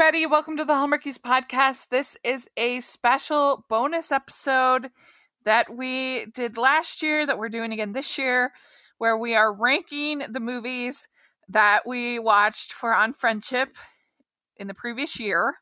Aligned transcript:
everybody. 0.00 0.26
Welcome 0.26 0.56
to 0.58 0.64
the 0.64 0.74
Hallmarkies 0.74 1.18
podcast. 1.18 1.88
This 1.88 2.16
is 2.22 2.48
a 2.56 2.78
special 2.78 3.64
bonus 3.68 4.12
episode 4.12 4.90
that 5.44 5.74
we 5.74 6.26
did 6.26 6.56
last 6.56 7.02
year 7.02 7.26
that 7.26 7.36
we're 7.36 7.48
doing 7.48 7.72
again 7.72 7.94
this 7.94 8.16
year, 8.16 8.52
where 8.98 9.18
we 9.18 9.34
are 9.34 9.52
ranking 9.52 10.20
the 10.20 10.38
movies 10.38 11.08
that 11.48 11.80
we 11.84 12.20
watched 12.20 12.72
for 12.72 12.94
On 12.94 13.12
Friendship 13.12 13.76
in 14.56 14.68
the 14.68 14.74
previous 14.74 15.18
year. 15.18 15.56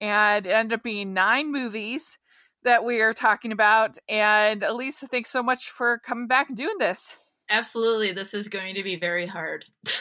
And 0.00 0.46
it 0.46 0.50
ended 0.50 0.78
up 0.78 0.82
being 0.82 1.12
nine 1.12 1.52
movies 1.52 2.18
that 2.64 2.86
we 2.86 3.02
are 3.02 3.12
talking 3.12 3.52
about. 3.52 3.98
And 4.08 4.62
Elisa, 4.62 5.08
thanks 5.08 5.28
so 5.28 5.42
much 5.42 5.68
for 5.68 5.98
coming 5.98 6.26
back 6.26 6.48
and 6.48 6.56
doing 6.56 6.78
this. 6.78 7.18
Absolutely. 7.50 8.12
This 8.12 8.32
is 8.32 8.48
going 8.48 8.76
to 8.76 8.82
be 8.82 8.96
very 8.96 9.26
hard. 9.26 9.66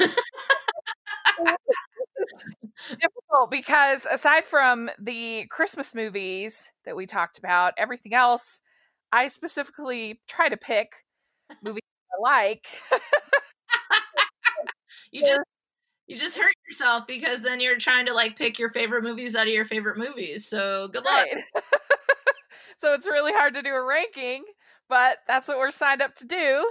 difficult 2.89 3.51
because 3.51 4.05
aside 4.05 4.45
from 4.45 4.89
the 4.99 5.45
Christmas 5.49 5.93
movies 5.95 6.71
that 6.85 6.95
we 6.95 7.05
talked 7.05 7.37
about, 7.37 7.73
everything 7.77 8.13
else 8.13 8.61
I 9.11 9.27
specifically 9.27 10.19
try 10.27 10.49
to 10.49 10.57
pick 10.57 11.05
movies 11.63 11.81
I 12.11 12.21
like. 12.21 12.67
you 15.11 15.21
just 15.21 15.41
you 16.07 16.17
just 16.17 16.37
hurt 16.37 16.53
yourself 16.67 17.05
because 17.07 17.43
then 17.43 17.59
you're 17.59 17.77
trying 17.77 18.05
to 18.05 18.13
like 18.13 18.37
pick 18.37 18.59
your 18.59 18.69
favorite 18.69 19.03
movies 19.03 19.35
out 19.35 19.47
of 19.47 19.53
your 19.53 19.65
favorite 19.65 19.97
movies. 19.97 20.47
So 20.47 20.87
good 20.89 21.03
luck. 21.03 21.27
Right. 21.33 21.63
so 22.77 22.93
it's 22.93 23.07
really 23.07 23.33
hard 23.33 23.53
to 23.55 23.61
do 23.61 23.73
a 23.73 23.83
ranking, 23.83 24.43
but 24.89 25.17
that's 25.27 25.47
what 25.47 25.57
we're 25.57 25.71
signed 25.71 26.01
up 26.01 26.15
to 26.15 26.25
do. 26.25 26.69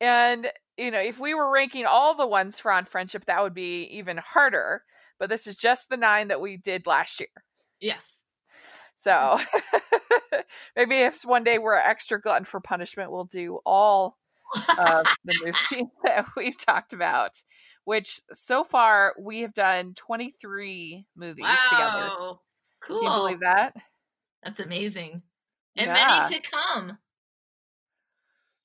And 0.00 0.48
you 0.78 0.90
know, 0.90 1.00
if 1.00 1.20
we 1.20 1.34
were 1.34 1.52
ranking 1.52 1.86
all 1.86 2.14
the 2.16 2.26
ones 2.26 2.58
for 2.58 2.72
on 2.72 2.86
friendship, 2.86 3.26
that 3.26 3.42
would 3.42 3.54
be 3.54 3.84
even 3.84 4.16
harder 4.18 4.82
but 5.22 5.30
this 5.30 5.46
is 5.46 5.54
just 5.54 5.88
the 5.88 5.96
nine 5.96 6.26
that 6.26 6.40
we 6.40 6.56
did 6.56 6.84
last 6.84 7.20
year. 7.20 7.28
Yes. 7.80 8.24
So 8.96 9.38
maybe 10.76 10.96
if 10.96 11.22
one 11.22 11.44
day 11.44 11.58
we're 11.58 11.76
extra 11.76 12.20
glutton 12.20 12.44
for 12.44 12.58
punishment, 12.58 13.12
we'll 13.12 13.26
do 13.26 13.60
all 13.64 14.18
of 14.76 15.06
the 15.24 15.34
movies 15.44 15.90
that 16.04 16.26
we've 16.36 16.60
talked 16.60 16.92
about. 16.92 17.44
Which 17.84 18.20
so 18.32 18.64
far 18.64 19.14
we 19.16 19.42
have 19.42 19.54
done 19.54 19.94
23 19.94 21.06
movies 21.14 21.44
wow. 21.44 21.56
together. 21.70 22.10
Cool. 22.80 22.98
Can 22.98 23.02
you 23.04 23.16
believe 23.16 23.40
that? 23.42 23.74
That's 24.42 24.58
amazing. 24.58 25.22
And 25.76 25.86
yeah. 25.86 26.24
many 26.24 26.34
to 26.34 26.50
come. 26.50 26.98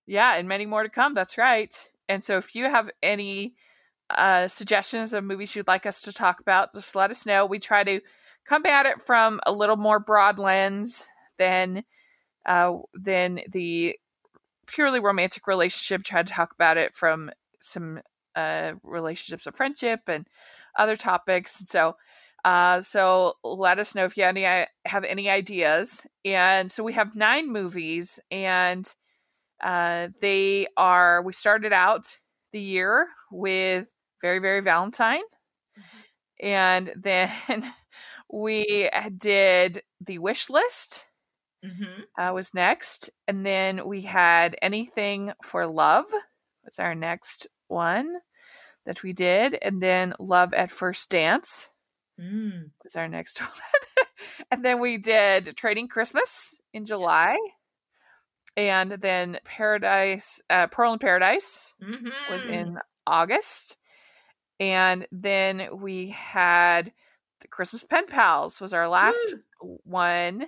Yeah, 0.08 0.40
and 0.40 0.48
many 0.48 0.66
more 0.66 0.82
to 0.82 0.90
come. 0.90 1.14
That's 1.14 1.38
right. 1.38 1.72
And 2.10 2.26
so 2.26 2.38
if 2.38 2.56
you 2.56 2.64
have 2.64 2.90
any 3.04 3.54
uh, 4.10 4.48
suggestions 4.48 5.14
of 5.14 5.24
movies 5.24 5.56
you'd 5.56 5.68
like 5.68 5.86
us 5.86 6.02
to 6.02 6.14
talk 6.14 6.40
about, 6.40 6.74
just 6.74 6.96
let 6.96 7.12
us 7.12 7.26
know. 7.26 7.46
We 7.46 7.60
try 7.60 7.84
to 7.84 8.02
come 8.48 8.66
at 8.66 8.86
it 8.86 9.02
from 9.02 9.40
a 9.46 9.52
little 9.52 9.76
more 9.76 10.00
broad 10.00 10.40
lens 10.40 11.08
than 11.38 11.84
uh, 12.46 12.78
than 12.94 13.42
the 13.52 13.98
purely 14.66 15.00
romantic 15.00 15.48
relationship. 15.48 16.04
Try 16.04 16.24
to 16.24 16.32
talk 16.32 16.54
about 16.54 16.78
it 16.78 16.96
from 16.96 17.32
some 17.60 18.00
uh, 18.36 18.74
relationships 18.84 19.48
of 19.48 19.56
friendship 19.56 20.02
and 20.08 20.28
other 20.78 20.96
topics. 20.96 21.64
So, 21.68 21.98
uh, 22.46 22.82
so 22.82 23.34
let 23.44 23.80
us 23.80 23.96
know 23.96 24.06
if 24.06 24.16
you 24.16 24.24
any, 24.24 24.44
have 24.86 25.04
any 25.04 25.30
ideas. 25.30 26.06
And 26.24 26.72
so 26.72 26.84
we 26.84 26.94
have 26.94 27.16
nine 27.16 27.52
movies, 27.52 28.20
and 28.32 28.88
uh, 29.62 30.10
they 30.22 30.68
are. 30.78 31.22
We 31.22 31.34
started 31.34 31.74
out 31.74 32.18
the 32.54 32.62
year 32.62 33.08
with 33.32 33.92
very 34.22 34.40
very 34.40 34.62
Valentine, 34.62 35.22
mm-hmm. 35.78 36.46
and 36.46 36.94
then 36.96 37.74
we 38.32 38.90
did 39.18 39.82
the 40.02 40.20
wish 40.20 40.50
list. 40.50 41.06
Mm-hmm. 41.66 42.22
Uh, 42.22 42.34
was 42.34 42.54
next, 42.54 43.10
and 43.28 43.44
then 43.44 43.88
we 43.88 44.02
had 44.02 44.56
anything 44.62 45.34
for 45.44 45.66
love 45.66 46.06
was 46.68 46.80
our 46.80 46.94
next 46.94 47.48
one 47.68 48.18
that 48.86 49.02
we 49.02 49.14
did, 49.14 49.58
and 49.62 49.82
then 49.82 50.14
love 50.20 50.54
at 50.54 50.70
first 50.70 51.10
dance 51.10 51.70
mm. 52.20 52.70
was 52.84 52.96
our 52.96 53.08
next 53.08 53.40
one, 53.42 53.50
and 54.52 54.64
then 54.64 54.80
we 54.80 54.98
did 54.98 55.56
trading 55.58 55.88
Christmas 55.88 56.62
in 56.74 56.86
July. 56.86 57.38
And 58.56 58.94
then 58.94 59.38
Paradise, 59.46 60.42
uh, 60.50 60.66
Pearl 60.68 60.94
in 60.94 61.00
Paradise 61.00 61.76
mm-hmm. 61.82 62.34
was 62.34 62.44
in 62.44 62.80
August 63.06 63.78
and 64.60 65.08
then 65.12 65.68
we 65.80 66.10
had 66.10 66.92
the 67.42 67.48
Christmas 67.48 67.84
Pen 67.84 68.08
Pals 68.08 68.60
was 68.60 68.74
our 68.74 68.88
last 68.88 69.36
Woo! 69.62 69.80
one 69.84 70.48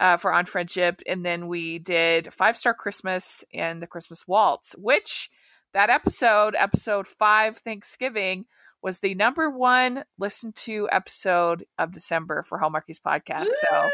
uh, 0.00 0.16
for 0.16 0.32
on 0.32 0.46
friendship, 0.46 1.00
and 1.06 1.24
then 1.24 1.46
we 1.46 1.78
did 1.78 2.32
Five 2.32 2.56
Star 2.56 2.74
Christmas 2.74 3.44
and 3.52 3.82
the 3.82 3.86
Christmas 3.86 4.26
Waltz, 4.26 4.74
which 4.78 5.30
that 5.72 5.90
episode, 5.90 6.54
episode 6.58 7.06
five, 7.06 7.58
Thanksgiving, 7.58 8.46
was 8.82 9.00
the 9.00 9.14
number 9.14 9.48
one 9.50 10.04
listened 10.18 10.54
to 10.56 10.88
episode 10.92 11.64
of 11.78 11.92
December 11.92 12.42
for 12.42 12.58
Hallmarkies 12.60 13.00
podcast. 13.00 13.46
Woo! 13.46 13.54
So 13.70 13.90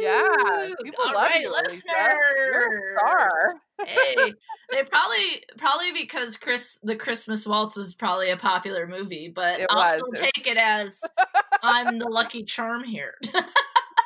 yeah, 0.00 0.28
people 0.82 1.04
All 1.06 1.14
love 1.14 1.28
right, 1.28 1.42
you. 1.42 1.50
You're 1.50 1.64
a 1.64 1.78
star. 2.98 3.54
hey, 3.86 4.34
they 4.72 4.82
probably 4.84 5.44
probably 5.58 5.92
because 5.92 6.36
Chris 6.36 6.78
the 6.82 6.96
Christmas 6.96 7.46
Waltz 7.46 7.76
was 7.76 7.94
probably 7.94 8.30
a 8.30 8.36
popular 8.36 8.86
movie, 8.86 9.28
but 9.34 9.60
it 9.60 9.66
I'll 9.70 9.78
was. 9.78 9.98
still 9.98 10.12
take 10.32 10.46
it 10.46 10.56
as 10.56 11.00
I'm 11.62 11.98
the 11.98 12.08
lucky 12.08 12.42
charm 12.42 12.82
here. 12.82 13.14
it 13.22 13.44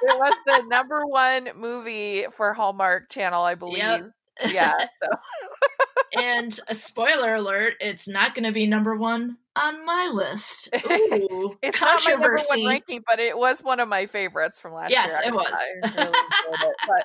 was 0.03 0.37
the 0.47 0.65
number 0.69 1.07
one 1.07 1.51
movie 1.57 2.27
for 2.33 2.53
Hallmark 2.53 3.09
Channel, 3.09 3.43
I 3.43 3.55
believe. 3.55 3.79
Yep. 3.79 4.11
Yeah. 4.53 4.75
So. 5.03 6.21
and 6.23 6.59
a 6.69 6.75
spoiler 6.75 7.35
alert, 7.35 7.75
it's 7.81 8.07
not 8.07 8.35
going 8.35 8.45
to 8.45 8.53
be 8.53 8.67
number 8.67 8.95
one 8.97 9.39
on 9.57 9.85
my 9.85 10.11
list. 10.13 10.69
Ooh, 10.91 11.57
it's 11.63 11.81
not 11.81 12.03
my 12.05 12.13
number 12.13 12.39
one 12.49 12.67
ranking, 12.67 13.03
but 13.07 13.19
it 13.19 13.37
was 13.37 13.63
one 13.63 13.81
of 13.81 13.89
my 13.89 14.07
favorites 14.07 14.61
from 14.61 14.75
last 14.75 14.91
yes, 14.91 15.09
year. 15.09 15.19
Yes, 15.19 15.27
it 15.27 15.35
was. 15.35 15.53
I 15.53 16.03
really 16.03 16.13
it. 16.69 16.77
But, 16.87 17.03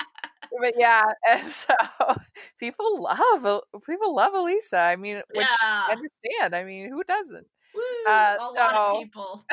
but 0.59 0.73
yeah, 0.77 1.03
and 1.29 1.47
so 1.47 1.73
people 2.59 3.01
love 3.01 3.61
people 3.85 4.15
love 4.15 4.33
Elisa. 4.33 4.79
I 4.79 4.95
mean, 4.95 5.21
which 5.33 5.47
yeah. 5.47 5.85
I 5.87 5.91
understand. 5.91 6.55
I 6.55 6.63
mean, 6.63 6.89
who 6.89 7.03
doesn't? 7.03 7.47
Woo, 7.73 7.81
uh, 8.07 8.35
a 8.35 8.37
so, 8.39 8.53
lot 8.53 8.75
of 8.75 9.03
people. 9.03 9.45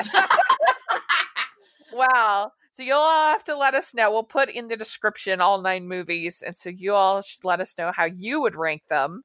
wow. 1.93 2.51
So 2.71 2.83
you'll 2.83 2.97
all 2.97 3.31
have 3.31 3.43
to 3.45 3.57
let 3.57 3.73
us 3.73 3.93
know. 3.93 4.11
We'll 4.11 4.23
put 4.23 4.49
in 4.49 4.67
the 4.67 4.77
description 4.77 5.41
all 5.41 5.61
nine 5.61 5.87
movies, 5.87 6.43
and 6.45 6.55
so 6.55 6.69
you 6.69 6.93
all 6.93 7.21
should 7.21 7.43
let 7.43 7.59
us 7.59 7.77
know 7.77 7.91
how 7.93 8.05
you 8.05 8.41
would 8.41 8.55
rank 8.55 8.83
them. 8.89 9.23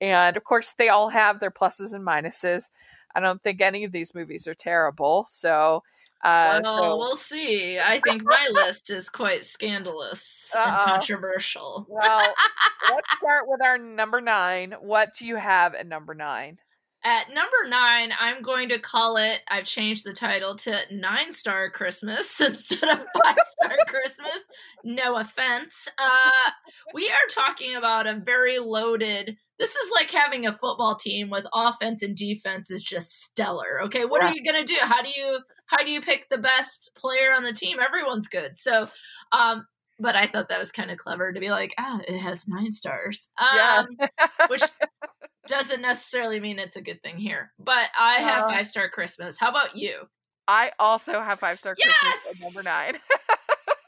And 0.00 0.36
of 0.36 0.44
course, 0.44 0.74
they 0.76 0.88
all 0.88 1.10
have 1.10 1.40
their 1.40 1.50
pluses 1.50 1.92
and 1.92 2.06
minuses. 2.06 2.70
I 3.16 3.20
don't 3.20 3.42
think 3.42 3.62
any 3.62 3.84
of 3.84 3.92
these 3.92 4.14
movies 4.14 4.46
are 4.46 4.54
terrible. 4.54 5.24
So, 5.30 5.82
uh, 6.22 6.60
well, 6.62 6.76
so... 6.76 6.96
we'll 6.98 7.16
see. 7.16 7.78
I 7.78 7.98
think 8.00 8.22
my 8.24 8.48
list 8.52 8.90
is 8.90 9.08
quite 9.08 9.46
scandalous 9.46 10.52
Uh-oh. 10.54 10.64
and 10.64 10.76
controversial. 10.84 11.86
well, 11.88 12.34
let's 12.90 13.16
start 13.16 13.48
with 13.48 13.64
our 13.64 13.78
number 13.78 14.20
nine. 14.20 14.74
What 14.80 15.14
do 15.18 15.26
you 15.26 15.36
have 15.36 15.74
at 15.74 15.86
number 15.86 16.14
nine? 16.14 16.58
At 17.06 17.28
number 17.32 17.68
nine, 17.68 18.10
I'm 18.18 18.42
going 18.42 18.68
to 18.70 18.80
call 18.80 19.16
it, 19.16 19.38
I've 19.46 19.64
changed 19.64 20.04
the 20.04 20.12
title 20.12 20.56
to 20.56 20.76
Nine 20.90 21.32
Star 21.32 21.70
Christmas 21.70 22.40
instead 22.40 22.82
of 22.82 22.98
Five 23.22 23.36
Star 23.46 23.76
Christmas. 23.86 24.42
No 24.82 25.16
offense. 25.16 25.86
Uh, 25.96 26.50
we 26.92 27.08
are 27.08 27.28
talking 27.30 27.76
about 27.76 28.08
a 28.08 28.16
very 28.16 28.58
loaded, 28.58 29.36
this 29.56 29.70
is 29.70 29.92
like 29.94 30.10
having 30.10 30.46
a 30.46 30.58
football 30.58 30.96
team 30.96 31.30
with 31.30 31.46
offense 31.54 32.02
and 32.02 32.16
defense 32.16 32.72
is 32.72 32.82
just 32.82 33.22
stellar. 33.22 33.82
Okay, 33.84 34.04
what 34.04 34.20
are 34.20 34.32
you 34.34 34.42
going 34.42 34.66
to 34.66 34.74
do? 34.74 34.78
How 34.80 35.00
do 35.00 35.10
you 35.16 35.38
how 35.66 35.84
do 35.84 35.92
you 35.92 36.00
pick 36.00 36.28
the 36.28 36.38
best 36.38 36.90
player 36.96 37.32
on 37.32 37.44
the 37.44 37.52
team? 37.52 37.78
Everyone's 37.78 38.26
good. 38.26 38.58
So, 38.58 38.88
um, 39.30 39.64
but 39.98 40.16
I 40.16 40.26
thought 40.26 40.48
that 40.48 40.58
was 40.58 40.72
kind 40.72 40.90
of 40.90 40.98
clever 40.98 41.32
to 41.32 41.40
be 41.40 41.50
like, 41.50 41.72
ah, 41.78 42.00
oh, 42.00 42.04
it 42.06 42.18
has 42.18 42.48
nine 42.48 42.74
stars. 42.74 43.30
Um, 43.38 43.86
yeah. 43.98 44.08
which 44.48 44.62
doesn't 45.46 45.80
necessarily 45.80 46.40
mean 46.40 46.58
it's 46.58 46.76
a 46.76 46.82
good 46.82 47.02
thing 47.02 47.18
here. 47.18 47.52
But 47.58 47.88
I 47.98 48.20
have 48.20 48.44
uh, 48.44 48.48
five 48.48 48.66
star 48.66 48.88
Christmas. 48.88 49.38
How 49.38 49.50
about 49.50 49.76
you? 49.76 50.08
I 50.48 50.72
also 50.78 51.20
have 51.20 51.40
five 51.40 51.58
star 51.58 51.74
yes! 51.78 51.94
Christmas 52.00 52.42
number 52.42 52.62
nine. 52.62 52.94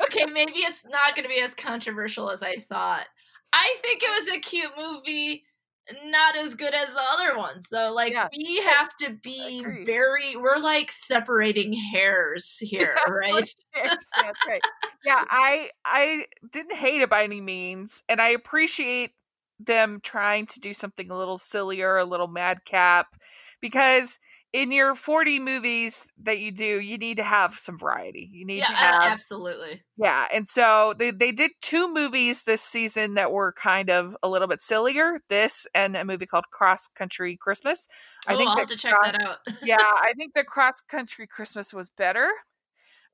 okay, 0.03 0.27
maybe 0.33 0.59
it's 0.59 0.87
not 0.87 1.15
going 1.15 1.25
to 1.25 1.29
be 1.29 1.41
as 1.41 1.55
controversial 1.55 2.31
as 2.31 2.43
I 2.43 2.57
thought. 2.69 3.07
I 3.53 3.77
think 3.83 4.03
it 4.03 4.11
was 4.11 4.37
a 4.37 4.41
cute 4.41 4.73
movie, 4.77 5.45
not 6.07 6.37
as 6.37 6.55
good 6.55 6.75
as 6.75 6.91
the 6.91 7.01
other 7.01 7.39
ones 7.39 7.67
though. 7.71 7.93
Like 7.93 8.13
yeah. 8.13 8.29
we 8.37 8.57
have 8.59 8.91
to 9.01 9.11
be 9.23 9.65
very 9.85 10.37
we're 10.37 10.59
like 10.59 10.91
separating 10.91 11.73
hairs 11.73 12.57
here, 12.61 12.95
yeah, 13.07 13.13
right? 13.13 13.51
That's 13.75 14.47
right. 14.47 14.61
Yeah, 15.05 15.25
I 15.31 15.71
I 15.85 16.27
didn't 16.53 16.75
hate 16.75 17.01
it 17.01 17.11
by 17.11 17.25
any 17.25 17.41
means, 17.41 18.03
and 18.09 18.21
I 18.21 18.31
appreciate 18.31 19.13
them 19.59 20.01
trying 20.03 20.47
to 20.47 20.61
do 20.61 20.75
something 20.75 21.11
a 21.11 21.17
little 21.17 21.39
sillier, 21.39 21.97
a 21.97 22.05
little 22.05 22.29
madcap, 22.29 23.17
because 23.61 24.19
in 24.53 24.73
your 24.73 24.95
40 24.95 25.41
movies 25.41 26.07
that 26.23 26.39
you 26.39 26.51
do, 26.51 26.81
you 26.81 26.97
need 26.97 27.19
to 27.19 27.23
have 27.23 27.59
some 27.59 27.79
variety. 27.79 28.29
You 28.33 28.47
need 28.47 28.59
yeah, 28.59 28.67
to 28.67 28.75
have 28.75 29.13
absolutely. 29.13 29.83
Yeah, 29.99 30.27
and 30.33 30.49
so 30.49 30.95
they 30.99 31.11
they 31.11 31.33
did 31.33 31.51
two 31.61 31.93
movies 31.93 32.45
this 32.45 32.63
season 32.63 33.15
that 33.15 33.31
were 33.31 33.53
kind 33.53 33.91
of 33.91 34.17
a 34.23 34.29
little 34.29 34.49
bit 34.49 34.63
sillier. 34.63 35.19
This 35.29 35.67
and 35.75 35.97
a 35.97 36.05
movie 36.05 36.25
called 36.25 36.47
Cross 36.51 36.89
Country 36.95 37.37
Christmas. 37.37 37.89
I 38.27 38.35
oh, 38.35 38.37
think 38.39 38.51
I'll 38.51 38.57
have 38.57 38.69
to 38.69 38.77
check 38.77 38.95
cross, 38.95 39.13
that 39.13 39.23
out. 39.23 39.39
yeah, 39.63 39.77
I 39.79 40.15
think 40.17 40.33
the 40.35 40.45
Cross 40.45 40.81
Country 40.89 41.27
Christmas 41.27 41.75
was 41.75 41.91
better. 41.91 42.29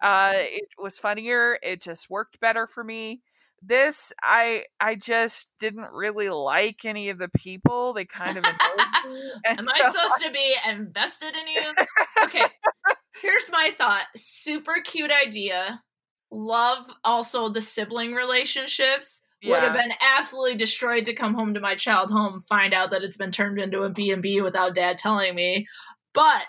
Uh, 0.01 0.33
it 0.35 0.69
was 0.79 0.99
funnier. 0.99 1.59
It 1.63 1.83
just 1.83 2.09
worked 2.09 2.39
better 2.39 2.67
for 2.67 2.85
me. 2.85 3.23
This, 3.67 4.13
I, 4.23 4.65
I 4.79 4.95
just 4.95 5.49
didn't 5.59 5.91
really 5.93 6.29
like 6.29 6.85
any 6.85 7.09
of 7.09 7.19
the 7.19 7.29
people. 7.29 7.95
They 7.95 8.05
kind 8.05 8.37
of 8.37 8.45
Am 9.47 9.65
so 9.65 9.71
I 9.71 9.79
supposed 9.93 9.97
I... 9.97 10.27
to 10.27 10.33
be 10.33 10.55
invested 10.69 11.35
in 11.35 11.49
you? 11.49 11.73
Okay, 12.25 12.45
here's 13.23 13.51
my 13.51 13.71
thought. 13.79 14.05
Super 14.17 14.77
cute 14.85 15.11
idea. 15.11 15.83
Love 16.31 16.87
also 17.05 17.49
the 17.49 17.63
sibling 17.63 18.13
relationships. 18.13 19.23
Yeah. 19.41 19.51
Would 19.51 19.63
have 19.63 19.75
been 19.75 19.93
absolutely 20.01 20.57
destroyed 20.57 21.05
to 21.05 21.15
come 21.15 21.35
home 21.35 21.55
to 21.55 21.61
my 21.61 21.75
child 21.75 22.11
home, 22.11 22.45
find 22.49 22.73
out 22.73 22.91
that 22.91 23.03
it's 23.03 23.19
been 23.19 23.31
turned 23.31 23.59
into 23.59 23.83
a 23.83 23.91
B 23.91 24.11
and 24.11 24.23
B 24.23 24.41
without 24.41 24.75
dad 24.75 24.97
telling 24.99 25.35
me. 25.35 25.67
But 26.15 26.43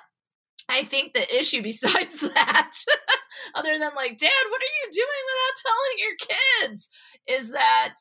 I 0.70 0.84
think 0.86 1.14
the 1.14 1.38
issue 1.38 1.62
besides 1.62 2.20
that, 2.36 2.72
other 3.54 3.78
than 3.78 3.92
like, 3.96 4.18
Dad, 4.18 4.32
what 4.50 4.62
are 4.62 4.76
you 4.84 4.92
doing 4.92 5.24
without 5.28 5.56
telling 5.66 5.98
your 5.98 6.70
kids? 6.70 6.90
Is 7.28 7.52
that 7.52 7.96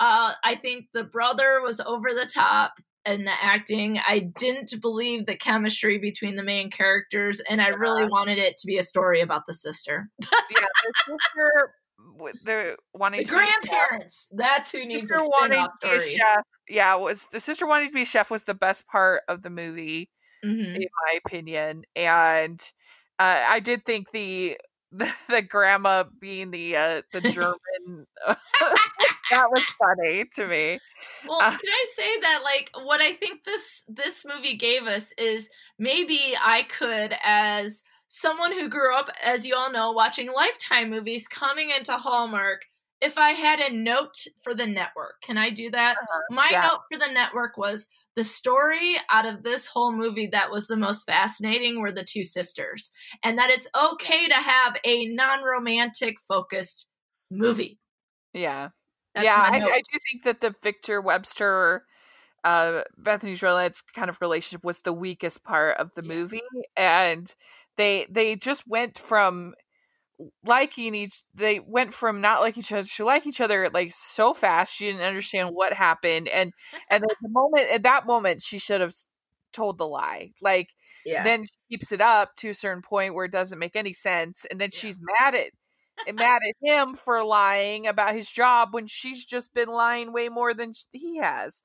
uh, 0.00 0.32
I 0.42 0.56
think 0.56 0.86
the 0.92 1.04
brother 1.04 1.60
was 1.62 1.80
over 1.80 2.10
the 2.14 2.28
top 2.32 2.74
in 3.04 3.24
the 3.24 3.32
acting. 3.42 3.98
I 4.06 4.18
didn't 4.20 4.74
believe 4.80 5.26
the 5.26 5.36
chemistry 5.36 5.98
between 5.98 6.36
the 6.36 6.42
main 6.42 6.70
characters, 6.70 7.40
and 7.40 7.60
I 7.60 7.68
really 7.68 8.04
wanted 8.04 8.38
it 8.38 8.56
to 8.58 8.66
be 8.66 8.78
a 8.78 8.82
story 8.82 9.20
about 9.20 9.42
the 9.46 9.54
sister. 9.54 10.10
yeah, 10.22 10.28
the 10.84 10.92
sister. 11.06 11.74
The 12.44 12.76
wanting 12.92 13.22
the 13.22 13.28
grandparents. 13.30 14.28
That's 14.30 14.70
who 14.72 14.84
needs 14.84 15.02
sister 15.02 15.16
a 15.16 15.26
wanting 15.26 15.64
to 15.64 15.88
be 15.88 15.96
a 15.96 16.00
chef. 16.00 16.44
Yeah, 16.68 16.94
was 16.96 17.26
the 17.32 17.40
sister 17.40 17.66
wanting 17.66 17.88
to 17.88 17.94
be 17.94 18.02
a 18.02 18.06
chef 18.06 18.30
was 18.30 18.42
the 18.42 18.52
best 18.52 18.86
part 18.88 19.22
of 19.26 19.40
the 19.40 19.48
movie 19.48 20.10
mm-hmm. 20.44 20.76
in 20.76 20.88
my 21.06 21.18
opinion. 21.24 21.84
And 21.96 22.60
uh, 23.18 23.44
I 23.48 23.60
did 23.60 23.84
think 23.84 24.10
the, 24.12 24.58
the, 24.92 25.42
grandma 25.42 26.04
being 26.20 26.50
the 26.50 26.76
uh, 26.76 27.02
the 27.12 27.20
German 27.30 28.06
that 29.30 29.50
was 29.50 29.64
funny 29.78 30.24
to 30.34 30.46
me. 30.46 30.80
Well, 31.26 31.40
uh, 31.40 31.50
can 31.50 31.60
I 31.68 31.84
say 31.94 32.20
that 32.20 32.40
like 32.42 32.70
what 32.74 33.00
I 33.00 33.14
think 33.14 33.44
this 33.44 33.84
this 33.88 34.24
movie 34.24 34.56
gave 34.56 34.86
us 34.86 35.12
is 35.16 35.48
maybe 35.78 36.34
I 36.42 36.62
could 36.62 37.14
as 37.22 37.82
someone 38.08 38.52
who 38.52 38.68
grew 38.68 38.96
up 38.96 39.10
as 39.24 39.46
you 39.46 39.54
all 39.54 39.70
know 39.70 39.92
watching 39.92 40.32
lifetime 40.32 40.90
movies 40.90 41.28
coming 41.28 41.70
into 41.70 41.92
Hallmark 41.92 42.62
if 43.00 43.16
I 43.16 43.30
had 43.30 43.60
a 43.60 43.72
note 43.72 44.26
for 44.42 44.54
the 44.54 44.66
network. 44.66 45.22
Can 45.22 45.38
I 45.38 45.50
do 45.50 45.70
that? 45.70 45.96
Uh-huh. 45.96 46.20
My 46.30 46.48
yeah. 46.50 46.62
note 46.62 46.80
for 46.92 46.98
the 46.98 47.12
network 47.12 47.56
was 47.56 47.88
the 48.16 48.24
story 48.24 48.96
out 49.10 49.26
of 49.26 49.42
this 49.42 49.66
whole 49.66 49.92
movie 49.92 50.28
that 50.32 50.50
was 50.50 50.66
the 50.66 50.76
most 50.76 51.04
fascinating 51.04 51.80
were 51.80 51.92
the 51.92 52.04
two 52.04 52.24
sisters, 52.24 52.92
and 53.22 53.38
that 53.38 53.50
it's 53.50 53.68
okay 53.74 54.28
to 54.28 54.34
have 54.34 54.76
a 54.84 55.06
non 55.06 55.42
romantic 55.42 56.16
focused 56.26 56.88
movie. 57.30 57.78
Yeah. 58.32 58.70
That's 59.14 59.24
yeah, 59.24 59.48
I, 59.52 59.56
I, 59.56 59.82
do 59.90 59.98
think 60.08 60.22
that 60.24 60.40
the 60.40 60.54
Victor 60.62 61.00
Webster, 61.00 61.84
uh, 62.44 62.82
Bethany 62.96 63.34
Joy 63.34 63.54
Lenz's 63.54 63.82
kind 63.82 64.08
of 64.08 64.18
relationship 64.20 64.64
was 64.64 64.78
the 64.78 64.92
weakest 64.92 65.42
part 65.42 65.78
of 65.78 65.92
the 65.94 66.02
yeah. 66.04 66.14
movie, 66.14 66.42
and 66.76 67.34
they 67.76 68.06
they 68.08 68.36
just 68.36 68.68
went 68.68 68.98
from 68.98 69.54
liking 70.44 70.94
each 70.94 71.22
they 71.34 71.60
went 71.60 71.94
from 71.94 72.20
not 72.20 72.40
liking 72.40 72.60
each 72.60 72.72
other 72.72 72.82
to 72.82 73.04
like 73.04 73.26
each 73.26 73.40
other 73.40 73.68
like 73.72 73.90
so 73.92 74.34
fast 74.34 74.74
she 74.74 74.86
didn't 74.86 75.02
understand 75.02 75.50
what 75.52 75.72
happened 75.72 76.28
and 76.28 76.52
and 76.90 77.04
at 77.04 77.16
the 77.22 77.28
moment 77.28 77.66
at 77.72 77.82
that 77.82 78.06
moment 78.06 78.42
she 78.42 78.58
should 78.58 78.80
have 78.80 78.94
told 79.52 79.78
the 79.78 79.86
lie 79.86 80.30
like 80.40 80.68
yeah. 81.04 81.24
then 81.24 81.44
she 81.44 81.76
keeps 81.76 81.92
it 81.92 82.00
up 82.00 82.36
to 82.36 82.50
a 82.50 82.54
certain 82.54 82.82
point 82.82 83.14
where 83.14 83.24
it 83.24 83.32
doesn't 83.32 83.58
make 83.58 83.76
any 83.76 83.92
sense 83.92 84.44
and 84.50 84.60
then 84.60 84.70
yeah. 84.72 84.78
she's 84.78 84.98
mad 85.00 85.34
at 85.34 85.50
eh, 86.06 86.12
mad 86.12 86.42
at 86.46 86.54
him 86.62 86.94
for 86.94 87.24
lying 87.24 87.86
about 87.86 88.14
his 88.14 88.30
job 88.30 88.68
when 88.72 88.86
she's 88.86 89.24
just 89.24 89.54
been 89.54 89.68
lying 89.68 90.12
way 90.12 90.28
more 90.28 90.52
than 90.52 90.72
he 90.92 91.18
has 91.18 91.62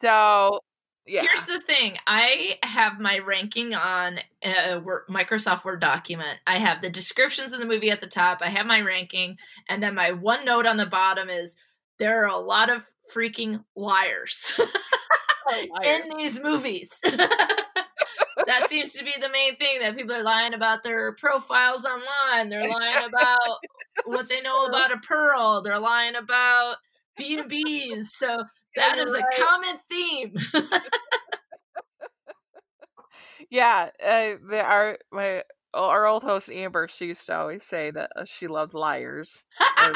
so 0.00 0.60
yeah. 1.06 1.22
Here's 1.22 1.46
the 1.46 1.60
thing. 1.60 1.96
I 2.06 2.58
have 2.62 2.98
my 2.98 3.18
ranking 3.18 3.74
on 3.74 4.18
uh, 4.44 4.80
a 4.80 5.10
Microsoft 5.10 5.64
Word 5.64 5.80
document. 5.80 6.40
I 6.46 6.58
have 6.58 6.80
the 6.80 6.90
descriptions 6.90 7.52
of 7.52 7.60
the 7.60 7.66
movie 7.66 7.90
at 7.90 8.00
the 8.00 8.06
top. 8.06 8.38
I 8.40 8.48
have 8.48 8.66
my 8.66 8.80
ranking, 8.80 9.36
and 9.68 9.82
then 9.82 9.94
my 9.94 10.12
one 10.12 10.44
note 10.44 10.66
on 10.66 10.76
the 10.76 10.86
bottom 10.86 11.28
is 11.28 11.56
there 11.98 12.22
are 12.22 12.28
a 12.28 12.38
lot 12.38 12.70
of 12.70 12.82
freaking 13.14 13.64
liars, 13.76 14.58
oh, 14.58 14.66
liars. 15.82 16.10
in 16.10 16.16
these 16.16 16.42
movies. 16.42 17.00
that 18.46 18.68
seems 18.68 18.92
to 18.92 19.04
be 19.04 19.14
the 19.20 19.28
main 19.28 19.56
thing 19.56 19.80
that 19.80 19.96
people 19.96 20.14
are 20.14 20.22
lying 20.22 20.54
about 20.54 20.82
their 20.82 21.12
profiles 21.16 21.84
online. 21.84 22.48
They're 22.48 22.68
lying 22.68 23.04
about 23.06 23.58
what 24.04 24.28
they 24.28 24.40
know 24.40 24.66
about 24.66 24.92
a 24.92 24.98
pearl. 24.98 25.62
They're 25.62 25.78
lying 25.78 26.14
about 26.14 26.76
B 27.16 27.38
and 27.38 27.48
B's. 27.48 28.12
So 28.14 28.44
that 28.76 28.98
is 28.98 29.12
right. 29.12 29.22
a 29.22 29.42
common 29.42 29.78
theme. 29.88 30.34
yeah, 33.50 33.90
uh, 34.04 34.34
the, 34.48 34.62
our 34.64 34.98
my 35.12 35.42
our 35.74 36.06
old 36.06 36.22
host 36.22 36.50
Amber, 36.50 36.88
she 36.88 37.06
used 37.06 37.26
to 37.26 37.36
always 37.36 37.64
say 37.64 37.90
that 37.90 38.10
uh, 38.16 38.24
she 38.24 38.46
loves 38.46 38.74
liars. 38.74 39.44
uh, 39.78 39.92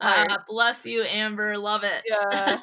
bless 0.48 0.86
you, 0.86 1.02
Amber. 1.02 1.58
Love 1.58 1.82
it. 1.84 2.02
Yeah. 2.08 2.58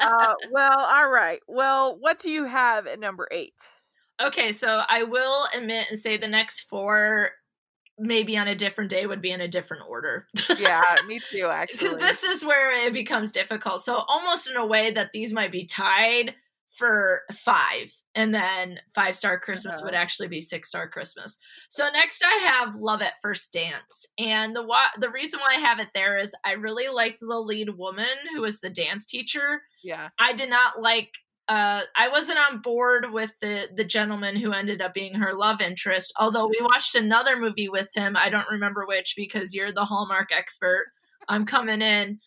uh, 0.00 0.34
well, 0.50 0.80
all 0.80 1.08
right. 1.08 1.40
Well, 1.46 1.98
what 2.00 2.18
do 2.18 2.30
you 2.30 2.44
have 2.44 2.86
at 2.86 2.98
number 2.98 3.28
eight? 3.30 3.54
Okay, 4.20 4.52
so 4.52 4.82
I 4.88 5.02
will 5.02 5.46
admit 5.54 5.88
and 5.90 5.98
say 5.98 6.16
the 6.16 6.28
next 6.28 6.62
four 6.62 7.32
maybe 7.98 8.36
on 8.36 8.48
a 8.48 8.54
different 8.54 8.90
day 8.90 9.06
would 9.06 9.22
be 9.22 9.30
in 9.30 9.40
a 9.40 9.48
different 9.48 9.84
order. 9.88 10.26
yeah, 10.58 10.82
me 11.06 11.20
too, 11.30 11.48
actually. 11.50 11.98
this 11.98 12.22
is 12.22 12.44
where 12.44 12.86
it 12.86 12.92
becomes 12.92 13.32
difficult. 13.32 13.82
So, 13.82 14.04
almost 14.08 14.48
in 14.48 14.56
a 14.56 14.66
way 14.66 14.90
that 14.92 15.10
these 15.12 15.32
might 15.32 15.52
be 15.52 15.64
tied 15.64 16.34
for 16.70 17.22
five, 17.32 17.90
and 18.14 18.34
then 18.34 18.80
five 18.94 19.16
star 19.16 19.40
Christmas 19.40 19.78
uh-huh. 19.78 19.86
would 19.86 19.94
actually 19.94 20.28
be 20.28 20.40
six 20.40 20.68
star 20.68 20.88
Christmas. 20.88 21.38
So, 21.68 21.88
next 21.90 22.22
I 22.24 22.34
have 22.42 22.76
Love 22.76 23.02
at 23.02 23.20
First 23.22 23.52
Dance. 23.52 24.06
And 24.18 24.54
the, 24.54 24.62
wa- 24.62 24.90
the 24.98 25.10
reason 25.10 25.40
why 25.40 25.56
I 25.56 25.60
have 25.60 25.78
it 25.78 25.88
there 25.94 26.18
is 26.18 26.34
I 26.44 26.52
really 26.52 26.88
liked 26.88 27.20
the 27.20 27.40
lead 27.40 27.70
woman 27.70 28.06
who 28.34 28.42
was 28.42 28.60
the 28.60 28.70
dance 28.70 29.06
teacher. 29.06 29.62
Yeah. 29.82 30.08
I 30.18 30.32
did 30.32 30.50
not 30.50 30.80
like 30.80 31.14
uh, 31.48 31.82
I 31.96 32.08
wasn't 32.08 32.38
on 32.38 32.60
board 32.60 33.12
with 33.12 33.32
the 33.40 33.68
the 33.74 33.84
gentleman 33.84 34.36
who 34.36 34.52
ended 34.52 34.82
up 34.82 34.94
being 34.94 35.14
her 35.14 35.32
love 35.32 35.60
interest. 35.60 36.12
Although 36.18 36.48
we 36.48 36.58
watched 36.60 36.94
another 36.94 37.36
movie 37.36 37.68
with 37.68 37.88
him, 37.94 38.16
I 38.16 38.28
don't 38.28 38.50
remember 38.50 38.84
which 38.86 39.14
because 39.16 39.54
you're 39.54 39.72
the 39.72 39.84
Hallmark 39.84 40.30
expert. 40.32 40.86
I'm 41.28 41.46
coming 41.46 41.82
in 41.82 42.18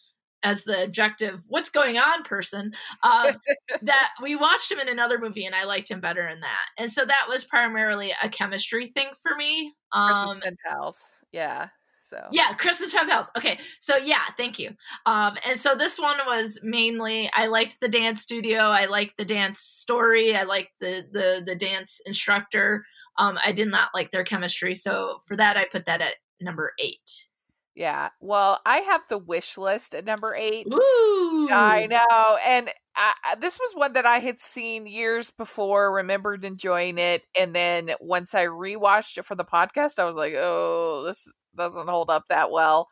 as 0.43 0.63
the 0.63 0.83
objective 0.83 1.41
what's 1.47 1.69
going 1.69 1.97
on 1.97 2.23
person? 2.23 2.71
Uh, 3.03 3.33
that 3.81 4.09
we 4.21 4.35
watched 4.35 4.71
him 4.71 4.79
in 4.79 4.87
another 4.87 5.19
movie 5.19 5.45
and 5.45 5.53
i 5.53 5.65
liked 5.65 5.91
him 5.91 5.99
better 5.99 6.27
in 6.27 6.39
that. 6.39 6.65
And 6.77 6.91
so 6.91 7.05
that 7.05 7.25
was 7.27 7.43
primarily 7.43 8.13
a 8.23 8.29
chemistry 8.29 8.87
thing 8.87 9.09
for 9.21 9.35
me. 9.35 9.73
Um 9.91 10.41
and 10.45 10.57
pals 10.65 10.97
yeah 11.31 11.69
so 12.09 12.27
yeah, 12.31 12.53
Christmas 12.53 12.93
Pen 12.93 13.07
Pals. 13.07 13.31
Okay, 13.37 13.59
so 13.79 13.95
yeah, 13.97 14.23
thank 14.37 14.59
you. 14.59 14.71
Um, 15.05 15.37
and 15.45 15.59
so 15.59 15.75
this 15.75 15.99
one 15.99 16.17
was 16.25 16.59
mainly 16.63 17.29
I 17.33 17.47
liked 17.47 17.77
the 17.79 17.89
dance 17.89 18.21
studio, 18.21 18.61
I 18.61 18.85
liked 18.85 19.17
the 19.17 19.25
dance 19.25 19.59
story, 19.59 20.35
I 20.35 20.43
liked 20.43 20.71
the 20.79 21.03
the 21.11 21.41
the 21.45 21.55
dance 21.55 22.01
instructor. 22.05 22.85
Um, 23.17 23.37
I 23.43 23.51
did 23.51 23.67
not 23.67 23.89
like 23.93 24.11
their 24.11 24.23
chemistry, 24.23 24.75
so 24.75 25.19
for 25.27 25.35
that 25.35 25.57
I 25.57 25.65
put 25.71 25.85
that 25.85 26.01
at 26.01 26.13
number 26.41 26.73
eight. 26.79 27.27
Yeah. 27.75 28.09
Well, 28.19 28.59
I 28.65 28.79
have 28.79 29.03
the 29.07 29.17
wish 29.17 29.57
list 29.57 29.95
at 29.95 30.03
number 30.03 30.35
eight. 30.35 30.67
Ooh. 30.73 31.47
I 31.49 31.87
know. 31.89 32.37
And 32.45 32.69
I, 32.93 33.35
this 33.39 33.57
was 33.57 33.73
one 33.73 33.93
that 33.93 34.05
I 34.05 34.17
had 34.17 34.37
seen 34.37 34.85
years 34.85 35.31
before, 35.31 35.93
remembered 35.93 36.43
enjoying 36.43 36.97
it. 36.97 37.21
And 37.39 37.55
then 37.55 37.91
once 38.01 38.35
I 38.35 38.47
rewatched 38.47 39.17
it 39.17 39.23
for 39.25 39.35
the 39.35 39.45
podcast, 39.45 39.97
I 39.97 40.03
was 40.03 40.17
like, 40.17 40.33
oh, 40.35 41.05
this 41.07 41.31
doesn't 41.59 41.87
hold 41.87 42.09
up 42.09 42.23
that 42.29 42.51
well. 42.51 42.87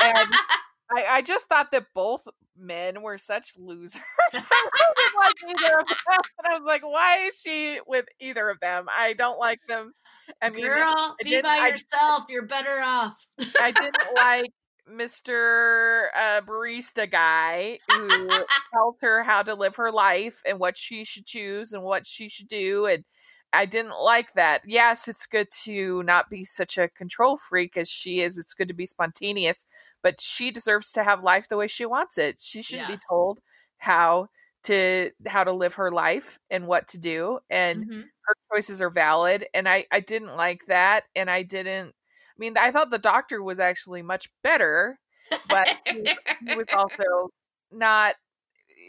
And 0.00 0.28
I, 0.96 1.04
I, 1.08 1.22
just 1.22 1.46
thought 1.46 1.70
that 1.72 1.86
both 1.94 2.26
men 2.58 3.02
were 3.02 3.18
such 3.18 3.52
losers. 3.56 4.00
I 4.32 5.10
like 5.18 5.50
either 5.50 5.78
of 5.78 5.86
them. 5.86 6.18
And 6.38 6.52
I 6.52 6.58
was 6.58 6.62
like, 6.66 6.82
why 6.82 7.18
is 7.26 7.40
she 7.44 7.80
with 7.86 8.06
either 8.20 8.48
of 8.48 8.60
them? 8.60 8.86
I 8.96 9.14
don't 9.14 9.38
like 9.38 9.60
them. 9.68 9.92
I 10.40 10.50
mean, 10.50 10.66
Girl, 10.66 11.16
be 11.24 11.40
by 11.42 11.68
yourself. 11.68 12.24
You're 12.28 12.46
better 12.46 12.80
off. 12.80 13.14
I 13.60 13.72
didn't 13.72 13.96
like 14.14 14.52
Mr. 14.88 16.06
Uh, 16.16 16.40
barista 16.42 17.10
guy 17.10 17.78
who 17.90 18.28
tells 18.72 18.96
her 19.00 19.22
how 19.22 19.42
to 19.42 19.54
live 19.54 19.76
her 19.76 19.90
life 19.90 20.40
and 20.46 20.58
what 20.58 20.76
she 20.76 21.04
should 21.04 21.26
choose 21.26 21.72
and 21.72 21.82
what 21.82 22.06
she 22.06 22.28
should 22.28 22.48
do. 22.48 22.86
And 22.86 23.04
I 23.52 23.66
didn't 23.66 23.98
like 24.00 24.32
that. 24.34 24.62
Yes, 24.64 25.08
it's 25.08 25.26
good 25.26 25.48
to 25.64 26.02
not 26.04 26.30
be 26.30 26.44
such 26.44 26.78
a 26.78 26.88
control 26.88 27.36
freak 27.36 27.76
as 27.76 27.88
she 27.90 28.20
is. 28.20 28.38
It's 28.38 28.54
good 28.54 28.68
to 28.68 28.74
be 28.74 28.86
spontaneous, 28.86 29.66
but 30.02 30.20
she 30.20 30.50
deserves 30.52 30.92
to 30.92 31.04
have 31.04 31.22
life 31.24 31.48
the 31.48 31.56
way 31.56 31.66
she 31.66 31.84
wants 31.86 32.16
it. 32.18 32.40
She 32.40 32.62
shouldn't 32.62 32.86
Yes. 32.86 32.88
be 32.88 32.98
told 33.08 33.40
how 33.78 34.28
to 34.64 35.10
how 35.26 35.42
to 35.44 35.52
live 35.52 35.74
her 35.74 35.90
life 35.90 36.38
and 36.50 36.66
what 36.66 36.86
to 36.88 36.98
do 36.98 37.38
and 37.48 37.84
Mhm. 37.84 38.10
her 38.26 38.34
choices 38.52 38.82
are 38.82 38.90
valid 38.90 39.46
and 39.54 39.66
I 39.68 39.86
I 39.90 40.00
didn't 40.00 40.36
like 40.36 40.66
that 40.66 41.04
and 41.16 41.30
I 41.30 41.42
didn't 41.42 41.88
I 41.88 42.38
mean 42.38 42.58
I 42.58 42.70
thought 42.70 42.90
the 42.90 42.98
doctor 42.98 43.42
was 43.42 43.58
actually 43.58 44.02
much 44.02 44.28
better 44.42 44.98
but 45.46 45.70
he, 45.88 46.10
he 46.40 46.52
was 46.52 46.66
also 46.72 47.30
not 47.70 48.16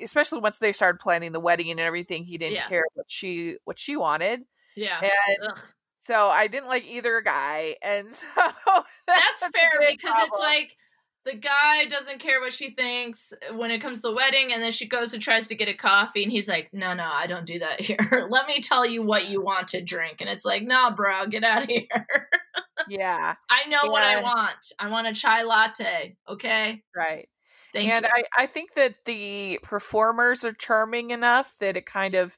especially 0.03 0.39
once 0.39 0.57
they 0.59 0.73
started 0.73 0.99
planning 0.99 1.31
the 1.31 1.39
wedding 1.39 1.69
and 1.71 1.79
everything 1.79 2.23
he 2.23 2.37
didn't 2.37 2.55
Yeah. 2.55 2.67
care 2.67 2.83
what 2.93 3.09
she 3.09 3.57
what 3.65 3.77
she 3.79 3.95
wanted 3.95 4.41
yeah. 4.75 4.99
and 5.01 5.51
Ugh. 5.51 5.59
so 5.97 6.27
I 6.29 6.47
didn't 6.47 6.69
like 6.69 6.85
either 6.85 7.21
guy 7.21 7.75
and 7.81 8.11
so 8.13 8.25
That's 9.07 9.41
a 9.41 9.49
fair 9.51 9.71
because 9.91 10.13
it's 10.17 10.39
like 10.39 10.71
the 11.23 11.35
guy 11.35 11.85
doesn't 11.85 12.19
care 12.19 12.39
what 12.39 12.51
she 12.51 12.71
thinks 12.71 13.31
when 13.53 13.69
it 13.69 13.79
comes 13.79 13.99
to 13.99 14.07
the 14.07 14.11
wedding, 14.13 14.51
and 14.53 14.63
then 14.63 14.71
she 14.71 14.87
goes 14.87 15.13
and 15.13 15.21
tries 15.21 15.47
to 15.49 15.55
get 15.55 15.69
a 15.69 15.75
coffee, 15.75 16.23
and 16.23 16.31
he's 16.31 16.47
like, 16.49 16.69
"No, 16.73 16.95
no, 16.95 17.03
I 17.03 17.27
don't 17.27 17.45
do 17.45 17.59
that 17.59 17.79
here. 17.79 18.27
Let 18.27 18.47
me 18.47 18.59
tell 18.59 18.83
you 18.87 19.03
what 19.03 19.27
you 19.27 19.39
want 19.39 19.67
to 19.67 19.81
drink." 19.83 20.15
And 20.19 20.27
it's 20.27 20.45
like, 20.45 20.63
"No, 20.63 20.89
bro, 20.89 21.27
get 21.27 21.43
out 21.43 21.61
of 21.61 21.69
here. 21.69 21.85
yeah 22.89 23.35
I 23.51 23.67
know 23.69 23.91
what 23.91 24.01
I 24.01 24.19
want. 24.23 24.57
I 24.79 24.89
want 24.89 25.05
a 25.05 25.13
chai 25.13 25.43
latte. 25.43 26.15
Okay, 26.27 26.81
right 26.95 27.29
thank 27.73 27.87
and 27.87 28.05
you." 28.05 28.11
I, 28.13 28.23
I 28.37 28.45
think 28.47 28.73
that 28.75 28.95
the 29.05 29.59
performers 29.63 30.43
are 30.45 30.53
charming 30.53 31.11
enough 31.11 31.55
that 31.59 31.77
it 31.77 31.85
kind 31.85 32.15
of 32.15 32.37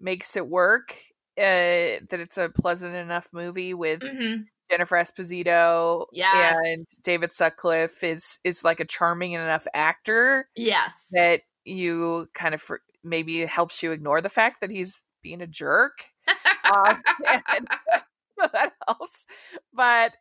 makes 0.00 0.36
it 0.36 0.48
work 0.48 0.96
uh, 1.38 2.02
that 2.10 2.20
it's 2.20 2.38
a 2.38 2.48
pleasant 2.50 2.94
enough 2.96 3.28
movie 3.32 3.74
with 3.74 4.02
Mhm. 4.02 4.48
Jennifer 4.70 4.96
Esposito 4.96 6.06
Yes. 6.30 6.56
and 6.64 6.86
David 7.02 7.32
Sutcliffe 7.32 8.04
is 8.04 8.38
is 8.44 8.64
like 8.64 8.80
a 8.80 8.84
charming 8.86 9.32
enough 9.32 9.66
actor 9.74 10.48
Yes. 10.54 11.08
that 11.12 11.42
you 11.64 12.28
kind 12.34 12.54
of 12.54 12.62
for, 12.62 12.80
maybe 13.04 13.40
helps 13.46 13.82
you 13.82 13.92
ignore 13.92 14.20
the 14.20 14.28
fact 14.30 14.60
that 14.60 14.70
he's 14.70 15.00
being 15.22 15.42
a 15.42 15.46
jerk. 15.46 16.06
Um, 16.64 17.02
and 17.48 17.68
so 18.40 18.48
that 18.52 18.74
helps. 18.86 19.26
But 19.72 20.14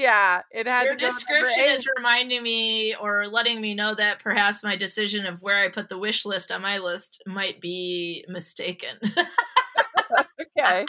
yeah, 0.00 0.42
it 0.50 0.66
had 0.66 0.84
Your 0.84 0.94
to 0.94 1.00
go 1.00 1.06
to 1.08 1.12
number 1.12 1.48
description 1.48 1.64
is 1.74 1.86
reminding 1.96 2.42
me 2.42 2.94
or 3.00 3.26
letting 3.26 3.60
me 3.60 3.74
know 3.74 3.94
that 3.94 4.18
perhaps 4.18 4.62
my 4.62 4.74
decision 4.76 5.26
of 5.26 5.42
where 5.42 5.58
I 5.58 5.68
put 5.68 5.88
the 5.90 5.98
wish 5.98 6.24
list 6.24 6.50
on 6.50 6.62
my 6.62 6.78
list 6.78 7.22
might 7.26 7.60
be 7.60 8.24
mistaken. 8.28 8.96
okay. 10.58 10.86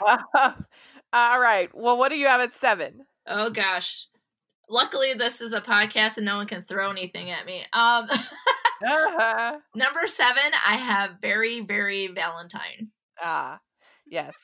all 1.12 1.40
right. 1.40 1.68
Well, 1.74 1.98
what 1.98 2.08
do 2.10 2.16
you 2.16 2.26
have 2.26 2.40
at 2.40 2.52
seven? 2.52 3.04
oh 3.26 3.50
gosh. 3.50 4.06
Luckily 4.68 5.14
this 5.14 5.40
is 5.40 5.52
a 5.52 5.60
podcast 5.60 6.16
and 6.16 6.26
no 6.26 6.36
one 6.36 6.46
can 6.46 6.64
throw 6.64 6.90
anything 6.90 7.30
at 7.30 7.44
me. 7.46 7.64
Um 7.72 8.08
Uh-huh. 8.86 9.56
number 9.74 10.06
7 10.06 10.36
I 10.66 10.76
have 10.76 11.12
very 11.22 11.60
very 11.62 12.08
Valentine. 12.08 12.90
Ah, 13.20 13.58
yes. 14.06 14.34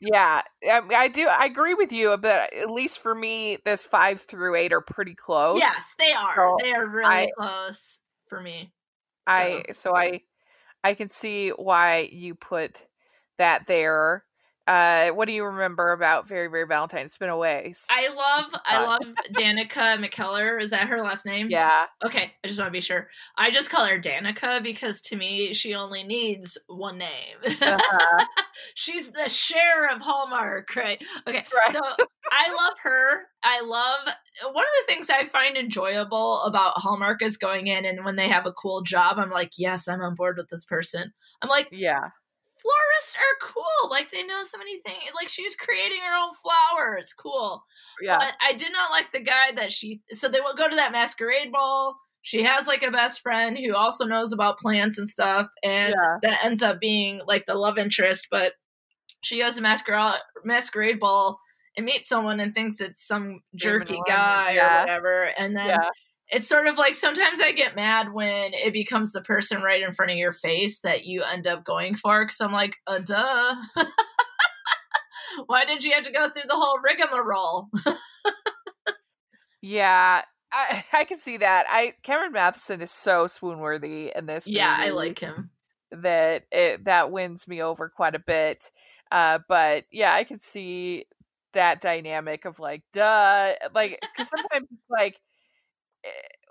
Yeah, 0.00 0.42
I, 0.64 0.80
I 0.94 1.08
do. 1.08 1.28
I 1.28 1.44
agree 1.44 1.74
with 1.74 1.92
you, 1.92 2.16
but 2.16 2.52
at 2.54 2.70
least 2.70 3.00
for 3.00 3.14
me, 3.14 3.58
this 3.64 3.84
five 3.84 4.20
through 4.22 4.56
eight 4.56 4.72
are 4.72 4.80
pretty 4.80 5.14
close. 5.14 5.58
Yes, 5.58 5.94
they 5.98 6.12
are. 6.12 6.34
So 6.34 6.56
they 6.62 6.72
are 6.72 6.86
really 6.86 7.06
I- 7.06 7.30
close 7.36 8.00
for 8.26 8.40
me. 8.40 8.72
I 9.26 9.64
so 9.72 9.94
I 9.94 10.22
I 10.82 10.94
can 10.94 11.08
see 11.08 11.50
why 11.50 12.08
you 12.10 12.34
put 12.34 12.86
that 13.38 13.66
there. 13.66 14.24
Uh, 14.70 15.08
what 15.14 15.26
do 15.26 15.32
you 15.32 15.44
remember 15.44 15.90
about 15.90 16.28
Very 16.28 16.46
Very 16.46 16.64
Valentine? 16.64 17.04
It's 17.04 17.18
been 17.18 17.28
a 17.28 17.36
ways. 17.36 17.86
I 17.90 18.08
love 18.14 18.50
I 18.64 18.84
love 18.84 19.00
Danica 19.32 19.98
McKellar. 19.98 20.62
Is 20.62 20.70
that 20.70 20.86
her 20.86 21.02
last 21.02 21.26
name? 21.26 21.48
yeah, 21.50 21.86
Okay, 22.04 22.32
I 22.44 22.46
just 22.46 22.58
want 22.60 22.68
to 22.68 22.72
be 22.72 22.80
sure. 22.80 23.08
I 23.36 23.50
just 23.50 23.68
call 23.68 23.84
her 23.84 23.98
Danica 23.98 24.62
because 24.62 25.00
to 25.02 25.16
me 25.16 25.52
she 25.54 25.74
only 25.74 26.04
needs 26.04 26.56
one 26.68 26.98
name. 26.98 27.36
uh-huh. 27.44 28.24
She's 28.74 29.10
the 29.10 29.28
Cher 29.28 29.88
of 29.92 30.00
Hallmark, 30.02 30.76
right? 30.76 31.02
Okay, 31.26 31.44
Right. 31.52 31.72
so 31.72 31.80
I 32.32 32.48
love 32.54 32.74
her. 32.84 33.22
I 33.42 33.62
love 33.62 34.00
one 34.52 34.64
of 34.64 34.86
the 34.86 34.92
things 34.92 35.10
I 35.10 35.24
find 35.24 35.56
enjoyable 35.56 36.42
about 36.42 36.74
Hallmark 36.76 37.22
is 37.22 37.36
going 37.36 37.66
in 37.66 37.84
and 37.84 38.04
when 38.04 38.14
they 38.14 38.28
have 38.28 38.46
a 38.46 38.52
cool 38.52 38.82
job, 38.82 39.18
I'm 39.18 39.30
like, 39.30 39.52
yes, 39.58 39.88
I'm 39.88 40.00
on 40.00 40.14
board 40.14 40.36
with 40.36 40.48
this 40.48 40.64
person. 40.64 41.12
I'm 41.42 41.48
like, 41.48 41.68
yeah, 41.72 42.10
florists 42.62 43.16
are 43.16 43.48
cool. 43.48 43.90
Like 43.90 44.10
they 44.10 44.22
know 44.22 44.42
so 44.44 44.58
many 44.58 44.80
things. 44.80 45.12
Like 45.14 45.28
she's 45.28 45.56
creating 45.56 46.00
her 46.00 46.16
own 46.16 46.32
flower. 46.34 46.96
It's 46.96 47.12
cool. 47.12 47.64
yeah. 48.02 48.18
But 48.18 48.34
I 48.44 48.52
did 48.54 48.72
not 48.72 48.90
like 48.90 49.12
the 49.12 49.20
guy 49.20 49.52
that 49.56 49.72
she. 49.72 50.00
So 50.12 50.28
they 50.28 50.40
will 50.40 50.54
go 50.54 50.68
to 50.68 50.76
that 50.76 50.92
masquerade 50.92 51.52
ball. 51.52 51.96
She 52.22 52.42
has 52.42 52.66
like 52.66 52.82
a 52.82 52.90
best 52.90 53.20
friend 53.22 53.56
who 53.58 53.74
also 53.74 54.04
knows 54.04 54.32
about 54.32 54.58
plants 54.58 54.98
and 54.98 55.08
stuff, 55.08 55.46
and 55.62 55.94
Yeah. 55.98 56.16
that 56.22 56.44
ends 56.44 56.62
up 56.62 56.78
being 56.78 57.22
like 57.26 57.46
the 57.46 57.54
love 57.54 57.78
interest. 57.78 58.28
But 58.30 58.52
she 59.22 59.40
goes 59.40 59.56
to 59.56 59.62
masquerade 59.62 60.20
masquerade 60.44 61.00
ball 61.00 61.38
and 61.76 61.86
meets 61.86 62.08
someone 62.08 62.40
and 62.40 62.54
thinks 62.54 62.80
it's 62.80 63.06
some 63.06 63.40
jerky 63.54 63.98
guy 64.06 64.52
yeah. 64.52 64.78
or 64.78 64.80
whatever, 64.82 65.22
and 65.38 65.56
then 65.56 65.68
yeah. 65.68 65.88
It's 66.30 66.48
sort 66.48 66.66
of 66.66 66.78
like 66.78 66.94
sometimes 66.94 67.40
I 67.40 67.52
get 67.52 67.74
mad 67.74 68.12
when 68.12 68.54
it 68.54 68.72
becomes 68.72 69.12
the 69.12 69.20
person 69.20 69.62
right 69.62 69.82
in 69.82 69.92
front 69.92 70.12
of 70.12 70.16
your 70.16 70.32
face 70.32 70.80
that 70.80 71.04
you 71.04 71.22
end 71.22 71.46
up 71.46 71.64
going 71.64 71.96
for 71.96 72.24
because 72.24 72.40
I'm 72.40 72.52
like, 72.52 72.76
uh, 72.86 73.00
duh. 73.00 73.56
Why 75.46 75.64
did 75.64 75.84
you 75.84 75.92
have 75.92 76.04
to 76.04 76.12
go 76.12 76.30
through 76.30 76.48
the 76.48 76.56
whole 76.56 76.78
rigmarole? 76.78 77.68
Yeah, 79.62 80.22
I, 80.52 80.84
I 80.92 81.04
can 81.04 81.18
see 81.18 81.36
that. 81.38 81.66
I 81.68 81.94
Cameron 82.02 82.32
Mathison 82.32 82.80
is 82.80 82.90
so 82.90 83.26
swoon 83.26 83.58
worthy 83.58 84.12
in 84.14 84.26
this. 84.26 84.46
yeah, 84.48 84.74
I 84.78 84.90
like 84.90 85.18
him. 85.18 85.50
that. 85.90 86.44
It, 86.50 86.84
that 86.84 87.10
wins 87.10 87.48
me 87.48 87.62
over 87.62 87.88
quite 87.88 88.14
a 88.14 88.20
bit. 88.20 88.70
Uh, 89.10 89.40
but 89.48 89.84
yeah, 89.90 90.14
I 90.14 90.24
can 90.24 90.38
see 90.38 91.06
that 91.52 91.80
dynamic 91.80 92.44
of 92.44 92.58
like, 92.60 92.82
duh, 92.92 93.54
like 93.74 93.98
because 94.00 94.30
sometimes 94.30 94.68
like, 94.88 95.20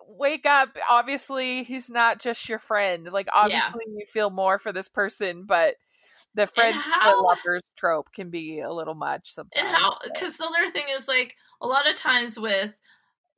wake 0.08 0.46
up. 0.46 0.70
Obviously, 0.89 1.63
he's 1.63 1.89
not 1.89 2.20
just 2.20 2.50
your 2.50 2.60
friend. 2.60 3.10
Like, 3.12 3.27
obviously, 3.34 3.86
you 3.88 4.06
feel 4.06 4.29
more 4.29 4.60
for 4.60 4.72
this 4.72 4.89
person, 4.89 5.46
but 5.46 5.75
the 6.36 6.48
friends 6.48 6.84
how- 6.84 7.24
lovers 7.24 7.63
trope 7.77 8.12
can 8.13 8.29
be 8.29 8.60
a 8.60 8.72
little 8.72 8.96
much 8.96 9.32
sometimes. 9.32 9.68
And 9.68 9.75
how, 9.75 9.98
because 10.03 10.38
the 10.38 10.46
other 10.46 10.72
thing 10.72 10.86
is 10.96 11.08
like 11.08 11.36
a 11.62 11.68
lot 11.68 11.89
of 11.89 11.96
times 11.96 12.39
with, 12.39 12.74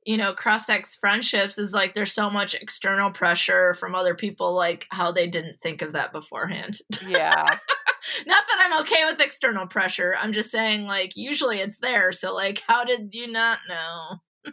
you 0.04 0.16
know, 0.16 0.34
cross 0.34 0.66
sex 0.66 0.96
friendships 0.96 1.58
is 1.58 1.72
like 1.72 1.94
there's 1.94 2.12
so 2.12 2.28
much 2.28 2.54
external 2.54 3.10
pressure 3.10 3.74
from 3.76 3.94
other 3.94 4.14
people, 4.14 4.54
like 4.54 4.86
how 4.90 5.12
they 5.12 5.28
didn't 5.28 5.60
think 5.62 5.80
of 5.80 5.92
that 5.92 6.12
beforehand. 6.12 6.78
yeah. 7.06 7.44
not 8.26 8.44
that 8.48 8.62
I'm 8.64 8.80
okay 8.82 9.04
with 9.04 9.20
external 9.20 9.66
pressure. 9.66 10.14
I'm 10.18 10.32
just 10.32 10.50
saying, 10.50 10.84
like, 10.84 11.16
usually 11.16 11.60
it's 11.60 11.78
there. 11.78 12.12
So, 12.12 12.34
like, 12.34 12.62
how 12.66 12.84
did 12.84 13.10
you 13.12 13.30
not 13.30 13.58
know? 13.68 14.52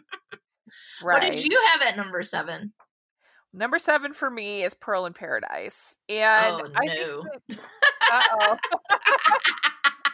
Right. 1.02 1.22
What 1.22 1.32
did 1.32 1.44
you 1.44 1.60
have 1.72 1.82
at 1.82 1.96
number 1.96 2.22
seven? 2.22 2.72
Number 3.52 3.78
seven 3.78 4.12
for 4.12 4.30
me 4.30 4.62
is 4.62 4.74
Pearl 4.74 5.06
in 5.06 5.12
Paradise, 5.12 5.96
and 6.08 6.54
Oh, 6.56 6.68
I 6.76 6.86
no. 6.86 7.24
think. 7.48 7.60
Uh 8.12 8.22
oh. 8.40 8.56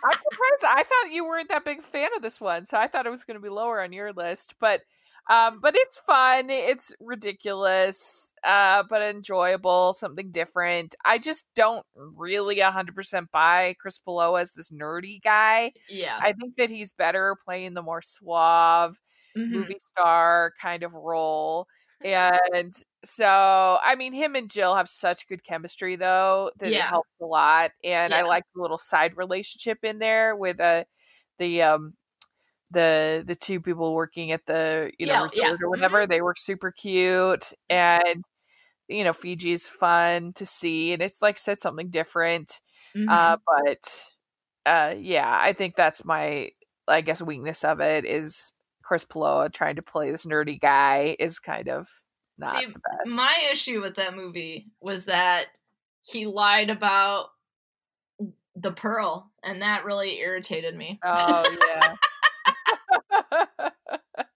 I'm 0.05 0.13
surprised. 0.13 0.65
I 0.65 0.83
thought 0.83 1.13
you 1.13 1.25
weren't 1.27 1.49
that 1.49 1.65
big 1.65 1.81
a 1.81 1.83
fan 1.83 2.11
of 2.15 2.23
this 2.23 2.41
one, 2.41 2.67
so 2.67 2.77
I 2.77 2.87
thought 2.87 3.07
it 3.07 3.11
was 3.11 3.25
going 3.25 3.37
to 3.37 3.43
be 3.43 3.49
lower 3.49 3.83
on 3.83 3.93
your 3.93 4.13
list. 4.13 4.55
But, 4.61 4.83
um, 5.31 5.59
but 5.61 5.75
it's 5.77 5.99
fun. 5.99 6.51
It's 6.51 6.95
ridiculous, 7.01 8.33
uh, 8.45 8.85
but 8.89 9.03
enjoyable. 9.03 9.95
Something 9.95 10.31
different. 10.31 10.95
I 11.05 11.19
just 11.19 11.47
don't 11.57 11.85
really 11.97 12.57
100% 12.57 13.27
buy 13.33 13.75
Chris 13.81 13.99
Polaha 13.99 14.43
as 14.43 14.53
this 14.53 14.71
nerdy 14.71 15.23
guy. 15.23 15.73
Yeah. 15.89 16.19
I 16.21 16.33
think 16.33 16.57
that 16.57 16.71
he's 16.71 16.93
better 16.93 17.35
playing 17.45 17.75
the 17.75 17.83
more 17.83 18.03
suave 18.03 19.01
Mhm. 19.37 19.73
movie 19.73 19.79
star 19.81 20.53
kind 20.61 20.83
of 20.83 20.93
role. 20.95 21.67
And 22.53 22.75
so, 23.05 23.79
I 23.83 23.95
mean, 23.97 24.13
him 24.13 24.35
and 24.37 24.51
Jill 24.51 24.75
have 24.77 24.89
such 24.89 25.27
good 25.29 25.45
chemistry, 25.45 25.97
though, 25.97 26.51
that 26.59 26.75
it 26.75 26.87
helps 26.87 27.11
a 27.21 27.27
lot. 27.27 27.73
And 27.85 28.15
I 28.15 28.23
like 28.25 28.45
the 28.55 28.63
little 28.63 28.79
side 28.79 29.17
relationship 29.17 29.79
in 29.85 29.99
there 29.99 30.37
with 30.37 30.61
uh, 30.61 30.85
the 31.39 31.63
um 31.63 31.95
the 32.71 33.25
the 33.27 33.35
two 33.37 33.61
people 33.61 33.95
working 33.95 34.33
at 34.33 34.47
the 34.47 34.91
you 34.99 35.07
know 35.07 35.15
Yeah, 35.15 35.17
resort 35.17 35.35
yeah. 35.35 35.57
or 35.63 35.71
whatever. 35.71 36.07
They 36.07 36.21
were 36.23 36.35
super 36.37 36.73
cute, 36.73 37.53
and 37.71 38.25
you 38.89 39.05
know 39.05 39.13
Fiji's 39.15 39.69
fun 39.69 40.33
to 40.35 40.47
see, 40.47 40.93
and 40.93 41.03
it's 41.03 41.23
like 41.23 41.39
said 41.39 41.61
something 41.61 41.91
different. 41.91 42.61
Mhm. 42.95 43.07
Uh, 43.09 43.39
but 43.47 44.05
uh, 44.67 44.95
yeah, 44.99 45.39
I 45.43 45.53
think 45.53 45.77
that's 45.77 46.05
my, 46.05 46.51
I 46.89 47.01
guess, 47.03 47.23
weakness 47.23 47.65
of 47.65 47.81
it 47.81 48.05
is 48.05 48.53
Chris 48.87 49.05
Polaha 49.05 49.53
trying 49.53 49.75
to 49.77 49.83
play 49.83 50.13
this 50.13 50.27
nerdy 50.27 50.61
guy 50.61 51.17
is 51.19 51.41
kind 51.41 51.69
of 51.69 51.89
not 52.39 52.57
See. 52.61 53.17
My 53.17 53.35
issue 53.51 53.81
with 53.81 53.97
that 53.97 54.15
movie 54.15 54.69
was 54.81 55.07
that 55.07 55.47
he 56.03 56.27
lied 56.27 56.71
about 56.71 57.31
the 58.55 58.71
pearl, 58.71 59.33
and 59.43 59.61
that 59.63 59.85
really 59.85 60.21
irritated 60.21 60.77
me. 60.77 61.01
Oh 61.05 61.57
yeah. 63.59 63.71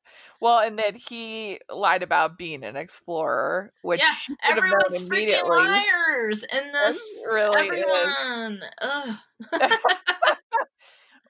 well, 0.41 0.59
and 0.59 0.77
then 0.77 0.97
he 0.97 1.61
lied 1.73 2.03
about 2.03 2.37
being 2.37 2.65
an 2.65 2.75
explorer, 2.75 3.73
which 3.83 4.03
yeah, 4.03 4.13
she 4.15 4.33
should 4.33 4.37
have 4.41 4.59
everyone's 4.59 5.03
freaking 5.03 5.49
liars 5.49 6.45
in 6.45 6.73
this. 6.73 7.01
Really 7.31 7.69
everyone. 7.69 8.63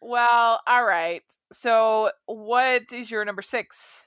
Well, 0.01 0.61
all 0.67 0.85
right. 0.85 1.23
So, 1.53 2.11
what 2.27 2.85
is 2.93 3.11
your 3.11 3.25
number 3.25 3.43
six? 3.43 4.07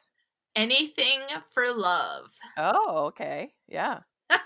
Anything 0.55 1.21
for 1.53 1.73
love. 1.73 2.31
Oh, 2.57 3.05
okay. 3.07 3.53
Yeah. 3.67 3.99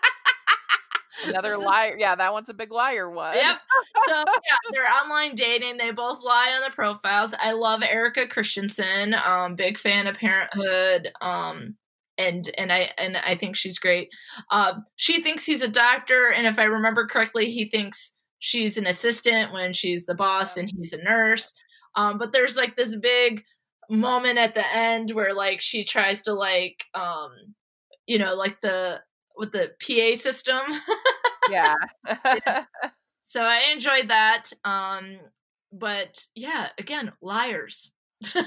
Another 1.26 1.54
is- 1.54 1.60
liar. 1.60 1.96
Yeah, 1.98 2.16
that 2.16 2.32
one's 2.34 2.50
a 2.50 2.54
big 2.54 2.72
liar 2.72 3.10
one. 3.10 3.36
Yep. 3.36 3.60
So 4.08 4.14
yeah, 4.18 4.24
they're 4.72 4.88
online 4.88 5.36
dating. 5.36 5.78
They 5.78 5.92
both 5.92 6.20
lie 6.24 6.52
on 6.56 6.62
the 6.70 6.74
profiles. 6.74 7.34
I 7.40 7.52
love 7.54 7.82
Erika 7.82 8.28
Christensen. 8.28 9.16
Um, 9.16 9.56
big 9.56 9.78
fan 9.78 10.08
of 10.08 10.16
Parenthood. 10.16 11.10
Um, 11.22 11.76
and 12.20 12.50
and 12.58 12.72
I 12.72 12.92
and 12.98 13.18
I 13.18 13.36
think 13.36 13.56
she's 13.56 13.80
great. 13.80 14.10
Um, 14.52 14.86
she 14.96 15.22
thinks 15.22 15.46
he's 15.46 15.62
a 15.62 15.68
doctor, 15.68 16.30
and 16.32 16.48
if 16.48 16.58
I 16.60 16.64
remember 16.64 17.08
correctly, 17.08 17.50
he 17.52 17.70
thinks 17.70 18.14
she's 18.40 18.78
an 18.78 18.88
assistant 18.88 19.54
when 19.54 19.74
she's 19.74 20.06
the 20.06 20.16
boss 20.16 20.58
and 20.58 20.70
he's 20.70 20.94
a 20.94 21.02
nurse. 21.04 21.54
Um, 21.96 22.18
but 22.18 22.32
there's 22.32 22.58
like 22.58 22.76
this 22.76 22.96
big 22.96 23.44
moment 23.90 24.38
at 24.38 24.54
the 24.54 24.66
end 24.76 25.12
where 25.12 25.34
like 25.34 25.62
she 25.62 25.84
tries 25.84 26.22
to 26.24 26.34
like 26.34 26.84
um, 26.94 27.32
you 28.06 28.18
know, 28.20 28.36
like 28.36 28.60
the 28.62 29.02
with 29.38 29.52
the 29.52 29.72
PA 29.82 30.20
system. 30.20 30.62
Yeah. 31.50 31.76
So 33.22 33.42
I 33.42 33.72
enjoyed 33.74 34.08
that. 34.08 34.54
Um, 34.64 35.20
but 35.74 36.26
yeah, 36.34 36.70
again, 36.78 37.12
liars. 37.22 37.92
yeah, 38.34 38.44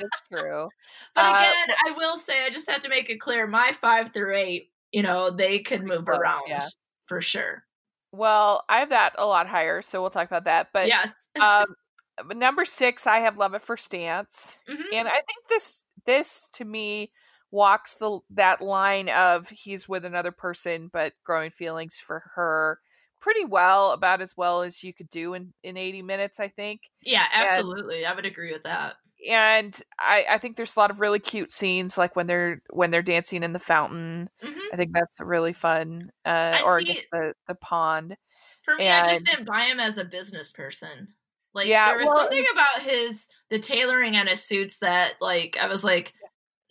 it's 0.00 0.22
true. 0.32 0.68
But 1.14 1.24
Uh, 1.24 1.38
again, 1.38 1.76
I 1.86 1.92
will 1.96 2.16
say, 2.16 2.44
I 2.44 2.50
just 2.50 2.68
have 2.68 2.80
to 2.80 2.88
make 2.88 3.08
it 3.08 3.20
clear 3.20 3.46
my 3.46 3.70
five 3.80 4.12
through 4.12 4.34
eight, 4.36 4.72
you 4.90 5.02
know, 5.02 5.30
they 5.30 5.60
could 5.60 5.84
move 5.84 6.08
around 6.08 6.42
yeah. 6.48 6.66
for 7.06 7.20
sure. 7.20 7.64
Well, 8.12 8.64
I 8.68 8.78
have 8.80 8.88
that 8.90 9.14
a 9.18 9.26
lot 9.26 9.46
higher, 9.46 9.82
so 9.82 10.00
we'll 10.00 10.10
talk 10.10 10.26
about 10.28 10.44
that. 10.44 10.70
But 10.72 10.92
yes. 10.92 11.14
um, 11.38 11.76
number 12.34 12.64
six, 12.64 13.06
I 13.06 13.18
have 13.20 13.36
Love 13.38 13.54
at 13.54 13.62
First 13.62 13.90
Dance, 13.90 14.60
Mhm. 14.68 14.90
and 14.90 15.08
I 15.08 15.12
think 15.12 15.48
this 15.48 15.84
this 16.06 16.50
to 16.50 16.64
me 16.64 17.12
walks 17.52 17.94
the 17.96 18.20
that 18.30 18.60
line 18.62 19.08
of 19.10 19.48
he's 19.50 19.88
with 19.88 20.04
another 20.04 20.30
person 20.32 20.88
but 20.92 21.14
growing 21.24 21.50
feelings 21.50 21.98
for 21.98 22.20
her 22.34 22.80
pretty 23.20 23.44
well, 23.44 23.90
about 23.92 24.20
as 24.22 24.36
well 24.36 24.62
as 24.62 24.82
you 24.84 24.94
could 24.94 25.10
do 25.10 25.34
in 25.34 25.52
in 25.62 25.76
eighty 25.76 26.02
minutes, 26.02 26.40
I 26.40 26.48
think. 26.48 26.90
Yeah, 27.02 27.26
absolutely. 27.32 28.04
I 28.04 28.14
would 28.14 28.26
agree 28.26 28.52
with 28.52 28.64
that. 28.64 28.96
And 29.28 29.76
I 29.98 30.24
I 30.30 30.38
think 30.38 30.56
there's 30.56 30.76
a 30.76 30.80
lot 30.80 30.90
of 30.90 31.00
really 31.00 31.18
cute 31.18 31.52
scenes, 31.52 31.98
like 31.98 32.16
when 32.16 32.26
they're 32.26 32.62
when 32.70 32.90
they're 32.90 33.02
dancing 33.02 33.42
in 33.42 33.52
the 33.52 33.58
fountain. 33.58 34.30
hmm 34.42 34.58
I 34.72 34.76
think 34.76 34.92
that's 34.92 35.20
really 35.20 35.52
fun. 35.52 36.10
Uh, 36.24 36.58
I 36.60 36.62
or 36.64 36.80
see- 36.80 37.02
the 37.12 37.34
the 37.48 37.54
pond. 37.56 38.16
For 38.62 38.76
me, 38.76 38.88
I 38.88 39.14
just 39.14 39.24
didn't 39.26 39.46
buy 39.46 39.64
him 39.64 39.80
as 39.80 39.98
a 39.98 40.04
business 40.04 40.52
person. 40.52 41.14
Like 41.54 41.66
Yeah, 41.66 41.88
there 41.88 41.98
was 41.98 42.06
well- 42.06 42.18
something 42.18 42.44
about 42.52 42.82
his 42.82 43.26
the 43.50 43.58
tailoring 43.58 44.16
on 44.16 44.26
his 44.28 44.44
suits 44.44 44.78
that 44.80 45.14
like 45.20 45.56
I 45.60 45.66
was 45.66 45.82
like, 45.82 46.12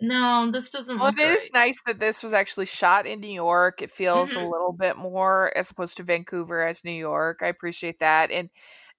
no, 0.02 0.50
this 0.52 0.70
doesn't 0.70 0.98
Well, 0.98 1.10
it 1.10 1.20
is 1.20 1.50
nice 1.54 1.82
that 1.88 2.00
this 2.00 2.24
was 2.24 2.32
actually 2.32 2.68
shot 2.68 3.06
in 3.06 3.20
New 3.20 3.32
York. 3.32 3.82
It 3.82 3.92
feels 3.92 4.36
a 4.36 4.40
Mhm. 4.40 4.50
little 4.52 4.72
bit 4.72 4.96
more 4.98 5.52
as 5.58 5.70
opposed 5.72 5.98
to 5.98 6.04
Vancouver 6.04 6.66
as 6.66 6.86
New 6.86 6.92
York. 6.94 7.40
I 7.42 7.48
appreciate 7.48 8.00
that, 8.00 8.32
and 8.32 8.50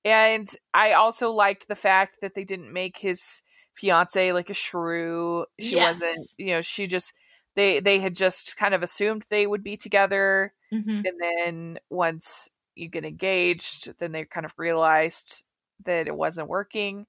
and 0.05 0.47
I 0.75 0.93
also 0.93 1.31
liked 1.31 1.69
the 1.69 1.75
fact 1.77 2.19
that 2.21 2.35
they 2.35 2.45
didn't 2.45 2.73
make 2.73 2.99
his 2.99 3.43
fiance 3.75 4.33
like 4.33 4.51
a 4.51 4.55
shrew. 4.55 5.47
She 5.61 5.77
wasn't, 5.77 6.29
you 6.39 6.49
know, 6.49 6.63
she 6.63 6.87
just 6.87 7.13
they 7.57 7.81
they 7.81 7.99
had 8.01 8.15
just 8.17 8.57
kind 8.57 8.75
of 8.75 8.83
assumed 8.83 9.25
they 9.31 9.47
would 9.47 9.63
be 9.65 9.77
together, 9.77 10.55
Mhm. 10.73 11.05
and 11.05 11.21
then 11.21 11.79
once 11.91 12.49
you 12.77 12.89
get 12.89 13.05
engaged, 13.05 13.99
then 13.99 14.13
they 14.13 14.25
kind 14.25 14.47
of 14.47 14.55
realized 14.59 15.45
that 15.85 16.07
it 16.09 16.17
wasn't 16.17 16.49
working. 16.49 17.07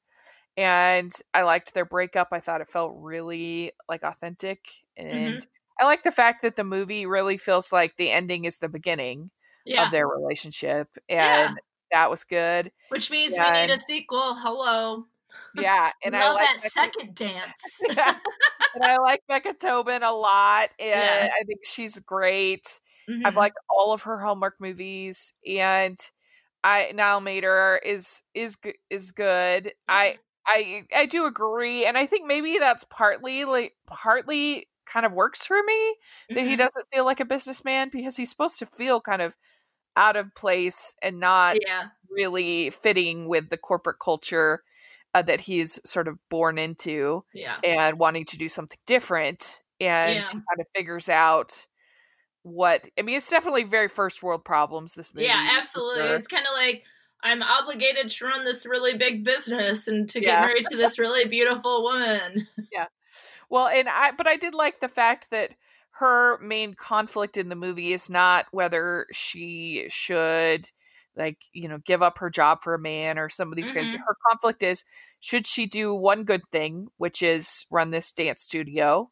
And 0.58 1.12
I 1.34 1.44
liked 1.44 1.74
their 1.74 1.86
breakup. 1.86 2.30
I 2.32 2.40
thought 2.42 2.62
it 2.62 2.70
felt 2.70 2.94
really 2.98 3.72
like 3.90 4.04
authentic. 4.04 4.60
And 4.98 5.46
I 5.80 5.86
like 5.86 6.04
the 6.04 6.12
fact 6.12 6.42
that 6.44 6.56
the 6.58 6.64
movie 6.64 7.06
really 7.06 7.38
feels 7.38 7.72
like 7.72 7.98
the 7.98 8.12
ending 8.12 8.46
is 8.46 8.58
the 8.58 8.70
beginning 8.70 9.32
Yeah. 9.66 9.86
of 9.86 9.92
their 9.92 10.08
relationship. 10.08 10.90
Yeah. 11.10 11.54
And 11.92 12.00
that 12.00 12.10
was 12.10 12.24
good. 12.24 12.72
Which 12.90 13.10
means 13.12 13.36
Yeah, 13.36 13.52
we 13.62 13.68
need 13.68 13.74
a 13.74 13.80
sequel. 13.82 14.36
Hello. 14.36 15.06
Yeah. 15.56 15.92
And 16.04 16.16
I 16.16 16.26
Love 16.28 16.36
like 16.36 16.48
that 16.48 16.56
Becca- 16.64 16.70
second 16.70 17.16
dance. 17.16 17.52
Yeah. 17.96 18.16
and 18.76 18.84
I 18.84 18.98
like 18.98 19.22
Becca 19.28 19.54
Tobin 19.54 20.04
a 20.04 20.12
lot. 20.12 20.70
And 20.80 20.90
Yeah. 20.90 21.30
I 21.40 21.44
think 21.44 21.60
she's 21.64 22.00
great. 22.00 22.80
I've 23.26 23.34
Mhm. 23.34 23.36
liked 23.36 23.58
all 23.70 23.92
of 23.94 24.04
her 24.04 24.20
Hallmark 24.20 24.56
movies, 24.62 25.34
and 25.46 25.98
I 26.64 26.92
Niall 26.94 27.20
Matter 27.20 27.78
is 27.84 28.22
is 28.34 28.58
is 28.90 29.12
good. 29.12 29.74
I 29.88 30.20
I 30.46 30.84
I 30.96 31.06
do 31.08 31.26
agree, 31.26 31.86
and 31.86 31.98
I 31.98 32.06
think 32.06 32.26
maybe 32.28 32.58
that's 32.60 32.86
partly 32.86 33.44
like 33.44 33.74
partly 33.88 34.68
kind 34.86 35.06
of 35.06 35.14
works 35.14 35.46
for 35.46 35.62
me 35.64 35.96
that 36.30 36.44
he 36.46 36.54
Mhm. 36.56 36.60
doesn't 36.60 36.88
feel 36.94 37.04
like 37.06 37.20
a 37.20 37.26
businessman 37.26 37.90
because 37.92 38.16
he's 38.18 38.30
supposed 38.30 38.60
to 38.60 38.66
feel 38.66 39.02
kind 39.02 39.22
of 39.22 39.36
out 39.96 40.16
of 40.16 40.34
place 40.36 40.96
and 41.02 41.20
not 41.20 41.58
yeah. 41.66 41.88
really 42.10 42.70
fitting 42.70 43.28
with 43.28 43.50
the 43.50 43.58
corporate 43.58 44.00
culture 44.00 44.64
uh, 45.14 45.22
that 45.22 45.42
he's 45.42 45.80
sort 45.86 46.08
of 46.08 46.18
born 46.30 46.58
into 46.58 47.24
Yeah. 47.34 47.58
and 47.64 48.00
wanting 48.00 48.26
to 48.26 48.38
do 48.38 48.48
something 48.50 48.80
different 48.86 49.62
and 49.80 50.16
Yeah. 50.16 50.22
he 50.22 50.34
kind 50.34 50.60
of 50.60 50.66
figures 50.76 51.10
out 51.10 51.66
what 52.44 52.88
i 52.98 53.04
mean 53.04 53.18
it's 53.18 53.30
definitely 53.30 53.64
very 53.64 53.88
first 53.88 54.24
world 54.24 54.44
problems 54.44 54.96
this 54.96 55.14
movie 55.14 55.28
Yeah, 55.28 55.50
absolutely. 55.60 56.02
sure. 56.08 56.16
It's 56.16 56.28
kind 56.28 56.46
of 56.48 56.54
like 56.58 56.84
I'm 57.24 57.44
obligated 57.44 58.08
to 58.08 58.26
run 58.26 58.46
this 58.46 58.66
really 58.66 58.98
big 58.98 59.24
business 59.24 59.88
and 59.88 60.10
to 60.10 60.20
get 60.20 60.42
married 60.44 60.66
to 60.72 60.76
this 60.78 60.98
really 60.98 61.30
beautiful 61.30 61.84
woman. 61.84 62.48
Yeah. 62.72 62.88
Well 63.50 63.68
and 63.68 63.88
i 63.90 64.12
but 64.12 64.28
i 64.28 64.38
did 64.38 64.54
like 64.56 64.80
the 64.80 64.88
fact 64.88 65.30
that 65.32 65.52
her 66.02 66.40
main 66.40 66.76
conflict 66.76 67.38
in 67.38 67.50
the 67.50 67.56
movie 67.56 67.94
is 67.94 68.10
not 68.10 68.48
whether 68.52 69.08
she 69.14 69.88
should 69.90 70.70
like 71.18 71.40
you 71.54 71.68
know 71.70 71.80
give 71.80 72.04
up 72.04 72.18
her 72.20 72.30
job 72.32 72.60
for 72.64 72.74
a 72.76 72.80
man 72.80 73.20
or 73.20 73.30
some 73.30 73.50
of 73.52 73.58
these 73.58 73.72
kinds 73.74 73.94
Mhm. 73.94 74.00
her 74.08 74.18
conflict 74.30 74.64
is 74.64 74.84
should 75.22 75.48
she 75.48 75.66
do 75.68 75.96
one 75.96 76.24
good 76.26 76.44
thing 76.52 76.88
which 76.98 77.22
is 77.24 77.66
run 77.72 77.92
this 77.92 78.14
dance 78.14 78.44
studio 78.44 79.12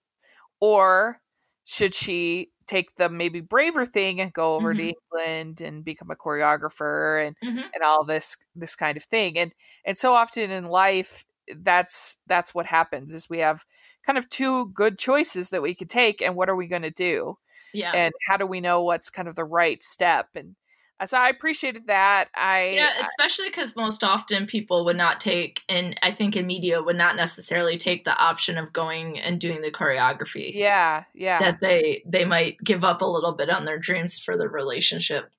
or 0.60 1.22
should 1.66 1.94
she 1.96 2.52
take 2.68 2.96
the 2.98 3.10
maybe 3.10 3.42
braver 3.42 3.86
thing 3.86 4.22
and 4.22 4.34
go 4.34 4.56
over 4.56 4.76
to 4.76 4.84
Mhm. 4.84 4.94
england 5.12 5.62
and 5.62 5.84
become 5.84 6.12
a 6.12 6.16
choreographer 6.16 7.26
and 7.26 7.36
Mhm. 7.44 7.70
and 7.74 7.84
all 7.84 8.04
this 8.06 8.38
this 8.56 8.76
kind 8.76 8.98
of 8.98 9.04
thing 9.04 9.38
and 9.38 9.54
and 9.86 9.98
so 9.98 10.14
often 10.14 10.52
in 10.52 10.66
life 10.66 11.24
that's 11.62 12.18
that's 12.28 12.54
what 12.54 12.66
happens 12.68 13.14
is 13.14 13.30
we 13.30 13.40
have 13.40 13.64
kind 14.06 14.18
of 14.18 14.28
two 14.30 14.68
good 14.74 14.98
choices 14.98 15.50
that 15.50 15.62
we 15.62 15.76
could 15.76 15.90
take 15.90 16.22
and 16.22 16.36
what 16.36 16.50
are 16.50 16.56
we 16.56 16.68
going 16.68 16.82
to 16.84 16.92
do 16.92 17.38
Yeah. 17.74 17.92
and 17.94 18.14
how 18.28 18.38
do 18.38 18.46
we 18.46 18.62
know 18.62 18.82
what's 18.84 19.10
kind 19.10 19.28
of 19.28 19.36
the 19.36 19.46
right 19.46 19.82
step 19.84 20.28
and 20.36 20.56
uh, 21.00 21.06
so 21.06 21.18
i 21.18 21.30
appreciated 21.30 21.88
that 21.88 22.28
i 22.36 22.70
yeah, 22.74 22.90
especially 23.08 23.50
because 23.50 23.76
most 23.76 24.04
often 24.04 24.46
people 24.48 24.84
would 24.86 24.98
not 24.98 25.20
take, 25.22 25.62
and 25.70 25.98
I 26.04 26.14
think 26.14 26.36
in 26.36 26.46
media 26.46 26.84
would 26.84 26.98
not 26.98 27.16
necessarily 27.16 27.78
take 27.78 28.04
the 28.04 28.16
option 28.18 28.58
of 28.58 28.74
going 28.74 29.18
and 29.20 29.40
doing 29.40 29.62
the 29.62 29.72
choreography. 29.72 30.52
yeah 30.54 31.06
yeah 31.14 31.40
That 31.40 31.60
they 31.62 32.04
they 32.06 32.26
might 32.26 32.58
give 32.64 32.84
up 32.84 33.02
a 33.02 33.06
little 33.06 33.32
bit 33.34 33.50
on 33.50 33.64
their 33.66 33.80
dreams 33.80 34.20
for 34.20 34.38
the 34.38 34.50
relationship. 34.50 35.32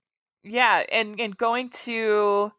yeah 0.42 0.83
and 0.90 1.20
and 1.20 1.37
going 1.37 1.68
to 1.70 2.53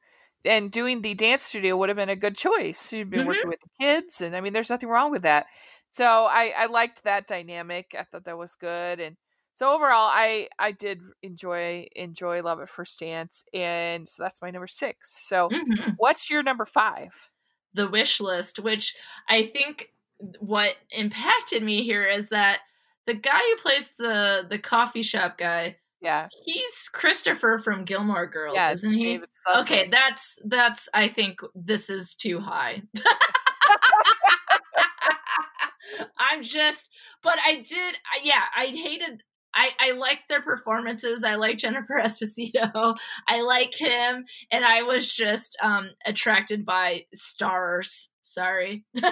and 0.46 0.72
doing 0.72 1.02
the 1.02 1.14
dance 1.16 1.44
studio 1.44 1.76
would 1.78 1.90
have 1.90 1.96
been 1.96 2.10
a 2.10 2.16
good 2.16 2.36
choice 2.36 2.94
you'd 2.94 3.10
been 3.10 3.22
Mhm. 3.24 3.28
working 3.28 3.50
with 3.50 3.60
the 3.62 3.84
kids 3.86 4.22
and 4.22 4.36
i 4.36 4.42
mean 4.42 4.54
there's 4.54 4.70
nothing 4.70 4.90
wrong 4.90 5.12
with 5.12 5.24
that 5.24 5.48
so 5.91 6.25
i 6.32 6.54
i 6.58 6.65
liked 6.65 7.04
that 7.04 7.27
dynamic 7.27 7.95
i 7.99 8.04
thought 8.04 8.23
that 8.25 8.38
was 8.38 8.56
good 8.56 8.99
and 8.99 9.17
so 9.54 9.73
overall 9.73 10.10
i 10.12 10.47
i 10.60 10.71
did 10.71 11.01
enjoy 11.21 11.86
enjoy 11.95 12.41
love 12.41 12.60
at 12.60 12.69
first 12.69 12.99
dance 12.99 13.43
and 13.54 14.10
so 14.10 14.23
that's 14.23 14.41
my 14.41 14.49
number 14.51 14.67
six 14.67 15.13
so 15.27 15.49
Mhm. 15.49 15.95
what's 15.97 16.30
your 16.30 16.41
number 16.43 16.65
five 16.65 17.30
the 17.73 17.88
wish 17.88 18.19
list, 18.19 18.60
which 18.60 18.95
I 19.30 19.43
think 19.43 19.93
what 20.39 20.75
impacted 20.91 21.63
me 21.63 21.84
here 21.84 22.06
is 22.06 22.27
that 22.30 22.60
the 23.08 23.13
guy 23.13 23.39
who 23.39 23.56
plays 23.62 23.93
the 23.97 24.45
the 24.49 24.60
coffee 24.60 25.01
shop 25.04 25.38
guy, 25.38 25.77
yeah 26.01 26.27
he's 26.43 26.89
Christopher 26.91 27.60
from 27.63 27.86
Gilmore 27.86 28.27
Girls, 28.27 28.58
isn't 28.58 28.93
he? 28.93 29.21
Okay, 29.56 29.88
that's 29.89 30.38
that's 30.45 30.89
I 30.93 31.08
think 31.08 31.39
this 31.56 31.89
is 31.89 32.15
too 32.15 32.41
high. 32.41 32.82
I'm 36.17 36.43
just 36.43 36.89
but 37.23 37.38
I 37.45 37.56
did 37.58 37.95
I- 38.13 38.21
yeah, 38.23 38.43
I 38.58 38.67
hated 38.67 39.23
I, 39.54 39.71
I 39.80 39.91
like 39.91 40.19
their 40.30 40.41
performances. 40.41 41.25
I 41.25 41.36
like 41.36 41.58
Jennifer 41.58 42.01
Esposito. 42.01 42.95
I 43.27 43.41
like 43.41 43.73
him, 43.73 44.23
and 44.49 44.63
I 44.63 44.84
was 44.84 45.12
just 45.12 45.58
um 45.62 45.89
attracted 46.06 46.65
by 46.65 47.01
stars. 47.13 48.10
Sorry. 48.23 48.86
yeah, 48.93 49.12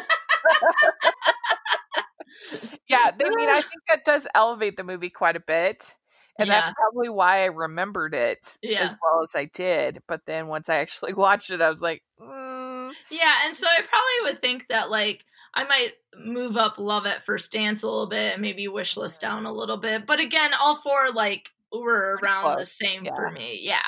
I 3.11 3.29
mean, 3.35 3.49
I 3.49 3.61
think 3.61 3.81
that 3.89 4.05
does 4.05 4.27
elevate 4.33 4.77
the 4.77 4.83
movie 4.83 5.09
quite 5.09 5.35
a 5.35 5.39
bit. 5.41 5.95
And 6.37 6.47
Yeah. 6.47 6.61
that's 6.61 6.73
probably 6.73 7.09
why 7.09 7.41
I 7.41 7.45
remembered 7.47 8.15
it 8.15 8.57
Yeah. 8.61 8.79
as 8.79 8.95
well 9.03 9.23
as 9.23 9.35
I 9.35 9.45
did. 9.45 10.01
But 10.07 10.21
then 10.25 10.47
once 10.47 10.69
I 10.69 10.77
actually 10.77 11.13
watched 11.13 11.51
it, 11.51 11.61
I 11.61 11.69
was 11.69 11.81
like, 11.81 12.01
mm, 12.19 12.91
Yeah, 13.11 13.33
and 13.45 13.55
so 13.55 13.67
I 13.67 13.81
probably 13.81 14.31
would 14.31 14.41
think 14.41 14.67
that 14.69 14.89
like 14.89 15.25
I 15.53 15.63
might 15.63 15.93
move 16.17 16.57
up 16.57 16.77
Love 16.77 17.05
at 17.05 17.25
First 17.25 17.51
Dance 17.51 17.83
a 17.83 17.88
little 17.88 18.07
bit 18.07 18.33
and 18.33 18.41
maybe 18.41 18.67
wish 18.67 18.97
list 18.97 19.21
down 19.21 19.45
a 19.45 19.53
little 19.53 19.77
bit. 19.77 20.05
But 20.05 20.19
again, 20.19 20.51
all 20.59 20.75
four 20.75 21.12
like 21.13 21.49
were 21.71 22.19
around 22.21 22.57
the 22.57 22.65
same 22.65 23.05
yeah. 23.05 23.15
for 23.15 23.31
me. 23.31 23.59
Yeah. 23.62 23.79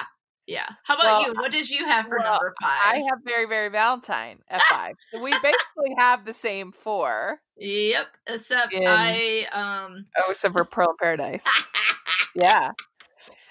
Yeah. 0.47 0.67
How 0.83 0.95
about 0.95 1.05
Well, 1.05 1.21
you? 1.27 1.33
What 1.35 1.51
did 1.51 1.69
you 1.69 1.85
have 1.85 2.07
for 2.07 2.17
well, 2.17 2.33
number 2.33 2.53
I 2.61 3.03
have 3.09 3.19
Very, 3.23 3.45
Very 3.45 3.69
Valentine 3.69 4.39
at 4.49 4.61
five. 4.69 4.95
So 5.13 5.21
we 5.21 5.31
basically 5.31 5.95
have 5.97 6.25
the 6.25 6.33
same 6.33 6.71
four. 6.71 7.39
Yep. 7.57 8.07
Except 8.27 8.73
In- 8.73 8.87
I 8.87 9.45
um 9.53 10.07
Oh, 10.19 10.31
except 10.31 10.53
for 10.53 10.65
Pearl 10.65 10.89
in 10.89 10.95
Paradise. 10.99 11.45
yeah 12.35 12.71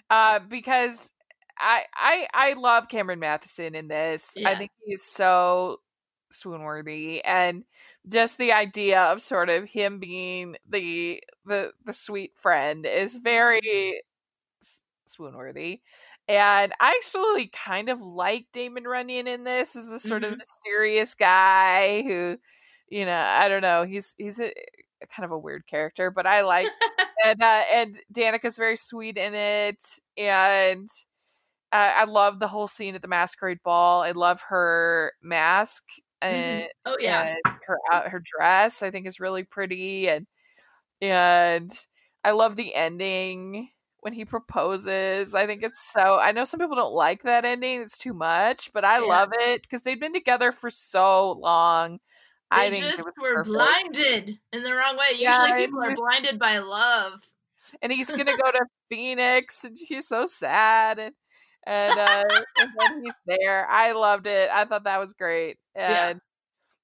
uh 0.08 0.38
because 0.38 1.10
i 1.58 1.84
i 1.94 2.26
i 2.32 2.52
love 2.54 2.88
cameron 2.88 3.18
matheson 3.18 3.74
in 3.74 3.88
this 3.88 4.36
i 4.44 4.54
think 4.54 4.70
he's 4.84 5.04
so 5.04 5.78
swoon 6.30 6.62
worthy 6.62 7.22
and 7.24 7.64
just 8.08 8.38
the 8.38 8.52
idea 8.52 9.00
of 9.02 9.20
sort 9.22 9.48
of 9.50 9.64
him 9.68 9.98
being 9.98 10.56
the 10.68 11.22
the 11.46 11.72
the 11.84 11.92
sweet 11.92 12.32
friend 12.36 12.86
is 12.86 13.14
very 13.14 14.02
swoon 15.06 15.34
worthy 15.36 15.80
and 16.28 16.72
i 16.80 16.94
actually 16.96 17.48
kind 17.48 17.88
of 17.88 18.00
like 18.00 18.46
damon 18.52 18.84
runyan 18.84 19.26
in 19.26 19.44
this 19.44 19.74
as 19.74 19.88
the 19.88 19.98
sort 19.98 20.22
of 20.24 20.34
Mhm. 20.34 20.38
mysterious 20.38 21.14
guy 21.14 22.02
who 22.02 22.38
you 22.88 23.04
know 23.04 23.20
i 23.20 23.48
don't 23.48 23.62
know 23.62 23.82
he's 23.84 24.14
he's 24.18 24.40
a 24.40 24.52
kind 25.14 25.24
of 25.24 25.32
a 25.32 25.38
weird 25.38 25.66
character 25.66 26.10
but 26.10 26.26
i 26.26 26.42
like 26.42 26.68
and 27.24 27.42
uh, 27.42 27.62
and 27.72 27.98
Danica's 28.12 28.56
very 28.56 28.76
sweet 28.76 29.18
in 29.18 29.34
it, 29.34 29.82
and 30.16 30.88
uh, 31.72 31.92
I 31.96 32.04
love 32.04 32.38
the 32.40 32.48
whole 32.48 32.66
scene 32.68 32.94
at 32.94 33.02
the 33.02 33.08
masquerade 33.08 33.58
ball. 33.64 34.02
I 34.02 34.12
love 34.12 34.42
her 34.48 35.12
mask 35.22 35.84
Mm. 36.22 36.28
and, 36.28 36.68
Oh 36.86 36.96
yeah. 37.00 37.36
and 37.44 37.54
her 37.66 37.78
out 37.92 38.08
her 38.08 38.20
dress. 38.24 38.82
I 38.82 38.90
think 38.90 39.06
is 39.06 39.20
really 39.20 39.44
pretty, 39.44 40.08
and 40.08 40.26
and 41.00 41.70
I 42.24 42.32
love 42.32 42.56
the 42.56 42.74
ending 42.74 43.70
when 44.00 44.12
he 44.12 44.24
proposes. 44.24 45.34
I 45.34 45.46
think 45.46 45.62
it's 45.62 45.92
so. 45.92 46.18
I 46.18 46.32
know 46.32 46.44
some 46.44 46.60
people 46.60 46.76
don't 46.76 46.92
like 46.94 47.22
that 47.24 47.44
ending; 47.44 47.80
it's 47.82 47.98
too 47.98 48.14
much, 48.14 48.72
but 48.72 48.84
I 48.84 48.98
Yeah. 48.98 49.06
love 49.06 49.30
it 49.32 49.62
because 49.62 49.82
they've 49.82 50.00
been 50.00 50.12
together 50.14 50.52
for 50.52 50.70
so 50.70 51.32
long. 51.32 52.00
They 52.52 52.66
I 52.66 52.70
think 52.70 52.84
just 52.84 53.04
were 53.20 53.34
perfect. 53.34 53.48
blinded 53.54 54.38
in 54.52 54.62
the 54.64 54.74
wrong 54.74 54.96
way. 54.96 55.10
Usually 55.18 55.52
it 55.52 55.66
people 55.66 55.82
are 55.84 55.94
blinded 55.94 56.38
by 56.38 56.58
love. 56.58 57.22
and 57.82 57.92
he's 57.92 58.10
gonna 58.10 58.36
go 58.36 58.50
to 58.52 58.64
Phoenix, 58.90 59.64
and 59.64 59.78
she's 59.78 60.08
so 60.08 60.26
sad, 60.26 60.98
and 60.98 61.14
and, 61.66 61.98
uh, 61.98 62.24
and 62.58 62.70
then 62.78 63.02
he's 63.04 63.14
there. 63.26 63.68
I 63.70 63.92
loved 63.92 64.26
it. 64.26 64.50
I 64.50 64.64
thought 64.64 64.84
that 64.84 64.98
was 65.00 65.14
great, 65.14 65.58
Yeah. 65.86 66.10
and 66.10 66.20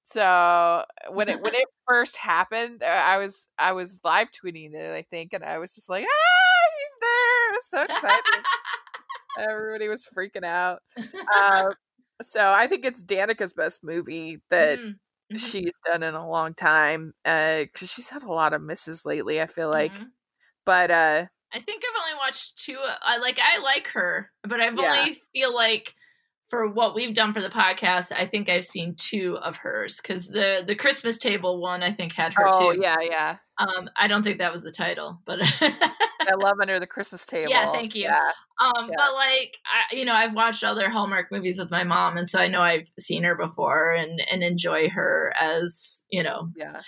so 0.03 0.85
when 1.11 1.29
it 1.29 1.41
when 1.41 1.53
it 1.55 1.67
first 1.87 2.17
happened, 2.17 2.83
uh, 2.83 2.87
I 2.87 3.17
was 3.19 3.47
I 3.59 3.73
was 3.73 3.99
live 4.05 4.29
tweeting 4.31 4.73
it, 4.75 4.95
I 4.95 5.03
think, 5.03 5.33
and 5.33 5.43
I 5.45 5.59
was 5.59 5.75
just 5.75 5.89
like, 5.89 6.05
ah, 6.05 6.69
he's 6.77 6.97
there! 7.01 7.09
I 7.09 7.51
was 7.55 7.69
so 7.69 7.83
excited. 7.83 8.45
Everybody 9.37 9.87
was 9.89 10.07
freaking 10.15 10.45
out. 10.45 10.81
Uh, 11.35 11.73
so 12.23 12.51
I 12.53 12.67
think 12.67 12.85
it's 12.85 13.03
Danica's 13.03 13.53
best 13.53 13.83
movie 13.83 14.41
that 14.51 14.79
Mhm. 14.79 14.99
Mhm. 15.31 15.53
she's 15.53 15.73
done 15.85 16.03
in 16.03 16.15
a 16.15 16.29
long 16.29 16.53
time 16.55 17.13
because 17.25 17.91
she's 17.91 18.09
had 18.09 18.23
a 18.23 18.31
lot 18.33 18.53
of 18.53 18.61
misses 18.63 19.05
lately. 19.05 19.41
I 19.41 19.47
feel 19.47 19.69
like, 19.69 20.01
Mhm. 20.01 20.11
but 20.65 20.91
uh, 20.91 21.27
I 21.53 21.59
think 21.61 21.83
I've 21.83 22.01
only 22.01 22.17
watched 22.17 22.57
two. 22.63 22.77
I 23.01 23.17
like 23.17 23.39
I 23.41 23.59
like 23.61 23.87
her, 23.89 24.31
but 24.43 24.59
I've 24.59 24.75
Yeah. 24.77 24.99
only 24.99 25.21
feel 25.33 25.53
like 25.53 25.95
for 26.49 26.65
what 26.69 26.95
we've 26.95 27.13
done 27.13 27.33
for 27.33 27.41
the 27.41 27.49
podcast, 27.49 28.13
I 28.13 28.25
think 28.25 28.47
I've 28.47 28.63
seen 28.63 28.95
two 28.95 29.37
of 29.41 29.57
hers 29.57 29.97
because 30.01 30.27
the 30.27 30.63
the 30.65 30.75
Christmas 30.75 31.17
table 31.17 31.59
one 31.61 31.83
I 31.83 31.93
think 31.93 32.13
had 32.13 32.33
her 32.35 32.45
oh 32.47 32.73
too. 32.73 32.79
yeah, 32.81 32.97
yeah. 33.01 33.37
Um, 33.57 33.89
I 33.95 34.07
don't 34.07 34.23
think 34.23 34.37
that 34.37 34.53
was 34.53 34.61
the 34.63 34.71
title, 34.71 35.19
but 35.25 35.39
I 35.61 36.35
love 36.35 36.57
Under 36.61 36.79
the 36.79 36.85
Christmas 36.85 37.25
Table. 37.25 37.49
Yeah, 37.49 37.71
thank 37.71 37.95
you. 37.95 38.03
Yeah. 38.03 38.31
um, 38.61 38.87
Yeah. 38.89 38.95
but 38.97 39.13
like 39.15 39.57
I, 39.65 39.95
you 39.95 40.05
know, 40.05 40.13
I've 40.13 40.35
watched 40.35 40.63
other 40.63 40.89
Hallmark 40.89 41.31
movies 41.31 41.57
with 41.59 41.71
my 41.71 41.83
mom, 41.83 42.17
and 42.17 42.29
so 42.29 42.39
I 42.39 42.47
know 42.49 42.61
I've 42.61 42.91
seen 42.99 43.23
her 43.23 43.35
before 43.35 43.93
and 43.93 44.21
and 44.29 44.43
enjoy 44.43 44.89
her 44.89 45.33
as 45.39 46.03
you 46.09 46.21
know 46.23 46.49
yeah. 46.55 46.81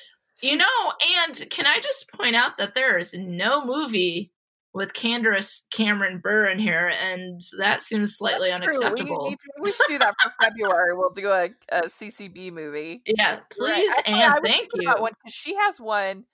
you 0.44 0.56
know, 0.58 0.94
and 1.28 1.50
can 1.50 1.66
I 1.66 1.80
just 1.80 2.12
point 2.14 2.36
out 2.36 2.58
that 2.58 2.76
there 2.76 2.98
is 2.98 3.14
no 3.14 3.66
movie 3.66 4.32
with 4.74 4.94
Candace 4.94 5.66
Cameron 5.72 6.20
Bure 6.24 6.46
in 6.48 6.60
here, 6.60 6.94
and 7.02 7.42
that 7.58 7.82
seems 7.82 8.16
slightly 8.18 8.50
that's. 8.50 8.62
We, 8.62 8.68
unacceptable. 8.68 9.30
need 9.30 9.40
to, 9.40 9.48
we 9.62 9.72
should 9.72 9.88
do 9.88 9.98
that 10.00 10.14
for 10.22 10.32
February. 10.42 10.96
We'll 10.96 11.10
do 11.10 11.30
a, 11.30 11.50
a 11.72 11.82
CCB 11.84 12.52
movie. 12.52 13.02
Yeah, 13.06 13.36
Right. 13.36 13.42
please 13.52 13.94
Actually, 13.98 14.22
and 14.22 14.34
thank 14.44 14.70
you. 14.76 14.92
one 14.98 15.14
she 15.28 15.56
has 15.56 15.80
one 15.82 16.26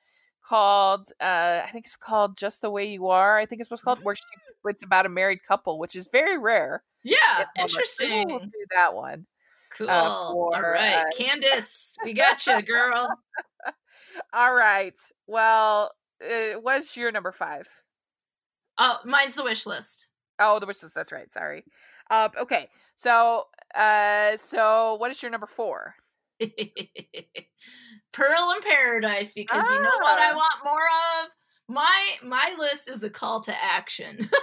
called 0.43 1.07
uh 1.21 1.61
I 1.65 1.69
think 1.71 1.85
it's 1.85 1.95
called 1.95 2.37
Just 2.37 2.61
the 2.61 2.69
Way 2.69 2.85
You 2.85 3.07
Are. 3.07 3.37
I 3.37 3.45
think 3.45 3.61
it's 3.61 3.71
what's 3.71 3.81
called 3.81 4.03
where 4.03 4.15
she 4.15 4.23
it's 4.67 4.83
about 4.83 5.05
a 5.05 5.09
married 5.09 5.43
couple, 5.43 5.79
which 5.79 5.95
is 5.95 6.07
very 6.11 6.37
rare. 6.37 6.83
Yeah, 7.03 7.45
in 7.55 7.63
interesting. 7.63 8.27
We'll 8.27 8.39
do 8.39 8.65
that 8.71 8.93
one. 8.95 9.27
Cool. 9.77 9.89
uh, 9.89 10.31
for, 10.31 10.51
right, 10.51 11.01
uh, 11.01 11.03
Candace, 11.17 11.95
we 12.03 12.13
got 12.13 12.45
you, 12.47 12.61
girl. 12.61 13.09
All 14.33 14.53
right. 14.53 14.97
Well, 15.27 15.91
uh, 16.23 16.59
what's 16.61 16.95
your 16.95 17.11
number 17.11 17.31
five? 17.31 17.67
Oh, 18.77 18.97
mine's 19.05 19.35
the 19.35 19.43
wish 19.43 19.65
list. 19.65 20.09
Oh, 20.39 20.59
the 20.59 20.65
wishes. 20.65 20.91
That's 20.93 21.11
right. 21.11 21.31
Sorry. 21.31 21.63
Um, 22.11 22.29
okay. 22.41 22.69
So, 22.95 23.45
uh, 23.75 24.37
so 24.37 24.95
what 24.95 25.11
is 25.11 25.21
your 25.21 25.31
number 25.31 25.47
four? 25.47 25.95
Pearl 26.39 26.49
in 28.55 28.61
Paradise, 28.61 29.33
because 29.33 29.63
you 29.69 29.81
know 29.81 29.97
what 30.01 30.19
I 30.19 30.31
Ah. 30.31 30.35
want 30.35 30.53
more 30.63 30.87
of. 31.23 31.29
My 31.67 32.03
my 32.23 32.53
list 32.59 32.89
is 32.89 33.03
a 33.03 33.09
call 33.09 33.41
to 33.43 33.63
action. 33.63 34.29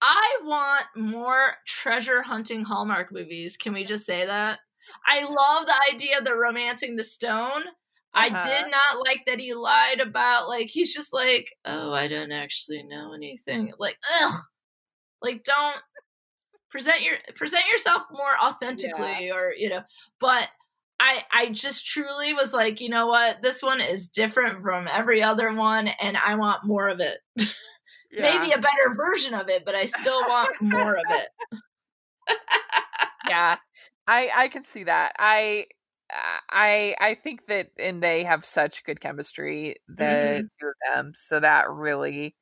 I 0.00 0.38
want 0.44 0.84
more 0.96 1.54
treasure 1.66 2.22
hunting 2.22 2.62
Hallmark 2.64 3.12
movies. 3.12 3.56
Can 3.56 3.72
we 3.72 3.84
just 3.84 4.06
say 4.06 4.24
that? 4.26 4.60
I 5.06 5.22
love 5.24 5.66
the 5.66 5.74
idea 5.92 6.18
of 6.18 6.24
the 6.24 6.36
romancing 6.36 6.96
the 6.96 7.04
stone. 7.04 7.62
I 8.14 8.28
Uh-huh. 8.28 8.46
did 8.48 8.70
not 8.70 9.06
like 9.06 9.24
that 9.26 9.38
he 9.38 9.54
lied 9.54 10.00
about 10.00 10.48
like 10.48 10.66
he's 10.68 10.92
just 10.94 11.12
like, 11.12 11.54
oh, 11.64 11.92
I 11.92 12.08
don't 12.08 12.32
actually 12.32 12.82
know 12.82 13.12
anything. 13.14 13.72
Like, 13.78 13.98
ugh, 14.22 14.40
like 15.22 15.44
don't 15.44 15.76
present 16.70 17.02
your 17.02 17.16
present 17.36 17.64
yourself 17.70 18.02
more 18.10 18.36
authentically, 18.42 19.30
or 19.30 19.52
you 19.56 19.68
know. 19.68 19.82
But 20.20 20.48
I 21.00 21.22
I 21.32 21.50
just 21.50 21.86
truly 21.86 22.34
was 22.34 22.52
like, 22.52 22.80
you 22.80 22.88
know 22.88 23.06
what, 23.06 23.42
this 23.42 23.62
one 23.62 23.80
is 23.80 24.08
different 24.08 24.62
from 24.62 24.88
every 24.88 25.22
other 25.22 25.52
one, 25.52 25.88
and 25.88 26.16
I 26.16 26.34
want 26.36 26.64
more 26.64 26.88
of 26.88 27.00
it. 27.00 27.18
Maybe 28.10 28.52
a 28.52 28.58
better 28.58 28.94
version 28.96 29.34
of 29.34 29.48
it, 29.48 29.64
but 29.66 29.74
I 29.74 29.84
still 29.84 30.20
want 30.22 30.60
more 30.62 30.94
of 30.94 31.04
it. 31.10 31.28
yeah. 33.28 33.56
I 34.06 34.30
I 34.34 34.48
can 34.48 34.64
see 34.64 34.84
that. 34.84 35.12
I 35.18 35.66
I 36.10 36.94
I 37.00 37.14
think 37.14 37.46
that 37.46 37.70
and 37.78 38.02
they 38.02 38.24
have 38.24 38.44
such 38.44 38.84
good 38.84 39.00
chemistry, 39.00 39.76
the 39.88 40.42
Mm-hmm. 40.42 40.46
two 40.60 40.68
of 40.68 40.74
them, 40.94 41.12
so 41.14 41.40
that 41.40 41.70
really 41.70 42.36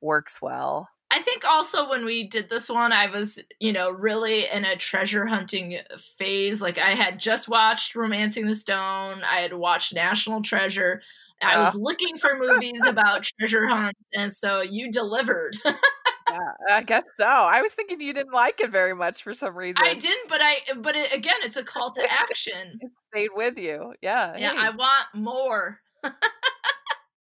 works 0.00 0.42
well. 0.42 0.88
I 1.10 1.22
think 1.22 1.44
also 1.44 1.88
when 1.88 2.04
we 2.04 2.24
did 2.26 2.50
this 2.50 2.68
one, 2.68 2.92
I 2.92 3.08
was, 3.08 3.38
you 3.60 3.72
know, 3.72 3.90
really 3.90 4.48
in 4.50 4.64
a 4.64 4.76
treasure 4.76 5.26
hunting 5.26 5.78
phase. 6.18 6.60
Like 6.60 6.78
I 6.78 6.90
had 6.94 7.20
just 7.20 7.48
watched 7.48 7.94
Romancing 7.94 8.46
the 8.46 8.54
Stone, 8.54 9.22
I 9.22 9.40
had 9.40 9.52
watched 9.54 9.94
National 9.94 10.42
Treasure. 10.42 11.02
I 11.42 11.58
was 11.58 11.74
looking 11.74 12.16
for 12.16 12.36
movies 12.38 12.86
about 12.86 13.24
treasure 13.38 13.66
hunts, 13.68 14.00
and 14.14 14.32
so 14.34 14.62
you 14.62 14.90
delivered. 14.90 15.56
Yeah, 16.34 16.74
I 16.76 16.82
guess 16.82 17.04
so. 17.16 17.24
I 17.26 17.62
was 17.62 17.74
thinking 17.74 18.00
you 18.00 18.12
didn't 18.12 18.32
like 18.32 18.60
it 18.60 18.70
very 18.70 18.94
much 18.94 19.22
for 19.22 19.34
some 19.34 19.56
reason. 19.56 19.82
I 19.82 19.94
didn't, 19.94 20.28
but 20.28 20.40
I, 20.42 20.56
but 20.76 20.96
it, 20.96 21.12
again, 21.12 21.36
it's 21.44 21.56
a 21.56 21.62
call 21.64 21.92
to 21.92 22.02
action. 22.12 22.78
It 22.80 22.90
stayed 23.12 23.30
with 23.34 23.58
you. 23.58 23.94
Yeah. 24.02 24.36
Yeah, 24.36 24.52
hey. 24.52 24.58
I 24.58 24.70
want 24.70 25.06
more. 25.14 25.80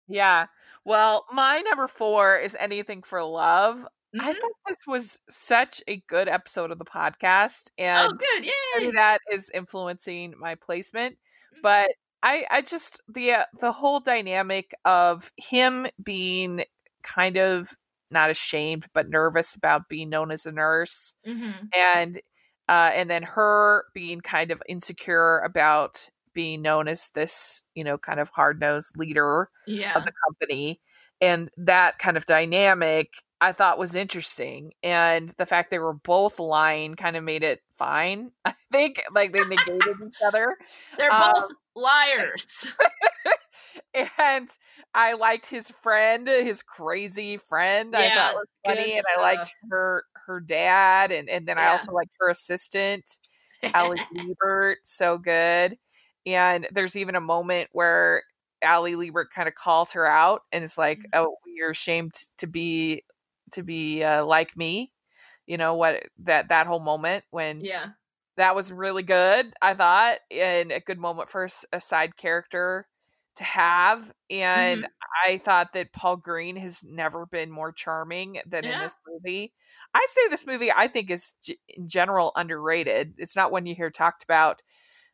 Yeah. 0.08 0.46
Well, 0.84 1.24
my 1.32 1.60
number 1.60 1.86
four 1.86 2.36
is 2.36 2.56
anything 2.58 3.02
for 3.02 3.22
love. 3.22 3.86
I 4.18 4.32
Mhm. 4.32 4.38
thought 4.40 4.50
this 4.66 4.78
was 4.86 5.20
such 5.28 5.80
a 5.86 5.98
good 6.08 6.26
episode 6.28 6.72
of 6.72 6.78
the 6.78 6.84
podcast, 6.84 7.70
and 7.78 8.06
Oh, 8.06 8.10
and 8.10 8.18
good! 8.18 8.44
Yay! 8.82 8.90
that 8.92 9.20
is 9.30 9.50
influencing 9.54 10.34
my 10.36 10.56
placement. 10.56 11.16
Mhm. 11.54 11.62
But 11.62 11.92
I 12.24 12.44
I 12.50 12.62
just 12.62 13.00
the 13.08 13.32
uh, 13.32 13.44
the 13.60 13.70
whole 13.72 14.00
dynamic 14.00 14.74
of 14.84 15.30
him 15.36 15.86
being 16.02 16.64
kind 17.04 17.36
of 17.36 17.70
not 18.10 18.30
ashamed 18.30 18.86
but 18.94 19.08
nervous 19.08 19.54
about 19.54 19.88
being 19.88 20.08
known 20.10 20.30
as 20.30 20.46
a 20.46 20.52
nurse 20.52 21.14
Mm-hmm. 21.26 21.66
and 21.76 22.20
uh 22.68 22.90
and 22.94 23.10
then 23.10 23.22
her 23.22 23.84
being 23.94 24.20
kind 24.20 24.50
of 24.50 24.62
insecure 24.68 25.38
about 25.40 26.08
being 26.34 26.62
known 26.62 26.88
as 26.88 27.08
this 27.14 27.64
you 27.74 27.84
know 27.84 27.98
kind 27.98 28.20
of 28.20 28.28
hard-nosed 28.30 28.96
leader 28.96 29.48
Yeah. 29.66 29.94
of 29.96 30.04
the 30.04 30.12
company 30.28 30.80
and 31.20 31.50
that 31.56 31.98
kind 31.98 32.16
of 32.16 32.24
dynamic 32.26 33.08
i 33.40 33.52
thought 33.52 33.78
was 33.78 33.94
interesting 33.94 34.72
and 34.82 35.30
the 35.38 35.46
fact 35.46 35.70
they 35.70 35.78
were 35.78 35.94
both 35.94 36.38
lying 36.38 36.94
kind 36.94 37.16
of 37.16 37.24
made 37.24 37.42
it 37.42 37.60
fine 37.78 38.30
i 38.44 38.54
think 38.72 39.02
like 39.14 39.32
they 39.32 39.44
negated 39.44 39.96
each 40.06 40.16
other 40.26 40.56
They're 40.96 41.12
um, 41.12 41.32
both 41.34 41.50
liars. 41.74 42.66
and 44.18 44.48
i 44.94 45.14
liked 45.14 45.46
his 45.46 45.70
friend 45.70 46.26
his 46.28 46.62
crazy 46.62 47.36
friend 47.36 47.96
i 47.96 48.08
Yeah, 48.08 48.10
thought 48.10 48.34
was 48.34 48.46
funny 48.66 48.94
and 48.94 49.04
i 49.14 49.20
liked 49.20 49.54
her 49.70 50.04
her 50.26 50.40
dad 50.40 51.12
and 51.12 51.28
and 51.28 51.46
then 51.48 51.58
i 51.58 51.66
also 51.68 51.92
liked 51.92 52.12
her 52.20 52.28
assistant 52.30 53.18
Ali 53.74 53.98
Liebert, 54.12 54.78
so 54.84 55.18
good. 55.18 55.78
And 56.26 56.68
there's 56.72 56.96
even 56.96 57.14
a 57.16 57.20
moment 57.20 57.70
where 57.72 58.24
Ali 58.64 58.96
Liebert 58.96 59.30
kind 59.34 59.48
of 59.48 59.54
calls 59.54 59.92
her 59.94 60.06
out 60.06 60.42
and 60.52 60.64
is 60.64 60.78
like, 60.78 61.00
Mhm. 61.00 61.12
"Oh, 61.12 61.36
you're 61.46 61.70
ashamed 61.70 62.14
to 62.38 62.46
be 62.46 63.04
to 63.52 63.62
be 63.62 64.04
uh, 64.04 64.24
like 64.26 64.56
me." 64.56 64.92
You 65.46 65.58
know 65.58 65.74
what 65.74 66.04
that 66.20 66.48
that 66.50 66.66
whole 66.68 66.80
moment 66.80 67.24
when 67.30 67.66
yeah. 67.68 67.92
that 68.36 68.54
was 68.54 68.72
really 68.72 69.02
good, 69.02 69.52
I 69.62 69.74
thought, 69.74 70.18
and 70.30 70.72
a 70.72 70.80
good 70.80 70.98
moment 70.98 71.28
for 71.30 71.48
a 71.72 71.80
side 71.80 72.16
character 72.16 72.86
to 73.40 73.44
have. 73.44 74.12
And 74.30 74.82
Mm-hmm. 74.82 75.32
I 75.32 75.38
thought 75.38 75.72
that 75.72 75.92
Paul 75.92 76.16
Greene 76.16 76.56
has 76.56 76.84
never 76.84 77.26
been 77.26 77.50
more 77.50 77.72
charming 77.72 78.40
than 78.46 78.64
in 78.64 78.78
this 78.78 78.94
movie. 79.08 79.52
I'd 79.92 80.06
say 80.08 80.28
this 80.28 80.46
movie, 80.46 80.70
I 80.70 80.86
think, 80.86 81.10
is 81.10 81.34
g- 81.42 81.58
in 81.68 81.88
general 81.88 82.30
underrated. 82.36 83.14
It's 83.18 83.34
not 83.34 83.50
one 83.50 83.66
you 83.66 83.74
hear 83.74 83.90
talked 83.90 84.22
about 84.22 84.62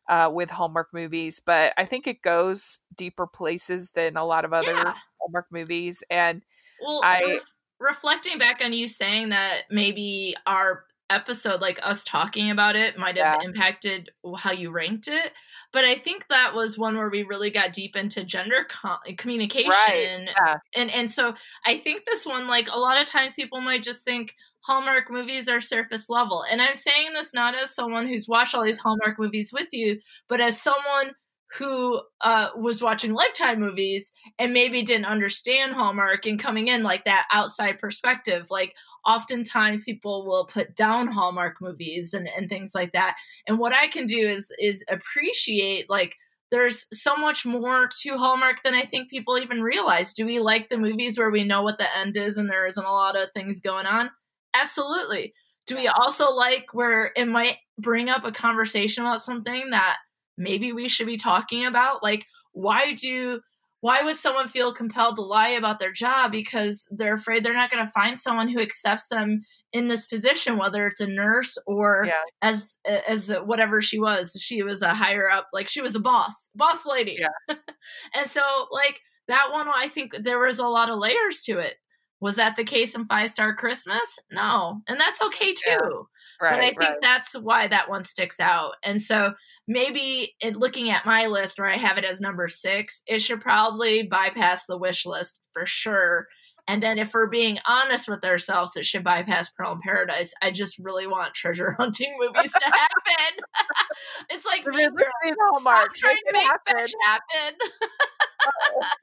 uh, 0.09 0.31
with 0.33 0.51
Hallmark 0.51 0.89
movies, 0.93 1.41
but 1.45 1.73
I 1.79 1.87
think 1.87 2.07
it 2.07 2.21
goes 2.23 2.79
deeper 2.95 3.27
places 3.27 3.91
than 3.93 4.17
a 4.19 4.25
lot 4.27 4.45
of 4.45 4.53
other 4.53 4.73
Yeah. 4.73 4.95
Hallmark 5.21 5.47
movies. 5.51 6.03
And 6.11 6.43
Well, 6.81 7.01
I- 7.03 7.25
ref- 7.25 7.43
reflecting 7.81 8.39
back 8.39 8.61
on 8.65 8.73
you 8.73 8.87
saying 8.87 9.31
that 9.31 9.63
maybe 9.71 10.37
our 10.47 10.85
episode, 11.11 11.61
like 11.61 11.79
us 11.83 12.05
talking 12.05 12.51
about 12.51 12.77
it, 12.77 12.99
might 12.99 13.17
have 13.17 13.39
Yeah. 13.41 13.47
impacted 13.49 14.11
how 14.39 14.53
you 14.53 14.71
ranked 14.71 15.09
it. 15.09 15.33
But 15.73 15.85
I 15.85 15.97
think 15.97 16.27
that 16.29 16.55
was 16.55 16.79
one 16.79 16.97
where 16.97 17.11
we 17.11 17.23
really 17.23 17.51
got 17.51 17.73
deep 17.73 17.97
into 17.97 18.25
gender 18.25 18.67
co- 18.69 18.99
communication, 19.19 20.29
yeah, 20.29 20.57
and 20.75 20.91
and 20.91 21.11
so 21.13 21.35
I 21.65 21.77
think 21.77 22.05
this 22.07 22.25
one, 22.25 22.47
like 22.47 22.69
a 22.71 22.79
lot 22.79 23.01
of 23.01 23.09
times, 23.09 23.35
people 23.35 23.61
might 23.61 23.83
just 23.83 24.05
think 24.05 24.35
Hallmark 24.61 25.11
movies 25.11 25.49
are 25.49 25.61
surface 25.61 26.09
level, 26.09 26.45
and 26.51 26.63
I'm 26.63 26.77
saying 26.77 27.13
this 27.13 27.35
not 27.35 27.55
as 27.55 27.75
someone 27.75 28.07
who's 28.09 28.29
watched 28.29 28.55
all 28.55 28.65
these 28.65 28.79
Hallmark 28.79 29.19
movies 29.19 29.53
with 29.53 29.69
you, 29.73 30.01
but 30.29 30.41
as 30.41 30.61
someone 30.61 31.15
who 31.59 32.01
uh, 32.23 32.49
was 32.57 32.83
watching 32.83 33.13
Lifetime 33.13 33.61
movies 33.61 34.13
and 34.39 34.53
maybe 34.53 34.83
didn't 34.83 35.07
understand 35.07 35.75
Hallmark 35.75 36.27
and 36.27 36.41
coming 36.41 36.67
in 36.69 36.83
like 36.83 37.05
that 37.05 37.27
outside 37.33 37.79
perspective. 37.79 38.47
Like 38.51 38.75
oftentimes 39.07 39.85
people 39.85 40.27
will 40.27 40.47
put 40.47 40.75
down 40.75 41.09
Hallmark 41.09 41.57
movies 41.61 42.13
and, 42.13 42.29
and 42.37 42.49
things 42.49 42.73
like 42.75 42.93
that. 42.93 43.17
And 43.47 43.59
what 43.59 43.73
I 43.73 43.89
can 43.89 44.07
do 44.07 44.19
is 44.19 44.53
is 44.59 44.85
appreciate 44.91 45.89
like 45.89 46.17
there's 46.51 46.87
so 46.93 47.17
much 47.17 47.45
more 47.45 47.89
to 48.03 48.17
Hallmark 48.17 48.63
than 48.63 48.75
I 48.75 48.85
think 48.85 49.11
people 49.11 49.39
even 49.39 49.63
realize. 49.63 50.13
Do 50.13 50.25
we 50.25 50.39
like 50.39 50.69
the 50.69 50.79
movies 50.79 51.19
where 51.19 51.31
we 51.31 51.45
know 51.45 51.63
what 51.63 51.79
the 51.79 51.97
end 51.97 52.17
is 52.17 52.37
and 52.39 52.49
there 52.49 52.67
isn't 52.67 52.85
a 52.85 52.93
lot 52.93 53.17
of 53.17 53.31
things 53.35 53.61
going 53.61 53.87
on? 53.87 54.11
Absolutely. 54.55 55.35
Do 55.67 55.75
we 55.77 55.89
also 55.89 56.31
like 56.31 56.67
where 56.73 57.11
it 57.17 57.27
might 57.27 57.57
bring 57.79 58.09
up 58.09 58.25
a 58.25 58.31
conversation 58.31 59.05
about 59.05 59.23
something 59.23 59.71
that 59.71 59.97
maybe 60.39 60.73
we 60.73 60.89
should 60.89 61.09
be 61.09 61.17
talking 61.17 61.67
about? 61.67 62.03
Like, 62.03 62.25
why 62.53 62.95
do 62.95 63.41
why 63.81 64.03
would 64.03 64.17
someone 64.17 64.49
feel 64.49 64.73
compelled 64.75 65.17
to 65.17 65.23
lie 65.23 65.51
about 65.51 65.79
their 65.79 65.93
job 65.93 66.33
because 66.33 66.87
they're 66.91 67.15
afraid 67.15 67.45
they're 67.45 67.53
not 67.55 67.71
going 67.71 67.85
to 67.85 67.93
find 67.93 68.19
someone 68.19 68.49
who 68.49 68.61
accepts 68.61 69.07
them 69.09 69.43
in 69.73 69.89
this 69.89 70.07
position 70.07 70.57
whether 70.57 70.87
it's 70.87 71.01
a 71.01 71.07
nurse 71.07 71.57
or 71.67 72.05
Yeah. 72.07 72.23
as 72.43 72.77
as 72.87 73.31
whatever 73.45 73.81
she 73.83 73.99
was 74.01 74.37
she 74.41 74.63
was 74.63 74.83
a 74.83 74.95
higher 74.95 75.31
up 75.31 75.49
like 75.53 75.69
she 75.69 75.83
was 75.83 75.95
a 75.95 76.01
boss 76.01 76.51
boss 76.55 76.87
lady 76.87 77.19
Yeah. 77.21 77.57
and 78.15 78.27
so 78.27 78.41
like 78.71 79.01
that 79.29 79.49
one 79.53 79.69
i 79.75 79.89
think 79.89 80.13
there 80.21 80.39
was 80.39 80.59
a 80.59 80.67
lot 80.69 80.89
of 80.91 80.99
layers 80.99 81.41
to 81.43 81.59
it 81.59 81.75
was 82.21 82.37
that 82.37 82.57
the 82.57 82.65
case 82.65 82.95
in 82.95 83.05
five 83.07 83.31
star 83.31 83.55
christmas 83.55 84.19
no 84.33 84.81
and 84.89 84.99
that's 84.99 85.21
okay 85.21 85.53
too 85.53 86.07
Yeah. 86.41 86.51
but 86.51 86.53
I 86.55 86.69
think 86.69 86.81
right. 86.81 86.97
that's 87.03 87.35
why 87.35 87.67
that 87.69 87.89
one 87.89 88.05
sticks 88.05 88.41
out. 88.41 88.73
And 88.83 89.01
so 89.01 89.33
maybe 89.69 90.35
in 90.41 90.55
looking 90.55 90.91
at 90.91 91.07
my 91.07 91.27
list 91.27 91.59
where 91.59 91.69
I 91.69 91.77
have 91.77 91.99
it 91.99 92.05
as 92.05 92.21
number 92.21 92.49
six, 92.49 93.03
it 93.07 93.19
should 93.21 93.41
probably 93.41 94.05
bypass 94.05 94.67
the 94.67 94.79
wish 94.79 95.07
list 95.07 95.39
for 95.53 95.67
sure. 95.67 96.29
And 96.69 96.83
then 96.83 96.99
if 96.99 97.15
we're 97.15 97.29
being 97.29 97.59
honest 97.67 98.09
with 98.09 98.25
ourselves, 98.25 98.77
it 98.77 98.85
should 98.87 99.05
bypass 99.05 99.51
Pearl 99.51 99.73
in 99.73 99.81
Paradise. 99.81 100.35
I 100.43 100.51
just 100.51 100.79
really 100.79 101.07
want 101.07 101.35
treasure 101.35 101.73
hunting 101.79 102.17
movies 102.19 102.53
to 102.53 102.65
happen. 102.65 103.45
it's 104.31 104.45
like 104.45 104.65
The 104.65 104.71
Mean 104.73 104.91
Disney 104.91 105.37
Girls. 105.37 105.37
Hallmark, 105.53 105.95
trying 105.95 106.17
to 106.17 106.33
make 106.33 106.43
happen. 106.43 106.87
happen. 107.07 107.55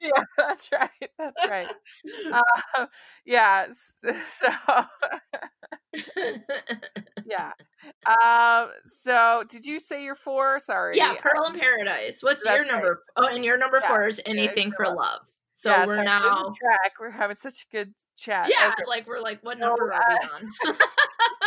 yeah, 0.00 0.22
that's 0.38 0.70
right. 0.72 1.10
That's 1.18 1.48
right. 1.48 1.68
Uh, 2.32 2.86
yeah. 3.24 3.66
So 4.28 4.48
yeah. 7.24 7.52
Um. 8.06 8.70
So 9.02 9.44
did 9.48 9.64
you 9.66 9.80
say 9.80 10.04
your 10.04 10.14
four? 10.14 10.58
Sorry. 10.58 10.96
yeah, 10.96 11.14
Pearl 11.20 11.46
in 11.46 11.58
Paradise. 11.58 12.22
What's 12.22 12.44
That's 12.44 12.56
your 12.56 12.66
number? 12.66 13.02
Oh, 13.16 13.26
and 13.26 13.44
your 13.44 13.58
number 13.58 13.80
Yeah, 13.82 13.88
four 13.88 14.06
is 14.08 14.20
anything 14.26 14.70
for 14.72 14.84
for 14.84 14.86
love. 14.86 14.96
love. 14.96 15.28
So 15.56 15.70
Yeah, 15.70 15.86
we're 15.86 15.96
losing 15.98 16.04
now 16.04 16.52
track. 16.52 16.92
We're 17.00 17.10
having 17.10 17.36
such 17.36 17.62
a 17.62 17.66
good 17.76 17.94
chat. 18.16 18.50
Yeah, 18.50 18.72
Okay. 18.72 18.82
like 18.88 19.06
we're 19.06 19.20
like, 19.20 19.42
what 19.42 19.56
So, 19.58 19.66
number 19.66 19.92
are 19.92 20.04
we 20.08 20.14
uh, 20.14 20.28
on? 20.34 20.76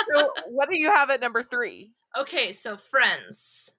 So 0.10 0.32
what 0.48 0.70
do 0.70 0.80
you 0.80 0.90
have 0.90 1.10
at 1.10 1.20
number 1.20 1.44
three? 1.44 1.92
okay, 2.18 2.54
so 2.54 2.78
friends, 2.78 3.70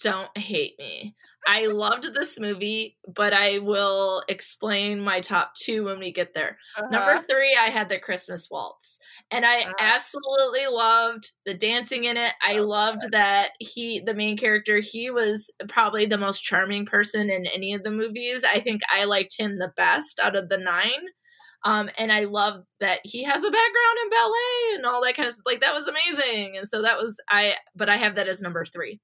don't 0.00 0.36
hate 0.36 0.78
me. 0.78 1.14
I 1.48 1.66
loved 1.66 2.12
this 2.14 2.38
movie, 2.38 2.98
but 3.12 3.32
I 3.32 3.58
will 3.60 4.22
explain 4.28 5.00
my 5.00 5.20
top 5.22 5.54
two 5.54 5.84
when 5.84 5.98
we 5.98 6.12
get 6.12 6.34
there. 6.34 6.58
Number 6.90 7.16
Uh-huh. 7.16 7.26
three, 7.28 7.56
I 7.56 7.70
had 7.70 7.88
the 7.88 7.98
Christmas 7.98 8.48
waltz, 8.50 8.98
and 9.30 9.46
I 9.46 9.64
Uh-huh. 9.64 9.78
absolutely 9.80 10.66
loved 10.66 11.32
the 11.46 11.54
dancing 11.56 12.04
in 12.04 12.18
it. 12.18 12.34
I 12.42 12.58
Oh, 12.58 12.60
loved 12.60 13.12
that 13.12 13.52
he, 13.60 13.98
the 14.00 14.12
main 14.14 14.36
character, 14.36 14.80
he 14.80 15.10
was 15.10 15.50
probably 15.70 16.04
the 16.06 16.18
most 16.18 16.42
charming 16.42 16.84
person 16.84 17.30
in 17.30 17.46
any 17.46 17.72
of 17.72 17.82
the 17.82 17.90
movies. 17.92 18.44
I 18.44 18.60
think 18.60 18.82
I 18.92 19.04
liked 19.04 19.34
him 19.38 19.58
the 19.58 19.72
best 19.74 20.20
out 20.20 20.36
of 20.36 20.50
the 20.50 20.58
nine. 20.58 21.06
Um, 21.64 21.90
and 21.98 22.12
I 22.12 22.24
love 22.24 22.64
that 22.80 23.00
he 23.04 23.24
has 23.24 23.42
a 23.42 23.50
background 23.50 23.98
in 24.04 24.10
ballet 24.10 24.74
and 24.76 24.86
all 24.86 25.02
that 25.04 25.16
kind 25.16 25.26
of 25.26 25.32
stuff. 25.32 25.44
Like 25.46 25.60
that 25.60 25.74
was 25.74 25.88
amazing. 25.88 26.56
And 26.56 26.68
so 26.68 26.82
that 26.82 26.98
was 26.98 27.20
I, 27.28 27.56
but 27.74 27.88
I 27.88 27.96
have 27.96 28.14
that 28.16 28.28
as 28.28 28.40
number 28.42 28.64
three. 28.64 29.00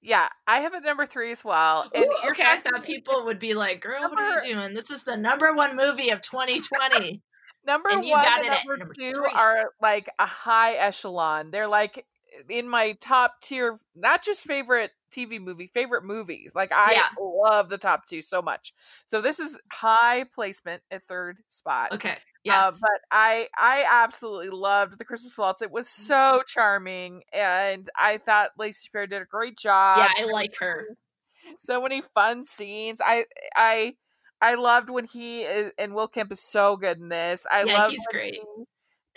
Yeah, 0.00 0.28
I 0.46 0.60
have 0.60 0.74
a 0.74 0.80
number 0.80 1.06
three 1.06 1.32
as 1.32 1.44
well. 1.44 1.90
And 1.94 2.04
Ooh, 2.04 2.30
okay, 2.30 2.44
I 2.46 2.60
thought 2.60 2.84
people 2.84 3.24
would 3.24 3.38
be 3.38 3.54
like, 3.54 3.80
"Girl, 3.80 4.00
what 4.02 4.20
are 4.20 4.46
you 4.46 4.54
doing? 4.54 4.74
This 4.74 4.90
is 4.90 5.02
the 5.02 5.16
number 5.16 5.52
one 5.54 5.76
movie 5.76 6.10
of 6.10 6.20
2020." 6.22 7.22
number 7.66 7.90
and 7.90 8.08
one 8.08 8.26
and 8.26 8.46
number, 8.46 8.76
number 8.78 8.94
two 8.94 9.12
three. 9.12 9.32
are 9.34 9.72
like 9.80 10.08
a 10.18 10.26
high 10.26 10.74
echelon. 10.74 11.50
They're 11.50 11.68
like 11.68 12.06
in 12.48 12.68
my 12.68 12.92
top 13.00 13.40
tier, 13.42 13.78
not 13.94 14.24
just 14.24 14.44
favorite 14.44 14.92
TV 15.10 15.38
movie, 15.38 15.66
favorite 15.68 16.04
movies. 16.04 16.52
Like 16.54 16.70
I 16.72 16.94
Yeah. 16.94 17.08
love 17.18 17.68
the 17.68 17.78
top 17.78 18.06
two 18.06 18.22
so 18.22 18.42
much. 18.42 18.72
So 19.06 19.20
this 19.20 19.38
is 19.40 19.58
high 19.72 20.24
placement 20.34 20.82
at 20.90 21.06
third 21.08 21.38
spot. 21.48 21.92
okay, 21.92 22.18
Uh, 22.48 22.72
yes, 22.72 22.80
but 22.80 23.00
I 23.10 23.48
I 23.58 23.84
absolutely 23.88 24.50
loved 24.50 24.98
the 24.98 25.04
Christmas 25.04 25.36
waltz. 25.38 25.62
It 25.62 25.70
was 25.70 25.88
Mm-hmm. 26.00 26.08
so 26.08 26.42
charming, 26.46 27.22
and 27.32 27.86
I 27.96 28.18
thought 28.18 28.52
Lacey 28.58 28.88
Chabert 28.90 29.10
did 29.10 29.22
a 29.22 29.26
great 29.26 29.58
job. 29.58 30.06
yeah, 30.06 30.12
I 30.16 30.24
like 30.24 30.54
her. 30.60 30.88
so 31.58 31.82
many 31.82 32.02
fun 32.14 32.44
scenes. 32.44 33.00
I 33.04 33.26
I 33.56 33.94
I 34.40 34.54
loved 34.54 34.90
when 34.90 35.04
he 35.06 35.42
is, 35.42 35.72
and 35.78 35.94
Will 35.94 36.08
Kemp 36.08 36.32
is 36.32 36.40
so 36.40 36.76
good 36.76 36.98
in 36.98 37.08
this. 37.08 37.46
I 37.50 37.64
Yeah, 37.64 37.78
love 37.78 37.86
he's 37.86 38.06
great. 38.06 38.42
he 38.56 38.64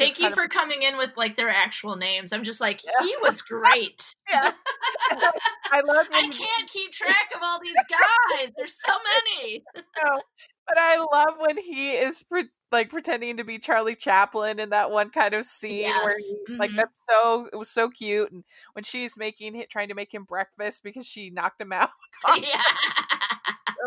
Thank 0.08 0.18
you 0.20 0.24
kind 0.26 0.34
of- 0.34 0.36
for 0.38 0.48
coming 0.48 0.82
in 0.84 0.98
with 0.98 1.12
like 1.18 1.38
their 1.38 1.50
actual 1.50 1.96
names. 1.96 2.34
I'm 2.34 2.44
just 2.44 2.62
like, 2.62 2.82
Yeah. 2.86 2.92
he 3.06 3.16
was 3.22 3.42
great. 3.42 4.12
Yeah. 4.30 4.52
I 5.74 5.82
love 5.82 6.08
I 6.12 6.22
can't 6.22 6.70
keep 6.70 6.92
track 6.92 7.30
of 7.36 7.42
all 7.44 7.60
these 7.62 7.76
guys. 7.90 8.50
There's 8.58 8.76
so 8.86 8.94
many. 9.36 9.64
know, 9.76 10.22
but 10.68 10.78
I 10.78 10.98
love 10.98 11.36
when 11.40 11.58
he 11.58 11.92
is 11.94 12.24
pre- 12.24 12.50
like 12.72 12.90
pretending 12.90 13.38
to 13.38 13.44
be 13.44 13.60
Charlie 13.60 13.96
Chaplin 13.96 14.60
in 14.60 14.70
that 14.70 14.92
one 14.92 15.10
kind 15.10 15.34
of 15.34 15.46
scene 15.46 15.90
where 15.90 16.18
he, 16.18 16.56
like 16.56 16.72
Mhm. 16.72 16.78
that's 16.78 16.98
so 17.10 17.48
it 17.52 17.56
was 17.58 17.70
so 17.70 17.90
cute 17.90 18.32
and 18.32 18.44
when 18.74 18.84
she's 18.84 19.18
making 19.18 19.62
trying 19.70 19.90
to 19.90 19.94
make 19.96 20.14
him 20.14 20.24
breakfast 20.24 20.82
because 20.84 21.06
she 21.06 21.30
knocked 21.30 21.60
him 21.62 21.74
out 21.74 21.90
yeah. 22.38 22.62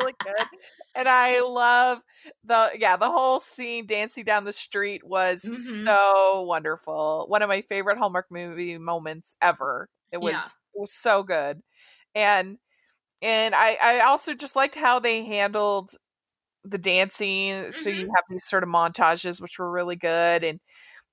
Really 0.01 0.15
good. 0.25 0.47
And 0.95 1.09
I 1.09 1.41
love 1.43 2.01
the 2.45 2.71
yeah, 2.79 2.97
the 2.97 3.11
whole 3.11 3.41
scene 3.41 3.87
dancing 3.87 4.25
down 4.25 4.45
the 4.45 4.53
street 4.53 5.05
was 5.05 5.53
Mhm. 5.53 5.95
so 5.95 6.43
wonderful. 6.43 7.27
One 7.29 7.43
of 7.43 7.49
my 7.49 7.63
favorite 7.63 7.99
Hallmark 7.99 8.27
movie 8.31 8.79
moments 8.79 9.37
ever. 9.43 9.89
It 10.13 10.19
was 10.19 10.37
Yeah. 10.37 10.49
it 10.75 10.81
was 10.81 10.93
so 10.93 11.23
good. 11.25 11.61
And 12.15 12.59
and 13.23 13.55
I 13.55 13.79
I 13.83 14.01
also 14.01 14.35
just 14.35 14.57
liked 14.57 14.77
how 14.77 14.99
they 15.01 15.25
handled 15.25 15.93
the 16.65 16.79
dancing. 16.79 17.73
So 17.73 17.91
Mm-hmm. 17.91 17.91
you 17.91 18.11
have 18.17 18.25
these 18.31 18.45
sort 18.47 18.63
of 18.63 18.69
montages 18.71 19.41
which 19.41 19.59
were 19.59 19.71
really 19.71 19.97
good 19.97 20.45
and 20.45 20.61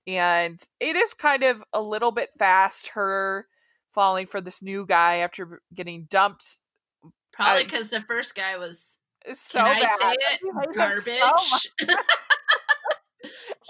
and 0.07 0.59
it 0.79 0.95
is 0.97 1.13
kind 1.13 1.43
of 1.43 1.63
a 1.73 1.81
little 1.81 2.11
bit 2.11 2.29
fast 2.39 2.89
her 2.89 3.47
falling 3.93 4.27
for 4.27 4.41
this 4.41 4.61
new 4.63 4.85
guy 4.87 5.17
after 5.17 5.61
getting 5.75 6.05
dumped 6.09 6.59
Probably 7.41 7.63
because 7.63 7.89
the 7.89 8.01
first 8.01 8.35
guy 8.35 8.57
was 8.57 8.97
so 9.33 9.59
can 9.59 9.77
I 9.77 9.81
bad. 9.81 9.99
say 9.99 10.11
it? 10.13 10.19
hate 10.31 10.41
him 10.41 10.55
so 10.63 10.71
Garbage. 10.73 11.71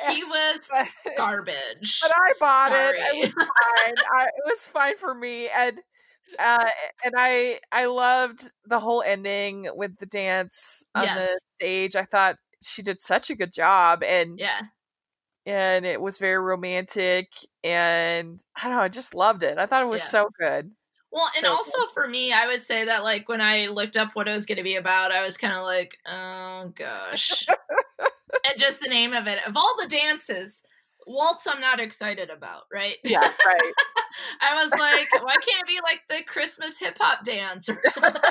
he 0.10 0.23
was 0.23 0.60
much. 0.73 0.89
garbage. 1.17 1.99
but 2.01 2.12
I 2.13 2.34
bought 2.39 2.71
Sorry. 2.71 2.97
it. 2.99 3.15
It 3.15 3.36
was 3.36 3.45
fine. 3.45 3.93
I, 4.17 4.23
it 4.25 4.43
was 4.45 4.67
fine 4.67 4.97
for 4.97 5.13
me, 5.13 5.49
and 5.49 5.79
uh, 6.39 6.65
and 7.03 7.13
I 7.17 7.60
I 7.71 7.86
loved 7.86 8.49
the 8.65 8.79
whole 8.79 9.03
ending 9.05 9.67
with 9.75 9.97
the 9.97 10.05
dance 10.05 10.84
on 10.95 11.05
the 11.05 11.39
stage. 11.55 11.95
I 11.95 12.03
thought 12.05 12.38
she 12.63 12.81
did 12.81 13.01
such 13.01 13.29
a 13.29 13.36
good 13.36 13.53
job, 13.53 14.03
and 14.03 14.39
yeah. 14.39 14.62
and 15.45 15.86
it 15.86 15.99
was 16.01 16.17
very 16.19 16.39
romantic, 16.39 17.27
and 17.63 18.39
I 18.55 18.67
don't 18.69 18.77
know. 18.77 18.84
I 18.84 18.88
just 18.88 19.13
loved 19.13 19.43
it. 19.43 19.57
I 19.57 19.65
thought 19.65 19.84
it 19.84 19.89
was 19.89 20.01
Yeah. 20.03 20.07
so 20.07 20.29
good. 20.39 20.71
Well, 21.12 21.26
and 21.36 21.41
So 21.41 21.52
also 21.52 21.88
for 21.93 22.08
me, 22.08 22.32
I 22.32 22.47
would 22.47 22.62
say 22.62 22.86
that 22.86 23.04
like 23.04 23.28
when 23.28 23.41
I 23.41 23.67
looked 23.67 23.97
up 23.97 24.12
what 24.13 24.28
it 24.28 24.32
was 24.32 24.45
going 24.45 24.58
to 24.58 24.63
be 24.63 24.76
about, 24.76 25.12
I 25.12 25.24
was 25.24 25.38
kind 25.38 25.54
of 25.54 25.63
like, 25.63 25.97
oh 26.08 26.71
gosh, 26.76 27.45
and 28.45 28.58
just 28.58 28.80
the 28.80 28.88
name 28.88 29.13
of 29.13 29.28
it. 29.28 29.39
Of 29.45 29.58
all 29.58 29.76
the 29.82 29.88
dances, 29.88 30.63
waltz, 31.06 31.47
I'm 31.47 31.60
not 31.60 31.80
excited 31.80 32.30
about, 32.30 32.63
right? 32.71 32.95
Yeah, 33.04 33.30
right. 33.45 33.74
I 34.41 34.63
was 34.63 34.71
like, 34.71 35.24
why 35.24 35.34
can't 35.34 35.62
it 35.62 35.67
be 35.67 35.80
like 35.84 36.02
the 36.10 36.24
Christmas 36.26 36.80
hip 36.80 36.97
hop 37.00 37.24
dance 37.24 37.67
or 37.67 37.82
something? 37.89 38.21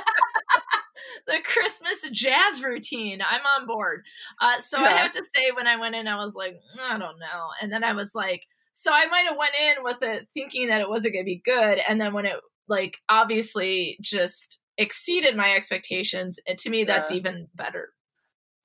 the 1.26 1.38
Christmas 1.44 2.08
jazz 2.12 2.62
routine. 2.62 3.20
I'm 3.22 3.44
on 3.58 3.66
board. 3.66 4.04
Uh, 4.40 4.58
so 4.60 4.78
I 4.78 4.90
have 4.92 5.12
to 5.12 5.22
say, 5.22 5.50
when 5.54 5.66
I 5.66 5.76
went 5.76 5.94
in, 5.94 6.08
I 6.08 6.16
was 6.16 6.34
like, 6.34 6.60
I 6.80 6.98
don't 6.98 7.18
know. 7.18 7.48
And 7.60 7.72
then 7.72 7.84
I 7.84 7.92
was 7.92 8.14
like, 8.14 8.46
so 8.72 8.92
I 8.92 9.06
might 9.06 9.26
have 9.26 9.36
went 9.36 9.52
in 9.60 9.84
with 9.84 9.98
it 10.02 10.28
thinking 10.32 10.68
that 10.68 10.80
it 10.80 10.88
wasn't 10.88 11.14
going 11.14 11.24
to 11.24 11.28
be 11.28 11.42
good, 11.44 11.80
and 11.86 12.00
then 12.00 12.14
when 12.14 12.24
it 12.24 12.36
like 12.70 12.98
obviously 13.10 13.98
just 14.02 14.62
exceeded 14.78 15.36
my 15.36 15.54
expectations, 15.54 16.40
and 16.48 16.58
to 16.60 16.70
me, 16.70 16.84
that's 16.84 17.10
Yeah. 17.10 17.18
even 17.18 17.48
better. 17.54 17.92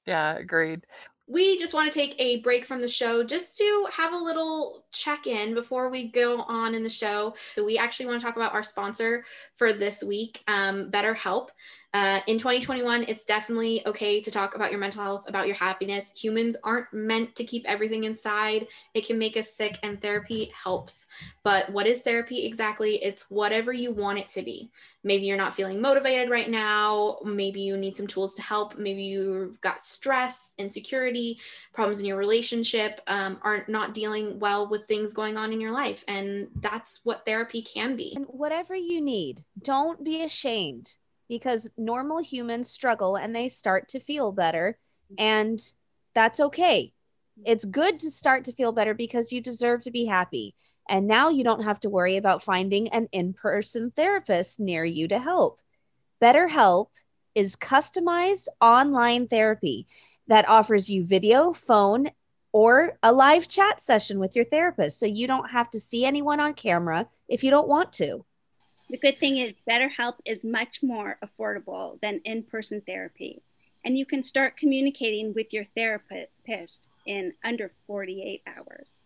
yeah, 0.05 0.35
agreed. 0.37 0.85
We 1.27 1.57
just 1.57 1.73
want 1.73 1.91
to 1.91 1.97
take 1.97 2.15
a 2.19 2.41
break 2.41 2.65
from 2.65 2.81
the 2.81 2.87
show 2.87 3.23
just 3.23 3.57
to 3.57 3.87
have 3.91 4.13
a 4.13 4.17
little 4.17 4.85
check 4.91 5.25
in 5.25 5.53
before 5.55 5.89
we 5.89 6.09
go 6.09 6.41
on 6.41 6.75
in 6.75 6.83
the 6.83 6.89
show. 6.89 7.35
So, 7.55 7.65
we 7.65 7.77
actually 7.77 8.05
want 8.07 8.19
to 8.19 8.25
talk 8.25 8.35
about 8.35 8.53
our 8.53 8.63
sponsor 8.63 9.25
for 9.55 9.73
this 9.73 10.03
week, 10.03 10.43
um, 10.47 10.91
BetterHelp. 10.91 11.49
Uh, 11.95 12.19
in 12.27 12.37
2021, 12.37 13.05
it's 13.07 13.23
definitely 13.23 13.81
okay 13.87 14.19
to 14.19 14.29
talk 14.29 14.53
about 14.53 14.69
your 14.69 14.81
mental 14.81 15.01
health, 15.01 15.29
about 15.29 15.47
your 15.47 15.55
happiness. 15.55 16.11
Humans 16.21 16.57
aren't 16.61 16.91
meant 16.91 17.33
to 17.37 17.45
keep 17.45 17.63
everything 17.65 18.03
inside, 18.03 18.67
it 18.93 19.07
can 19.07 19.17
make 19.17 19.37
us 19.37 19.53
sick, 19.55 19.79
and 19.81 20.01
therapy 20.01 20.51
helps. 20.61 21.05
But 21.41 21.69
what 21.69 21.87
is 21.87 22.01
therapy 22.01 22.45
exactly? 22.45 23.01
It's 23.01 23.31
whatever 23.31 23.71
you 23.71 23.93
want 23.93 24.19
it 24.19 24.27
to 24.29 24.41
be. 24.41 24.71
Maybe 25.05 25.23
you're 25.23 25.37
not 25.37 25.53
feeling 25.53 25.79
motivated 25.79 26.29
right 26.29 26.49
now. 26.49 27.19
Maybe 27.23 27.61
you 27.61 27.77
need 27.77 27.95
some 27.95 28.07
tools 28.07 28.35
to 28.35 28.41
help. 28.41 28.77
Maybe 28.77 29.03
you've 29.03 29.61
got 29.61 29.81
stress, 29.81 30.53
insecurity, 30.57 31.14
problems 31.73 31.99
in 31.99 32.05
your 32.05 32.17
relationship, 32.17 33.01
um, 33.07 33.39
aren't 33.41 33.69
not 33.69 33.93
dealing 33.93 34.39
well 34.39 34.67
with 34.69 34.85
things 34.85 35.13
going 35.13 35.37
on 35.37 35.53
in 35.53 35.61
your 35.61 35.71
life. 35.71 36.03
And 36.07 36.47
that's 36.59 37.01
what 37.03 37.25
therapy 37.25 37.61
can 37.61 37.95
be. 37.95 38.13
And 38.15 38.25
whatever 38.27 38.75
you 38.75 39.01
need, 39.01 39.43
don't 39.61 40.03
be 40.03 40.23
ashamed 40.23 40.95
because 41.27 41.69
normal 41.77 42.19
humans 42.19 42.69
struggle 42.69 43.15
and 43.15 43.35
they 43.35 43.47
start 43.47 43.89
to 43.89 43.99
feel 43.99 44.31
better. 44.31 44.77
And 45.17 45.59
that's 46.13 46.39
okay. 46.39 46.93
It's 47.45 47.65
good 47.65 47.99
to 47.99 48.11
start 48.11 48.45
to 48.45 48.53
feel 48.53 48.71
better 48.71 48.93
because 48.93 49.31
you 49.31 49.41
deserve 49.41 49.81
to 49.81 49.91
be 49.91 50.05
happy. 50.05 50.55
And 50.87 51.07
now 51.07 51.29
you 51.29 51.43
don't 51.43 51.63
have 51.63 51.79
to 51.81 51.89
worry 51.89 52.17
about 52.17 52.43
finding 52.43 52.89
an 52.89 53.09
in 53.11 53.33
person 53.33 53.91
therapist 53.95 54.59
near 54.59 54.85
you 54.85 55.07
to 55.07 55.19
help. 55.19 55.59
BetterHelp 56.21 56.87
is 57.33 57.55
customized 57.55 58.47
online 58.61 59.27
therapy 59.27 59.87
that 60.27 60.47
offers 60.49 60.89
you 60.89 61.05
video, 61.05 61.53
phone, 61.53 62.09
or 62.51 62.97
a 63.03 63.11
live 63.11 63.47
chat 63.47 63.81
session 63.81 64.19
with 64.19 64.35
your 64.35 64.45
therapist. 64.45 64.99
So 64.99 65.05
you 65.05 65.27
don't 65.27 65.49
have 65.49 65.69
to 65.71 65.79
see 65.79 66.05
anyone 66.05 66.39
on 66.39 66.53
camera 66.53 67.07
if 67.27 67.43
you 67.43 67.51
don't 67.51 67.67
want 67.67 67.91
to. 67.93 68.25
The 68.89 68.97
good 68.97 69.17
thing 69.17 69.39
is, 69.39 69.59
BetterHelp 69.67 70.15
is 70.25 70.45
much 70.45 70.83
more 70.83 71.17
affordable 71.25 71.99
than 72.01 72.19
in 72.23 72.43
person 72.43 72.81
therapy, 72.81 73.41
and 73.83 73.97
you 73.97 74.05
can 74.05 74.23
start 74.23 74.57
communicating 74.57 75.33
with 75.33 75.53
your 75.53 75.65
therapist 75.75 76.87
in 77.05 77.33
under 77.43 77.71
48 77.87 78.43
hours. 78.47 79.03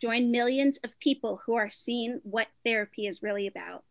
Join 0.00 0.30
millions 0.32 0.78
of 0.82 0.98
people 0.98 1.42
who 1.44 1.54
are 1.54 1.70
seeing 1.70 2.20
what 2.24 2.48
therapy 2.64 3.06
is 3.06 3.22
really 3.22 3.46
about. 3.46 3.84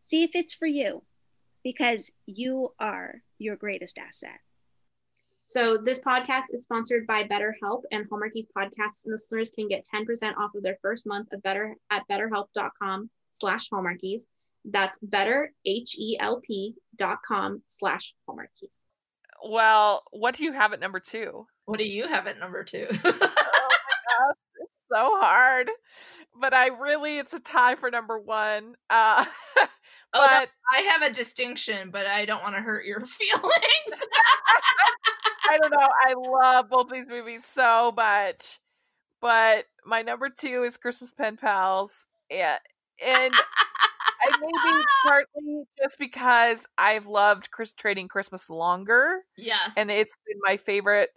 See 0.00 0.22
if 0.22 0.30
it's 0.34 0.54
for 0.54 0.66
you, 0.66 1.02
because 1.62 2.10
you 2.24 2.72
are 2.78 3.22
your 3.38 3.56
greatest 3.56 3.98
asset. 3.98 4.38
So 5.50 5.78
this 5.78 5.98
podcast 6.02 6.44
is 6.52 6.64
sponsored 6.64 7.06
by 7.06 7.24
BetterHelp 7.24 7.84
and 7.90 8.04
Hallmarkies 8.10 8.44
podcasts 8.54 9.06
listeners 9.06 9.50
can 9.50 9.66
get 9.66 9.86
10% 9.92 10.36
off 10.36 10.54
of 10.54 10.62
their 10.62 10.76
first 10.82 11.06
month 11.06 11.32
of 11.32 11.42
better 11.42 11.74
at 11.90 12.06
betterhelp.com 12.06 13.08
slash 13.32 13.70
hallmarkies. 13.70 14.22
That's 14.66 14.98
better 15.00 15.50
H-E-L-P 15.64 16.74
dot 16.96 17.20
com 17.26 17.62
slash 17.66 18.12
hallmarkies. 18.28 18.84
Well, 19.42 20.02
what 20.10 20.36
do 20.36 20.44
you 20.44 20.52
have 20.52 20.74
at 20.74 20.80
number 20.80 21.00
two? 21.00 21.46
What 21.64 21.78
do 21.78 21.84
you 21.86 22.06
have 22.06 22.26
at 22.26 22.38
number 22.38 22.62
two? 22.62 22.86
oh 23.04 23.10
my 23.10 23.18
gosh, 23.18 24.36
it's 24.60 24.78
so 24.92 25.18
hard. 25.18 25.70
But 26.38 26.52
I 26.52 26.66
really, 26.68 27.16
it's 27.16 27.32
a 27.32 27.40
tie 27.40 27.76
for 27.76 27.90
number 27.90 28.18
one. 28.18 28.74
Uh, 28.90 29.24
but 29.56 29.70
Oh, 30.12 30.26
that- 30.26 30.50
I 30.70 30.80
have 30.82 31.00
a 31.02 31.10
distinction, 31.10 31.90
but 31.90 32.04
I 32.06 32.26
don't 32.26 32.42
want 32.42 32.54
to 32.56 32.60
hurt 32.60 32.84
your 32.84 33.00
feelings. 33.06 34.02
I 35.48 35.58
don't 35.58 35.70
know. 35.70 35.88
I 36.06 36.14
love 36.14 36.68
both 36.68 36.90
these 36.90 37.08
movies 37.08 37.44
so 37.44 37.92
much. 37.96 38.58
But 39.20 39.66
my 39.84 40.02
number 40.02 40.28
two 40.28 40.62
is 40.62 40.76
Christmas 40.76 41.12
Pen 41.12 41.36
Pals. 41.36 42.06
Yeah. 42.30 42.58
And 43.04 43.34
I 43.34 44.38
maybe 44.40 44.84
partly 45.06 45.62
just 45.80 45.98
because 45.98 46.66
I've 46.76 47.06
loved 47.06 47.50
Chris 47.50 47.72
trading 47.72 48.08
Christmas 48.08 48.50
longer. 48.50 49.24
yes. 49.36 49.72
And 49.76 49.90
it's 49.90 50.16
been 50.26 50.38
my 50.42 50.56
favorite 50.56 51.10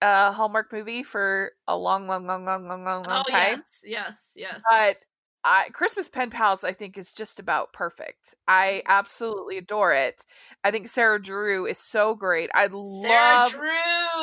uh 0.00 0.32
Hallmark 0.32 0.72
movie 0.72 1.04
for 1.04 1.52
a 1.68 1.76
long, 1.76 2.08
long, 2.08 2.26
long, 2.26 2.44
long, 2.44 2.66
long, 2.66 2.84
long, 2.84 3.04
long 3.04 3.24
oh, 3.26 3.30
time. 3.30 3.62
yes, 3.84 3.84
yes, 3.84 4.32
yes. 4.34 4.62
But 4.68 4.96
I, 5.44 5.70
Christmas 5.72 6.08
Pen 6.08 6.30
Pals, 6.30 6.62
I 6.62 6.72
think, 6.72 6.96
is 6.96 7.12
just 7.12 7.40
about 7.40 7.72
perfect. 7.72 8.34
I 8.46 8.82
absolutely 8.86 9.58
adore 9.58 9.92
it. 9.92 10.24
I 10.62 10.70
think 10.70 10.86
Sarah 10.86 11.20
Drew 11.20 11.66
is 11.66 11.78
so 11.78 12.14
great. 12.14 12.48
I 12.54 12.66
Sarah 12.66 12.76
love 12.76 13.52
Drew, 13.52 13.70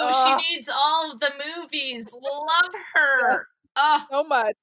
Ugh. 0.02 0.42
she 0.42 0.56
needs 0.56 0.70
all 0.70 1.12
of 1.12 1.20
the 1.20 1.32
movies. 1.58 2.06
Love 2.14 2.74
her. 2.94 3.46
Oh, 3.76 4.06
so 4.12 4.24
much. 4.24 4.56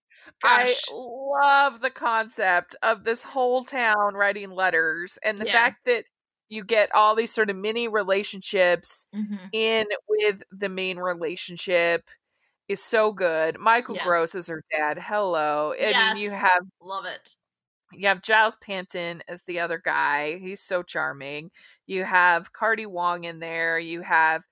I 0.42 0.76
love 0.90 1.80
the 1.80 1.90
concept 1.90 2.74
of 2.82 3.04
this 3.04 3.22
whole 3.22 3.64
town 3.64 4.14
writing 4.14 4.50
letters 4.50 5.18
and 5.22 5.40
the 5.40 5.44
Yeah. 5.44 5.52
fact 5.52 5.84
that 5.86 6.04
you 6.48 6.64
get 6.64 6.94
all 6.94 7.14
these 7.14 7.32
sort 7.32 7.50
of 7.50 7.56
mini 7.56 7.88
relationships 7.88 9.06
Mhm. 9.12 9.50
in 9.52 9.86
with 10.08 10.42
the 10.50 10.68
main 10.68 10.98
relationship 10.98 12.08
is 12.68 12.82
so 12.82 13.12
good. 13.12 13.58
Michael 13.58 13.96
Yeah. 13.96 14.04
Gross 14.04 14.34
is 14.34 14.48
her 14.48 14.62
dad. 14.70 14.98
Hello. 14.98 15.72
I 15.78 16.14
mean, 16.14 16.22
you 16.22 16.30
have 16.30 16.62
love 16.80 17.04
it. 17.06 17.30
you 17.92 18.08
have 18.08 18.22
Giles 18.22 18.56
Panton 18.62 19.22
as 19.28 19.42
the 19.44 19.60
other 19.60 19.80
guy. 19.84 20.38
He's 20.38 20.60
so 20.60 20.82
charming. 20.82 21.50
You 21.86 22.04
have 22.04 22.52
Cardi 22.52 22.86
Wong 22.86 23.24
in 23.24 23.40
there. 23.40 23.78
You 23.78 24.02
have 24.02 24.44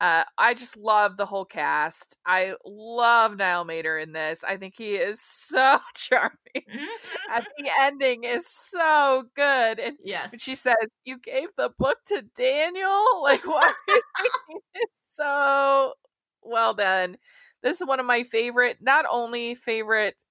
uh 0.00 0.24
I 0.38 0.54
just 0.54 0.76
love 0.76 1.16
the 1.16 1.26
whole 1.26 1.44
cast. 1.44 2.16
I 2.26 2.54
love 2.64 3.36
Niall 3.36 3.64
Matter 3.64 3.98
in 3.98 4.12
this. 4.12 4.44
I 4.44 4.56
think 4.56 4.74
he 4.78 4.94
is 4.96 5.20
so 5.22 5.80
charming. 5.94 6.36
Mhm. 6.56 6.86
And 7.32 7.46
the 7.58 7.70
ending 7.80 8.24
is 8.24 8.46
so 8.48 9.24
good. 9.36 9.78
And 9.80 9.96
Yes. 10.04 10.34
she 10.42 10.54
says, 10.54 10.76
You 11.04 11.18
gave 11.18 11.48
the 11.56 11.70
book 11.78 11.98
to 12.08 12.22
Daniel? 12.36 13.04
Like 13.22 13.46
why? 13.46 13.72
it's 14.74 15.00
so 15.12 15.94
well 16.42 16.74
done. 16.74 17.16
This 17.62 17.80
is 17.80 17.86
one 17.86 18.00
of 18.00 18.06
my 18.06 18.22
favorite, 18.22 18.78
not 18.80 19.04
only 19.10 19.54
favorite 19.54 20.22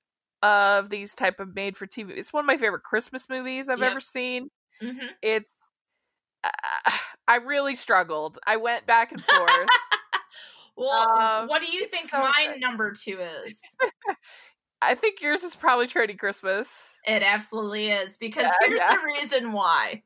of 0.43 0.89
these 0.89 1.15
type 1.15 1.39
of 1.39 1.55
made 1.55 1.75
for 1.77 1.85
TV. 1.87 2.13
It's 2.13 2.31
one 2.31 2.41
of 2.43 2.47
my 2.47 2.57
favorite 2.57 2.83
Christmas 2.83 3.27
movies 3.29 3.69
I've 3.69 3.79
Yep. 3.79 3.91
ever 3.91 3.99
seen. 4.01 4.49
Mhm. 4.81 5.15
It's 5.21 5.53
uh, 6.43 6.49
I 7.27 7.37
really 7.37 7.75
struggled. 7.75 8.39
I 8.47 8.57
went 8.57 8.85
back 8.85 9.11
and 9.11 9.23
forth. 9.23 9.69
well, 10.77 11.09
Um, 11.11 11.47
what 11.49 11.61
do 11.61 11.67
you 11.67 11.87
think 11.87 12.05
so 12.05 12.19
my 12.19 12.33
good. 12.53 12.61
number 12.61 12.91
two 12.93 13.19
is? 13.45 13.61
I 14.81 14.93
think 14.93 15.21
yours 15.21 15.43
is 15.43 15.55
probably 15.55 15.87
Trading 15.87 16.17
Christmas. 16.17 16.99
It 17.05 17.23
absolutely 17.23 17.89
is 17.89 18.15
because 18.17 18.45
Yeah, 18.45 18.53
here's 18.67 18.79
yeah. 18.79 18.95
the 18.95 19.01
reason 19.03 19.51
why. 19.51 20.03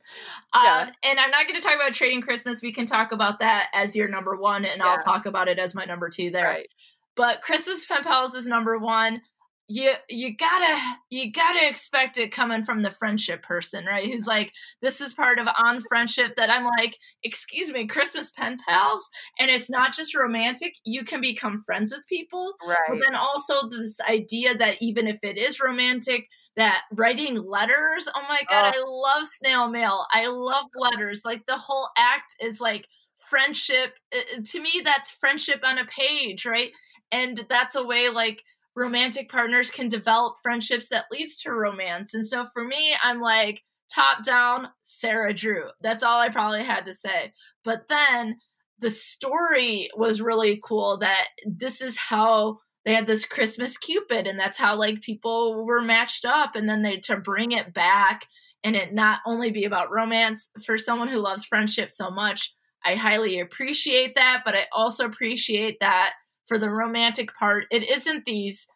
Um, 0.53 0.63
Yeah. 0.63 0.91
And 1.03 1.19
I'm 1.19 1.29
not 1.29 1.47
going 1.47 1.59
to 1.59 1.65
talk 1.65 1.75
about 1.75 1.93
Trading 1.93 2.21
Christmas. 2.21 2.61
We 2.61 2.71
can 2.73 2.85
talk 2.85 3.11
about 3.11 3.39
that 3.39 3.67
as 3.73 3.95
your 3.97 4.07
number 4.07 4.35
one, 4.37 4.63
and 4.63 4.81
I'll 4.81 4.97
talk 4.99 5.25
about 5.25 5.49
it 5.49 5.59
as 5.59 5.75
my 5.75 5.83
number 5.85 6.09
two 6.09 6.31
there. 6.31 6.45
Right. 6.45 6.69
But 7.15 7.41
Christmas 7.41 7.85
Pen 7.85 8.03
Pals 8.03 8.35
is 8.35 8.47
number 8.47 8.77
one. 8.77 9.21
You 9.67 9.93
you 10.09 10.35
gotta 10.35 10.77
you 11.09 11.31
gotta 11.31 11.65
expect 11.67 12.17
it 12.17 12.31
coming 12.31 12.65
from 12.65 12.81
the 12.81 12.91
friendship 12.91 13.41
person, 13.41 13.85
right? 13.85 14.11
Who's 14.11 14.27
like, 14.27 14.51
this 14.81 14.99
is 14.99 15.13
part 15.13 15.39
of 15.39 15.47
on 15.57 15.81
friendship 15.87 16.35
that 16.35 16.49
I'm 16.49 16.65
like, 16.65 16.97
excuse 17.23 17.71
me, 17.71 17.87
Christmas 17.87 18.31
pen 18.31 18.57
pals, 18.67 19.01
and 19.39 19.49
it's 19.49 19.69
not 19.69 19.93
just 19.93 20.13
romantic. 20.15 20.73
You 20.83 21.03
can 21.05 21.21
become 21.21 21.63
friends 21.65 21.93
with 21.93 22.05
people, 22.09 22.53
but 22.59 22.67
Right. 22.67 23.01
then 23.01 23.15
also 23.15 23.69
this 23.69 23.99
idea 24.01 24.57
that 24.57 24.75
even 24.81 25.07
if 25.07 25.19
it 25.23 25.37
is 25.37 25.61
romantic 25.61 26.25
that 26.57 26.81
writing 26.91 27.35
letters 27.35 28.09
oh 28.13 28.23
my 28.27 28.41
god 28.49 28.65
i 28.65 28.77
love 28.85 29.25
snail 29.25 29.69
mail 29.69 30.05
i 30.11 30.27
love 30.27 30.65
letters 30.75 31.21
like 31.23 31.45
the 31.45 31.55
whole 31.55 31.87
act 31.97 32.35
is 32.41 32.59
like 32.59 32.87
friendship 33.15 33.93
Uh, 34.13 34.41
to 34.43 34.59
me 34.61 34.81
that's 34.83 35.11
friendship 35.11 35.61
on 35.63 35.77
a 35.77 35.85
page 35.85 36.45
right 36.45 36.71
and 37.11 37.45
that's 37.49 37.75
a 37.75 37.85
way 37.85 38.09
like 38.09 38.43
romantic 38.75 39.29
partners 39.29 39.69
can 39.69 39.87
develop 39.87 40.35
friendships 40.41 40.89
that 40.89 41.05
leads 41.11 41.35
to 41.35 41.51
romance 41.51 42.13
and 42.13 42.25
so 42.25 42.45
for 42.53 42.63
me 42.63 42.93
i'm 43.03 43.19
like 43.19 43.61
top 43.93 44.23
down 44.23 44.67
sarah 44.81 45.33
drew 45.33 45.65
that's 45.81 46.03
all 46.03 46.19
i 46.19 46.29
probably 46.29 46.63
had 46.63 46.85
to 46.85 46.93
say 46.93 47.33
but 47.63 47.83
then 47.89 48.37
the 48.79 48.89
story 48.89 49.89
was 49.95 50.21
really 50.21 50.59
cool 50.63 50.97
that 50.97 51.27
this 51.45 51.81
is 51.81 51.97
how 51.97 52.57
they 52.83 52.95
had 52.95 53.05
this 53.05 53.25
Christmas 53.25 53.77
Cupid, 53.77 54.25
and 54.25 54.39
that's 54.39 54.57
how 54.57 54.75
like 54.75 55.01
people 55.01 55.63
were 55.65 55.83
matched 55.83 56.25
up, 56.25 56.55
and 56.55 56.67
then 56.67 56.81
they 56.81 56.97
to 56.97 57.15
bring 57.15 57.51
it 57.51 57.75
back 57.75 58.25
and 58.63 58.75
it 58.75 58.93
not 58.93 59.19
only 59.25 59.51
be 59.51 59.65
about 59.65 59.91
romance 59.91 60.51
for 60.65 60.77
someone 60.77 61.07
who 61.07 61.17
loves 61.17 61.45
friendship 61.45 61.89
so 61.89 62.09
much. 62.09 62.53
I 62.85 62.95
highly 62.95 63.39
appreciate 63.39 64.15
that, 64.15 64.41
but 64.45 64.55
I 64.55 64.65
also 64.71 65.05
appreciate 65.05 65.77
that 65.79 66.13
for 66.51 66.59
the 66.59 66.69
romantic 66.69 67.33
part, 67.33 67.63
it 67.71 67.89
isn't 67.89 68.25
these 68.25 68.67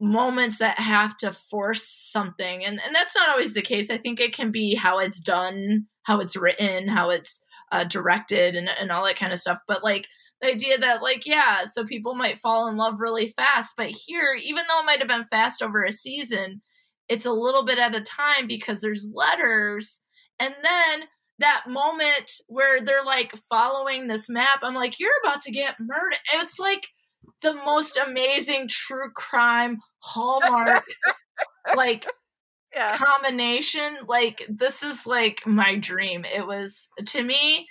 moments 0.00 0.56
that 0.60 0.80
have 0.80 1.14
to 1.18 1.30
force 1.30 1.86
something, 1.86 2.64
and 2.64 2.80
and 2.82 2.94
that's 2.94 3.14
not 3.14 3.28
always 3.28 3.52
the 3.52 3.60
case. 3.60 3.90
I 3.90 3.98
think 3.98 4.18
it 4.18 4.32
can 4.32 4.50
be 4.50 4.74
how 4.74 4.98
it's 4.98 5.20
done, 5.20 5.88
how 6.04 6.20
it's 6.20 6.38
written, 6.38 6.88
how 6.88 7.10
it's 7.10 7.42
uh, 7.70 7.84
directed, 7.84 8.54
and 8.54 8.70
and 8.80 8.90
all 8.90 9.04
that 9.04 9.18
kind 9.18 9.30
of 9.30 9.38
stuff. 9.38 9.58
But 9.68 9.84
like 9.84 10.06
the 10.40 10.48
idea 10.48 10.78
that 10.78 11.02
like 11.02 11.26
yeah 11.26 11.66
so 11.66 11.84
people 11.84 12.14
might 12.14 12.38
fall 12.38 12.66
in 12.66 12.76
love 12.76 13.00
really 13.00 13.28
fast 13.28 13.72
but 13.76 13.88
here 13.88 14.34
even 14.34 14.64
though 14.68 14.80
it 14.80 14.84
might 14.84 14.98
have 14.98 15.08
been 15.08 15.24
fast 15.24 15.62
over 15.62 15.82
a 15.82 15.90
season 15.90 16.60
it's 17.08 17.24
a 17.24 17.32
little 17.32 17.64
bit 17.64 17.78
at 17.78 17.94
a 17.94 18.02
time 18.02 18.46
because 18.46 18.82
there's 18.82 19.08
letters 19.14 20.02
and 20.38 20.54
then 20.62 21.08
that 21.38 21.64
moment 21.68 22.30
where 22.48 22.82
they're 22.84 23.04
like 23.04 23.32
following 23.48 24.06
this 24.06 24.28
map 24.28 24.60
i'm 24.62 24.74
like 24.74 24.98
you're 24.98 25.10
about 25.24 25.40
to 25.40 25.50
get 25.50 25.74
murdered 25.80 26.18
it's 26.34 26.58
like 26.58 26.88
the 27.42 27.52
most 27.52 27.98
amazing 27.98 28.66
true 28.68 29.10
crime 29.14 29.78
hallmark 29.98 30.84
like 31.74 32.06
Yeah. 32.74 32.96
combination 32.96 33.98
like 34.06 34.46
this 34.48 34.82
is 34.82 35.06
like 35.06 35.40
my 35.46 35.76
dream 35.76 36.24
it 36.24 36.46
was 36.46 36.88
to 37.06 37.22
me 37.22 37.66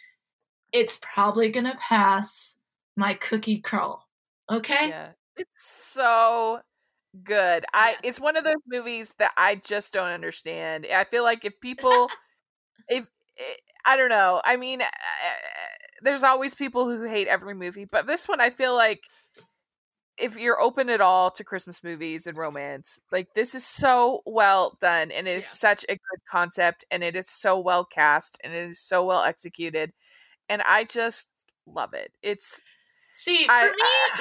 it's 0.72 1.00
probably 1.02 1.50
gonna 1.50 1.78
pass 1.80 2.58
my 2.98 3.14
cookie 3.14 3.62
curl. 3.62 4.06
okay 4.52 4.90
Yeah. 4.90 5.12
It's 5.38 5.66
so 5.66 6.62
good. 7.24 7.66
I 7.74 7.98
it's 8.04 8.20
one 8.20 8.38
of 8.38 8.44
those 8.44 8.56
movies 8.68 9.14
that 9.20 9.32
I 9.38 9.56
just 9.56 9.94
don't 9.94 10.12
understand. 10.12 10.86
I 10.94 11.04
feel 11.06 11.24
like 11.24 11.46
if 11.46 11.60
people 11.62 12.10
if 12.90 13.08
I 13.86 13.98
don't 13.98 14.10
know. 14.10 14.42
I 14.44 14.58
mean, 14.58 14.82
uh, 14.82 14.86
there's 16.02 16.24
always 16.24 16.54
people 16.54 16.86
who 16.90 17.04
hate 17.04 17.28
every 17.28 17.54
movie, 17.54 17.86
but 17.86 18.08
this 18.08 18.28
one 18.28 18.42
I 18.42 18.50
feel 18.50 18.76
like 18.76 19.02
if 20.18 20.38
you're 20.38 20.62
open 20.62 20.90
at 20.90 21.02
all 21.02 21.30
to 21.32 21.44
Christmas 21.44 21.84
movies 21.84 22.26
and 22.26 22.38
romance, 22.38 23.00
like 23.12 23.34
this 23.34 23.54
is 23.54 23.66
so 23.66 24.22
well 24.26 24.78
done 24.80 25.12
and 25.12 25.28
it 25.28 25.38
is 25.38 25.44
Yeah. 25.46 25.70
such 25.70 25.84
a 25.86 25.96
good 25.96 26.26
concept 26.30 26.86
and 26.90 27.04
it 27.04 27.16
is 27.16 27.30
so 27.30 27.60
well 27.60 27.84
cast 27.84 28.38
and 28.44 28.54
it 28.54 28.70
is 28.70 28.80
so 28.80 29.04
well 29.04 29.24
executed 29.24 29.92
and 30.50 30.62
I 30.64 30.86
just 30.86 31.30
love 31.68 31.94
it. 31.94 32.14
It's 32.24 32.62
see 33.16 33.46
for 33.46 33.52
I- 33.54 33.70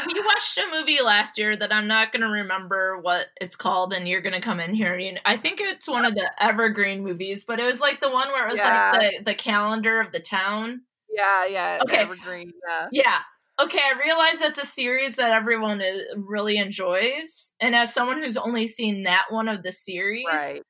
me 0.07 0.15
we 0.15 0.21
watched 0.21 0.57
a 0.57 0.67
movie 0.73 1.03
last 1.03 1.37
year 1.37 1.57
that 1.57 1.73
i'm 1.73 1.87
not 1.89 2.13
gonna 2.13 2.29
remember 2.31 2.99
what 3.01 3.27
it's 3.41 3.57
called 3.57 3.93
and 3.93 4.07
you're 4.09 4.21
gonna 4.21 4.41
come 4.41 4.61
in 4.61 4.73
here 4.75 4.97
you 4.97 5.13
know, 5.13 5.21
i 5.25 5.37
think 5.37 5.61
it's 5.61 5.89
one 5.89 6.05
of 6.05 6.15
the 6.15 6.31
evergreen 6.43 7.03
movies 7.03 7.45
but 7.45 7.59
it 7.59 7.65
was 7.65 7.81
like 7.81 8.01
the 8.01 8.11
one 8.11 8.29
where 8.29 8.47
it 8.47 8.51
was 8.51 8.59
Yeah. 8.59 8.93
like 8.93 9.01
the, 9.19 9.25
the 9.33 9.35
calendar 9.35 10.01
of 10.01 10.13
the 10.13 10.21
town 10.21 10.83
yeah, 11.11 11.47
yeah, 11.47 11.79
Okay. 11.83 11.99
evergreen, 11.99 12.53
yeah. 12.69 12.89
Yeah. 12.91 13.19
Okay, 13.61 13.79
I 13.79 13.97
realize 14.01 14.41
that's 14.41 14.59
a 14.59 14.67
series 14.67 15.15
that 15.15 15.31
everyone 15.31 15.81
is, 15.81 16.03
really 16.17 16.57
enjoys. 16.59 17.55
And 17.61 17.73
as 17.77 17.95
someone 17.95 18.21
who's 18.21 18.37
only 18.37 18.67
seen 18.67 19.05
that 19.05 19.27
one 19.29 19.47
of 19.47 19.63
the 19.63 19.71
series, 19.71 20.25
Right. 20.27 20.63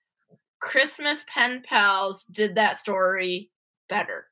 Christmas 0.60 1.24
Pen 1.32 1.62
Pals 1.66 2.24
did 2.24 2.56
that 2.56 2.76
story 2.76 3.50
better. 3.88 4.26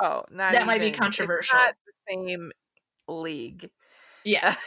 Oh, 0.00 0.24
not 0.30 0.52
That 0.52 0.64
might 0.66 0.80
be 0.80 0.92
controversial. 0.92 1.58
It's 1.58 1.64
not 1.66 1.74
the 1.86 1.92
same 2.14 2.50
league. 3.08 3.70
Yeah. 4.24 4.54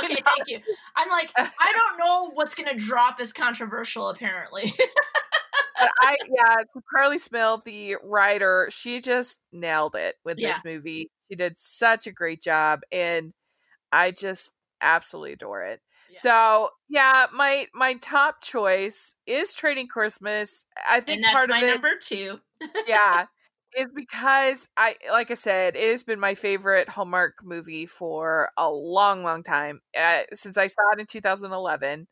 Really 0.00 0.14
okay, 0.14 0.22
not. 0.24 0.32
thank 0.36 0.48
you. 0.48 0.60
I'm 0.96 1.08
like, 1.10 1.30
I 1.36 1.72
don't 1.72 1.98
know 1.98 2.30
what's 2.34 2.54
to 2.68 2.76
drop 2.76 3.18
as 3.20 3.32
controversial, 3.32 4.08
apparently. 4.08 4.74
But 5.80 5.90
I 6.00 6.16
yeah, 6.28 6.56
so 6.72 6.80
Carly 6.92 7.18
Smith, 7.18 7.62
the 7.64 7.96
writer, 8.02 8.68
she 8.70 9.00
just 9.00 9.40
nailed 9.52 9.94
it 9.94 10.16
with 10.24 10.38
Yeah. 10.38 10.48
this 10.48 10.60
movie. 10.64 11.10
She 11.30 11.36
did 11.36 11.58
such 11.58 12.06
a 12.06 12.12
great 12.12 12.42
job, 12.42 12.80
and 12.90 13.32
I 13.92 14.10
just 14.10 14.52
absolutely 14.80 15.34
adore 15.34 15.62
it. 15.64 15.80
Yeah. 16.10 16.18
So 16.20 16.70
yeah, 16.88 17.26
my 17.32 17.68
my 17.74 17.94
top 17.94 18.42
choice 18.42 19.14
is 19.26 19.54
Trading 19.54 19.88
Christmas. 19.88 20.64
I 20.88 21.00
think 21.00 21.24
part 21.24 21.48
my 21.48 21.58
of 21.58 21.64
it, 21.64 21.72
number 21.74 21.92
two. 22.00 22.40
yeah, 22.86 23.26
is 23.76 23.86
because 23.94 24.68
I 24.76 24.96
like 25.10 25.30
I 25.30 25.34
said, 25.34 25.76
it 25.76 25.90
has 25.90 26.02
been 26.02 26.20
my 26.20 26.34
favorite 26.34 26.88
Hallmark 26.88 27.34
movie 27.42 27.86
for 27.86 28.50
a 28.56 28.70
long, 28.70 29.22
long 29.22 29.42
time 29.42 29.80
uh, 29.98 30.22
since 30.32 30.56
I 30.56 30.66
saw 30.68 30.82
it 30.94 31.00
in 31.00 31.06
2011. 31.06 32.06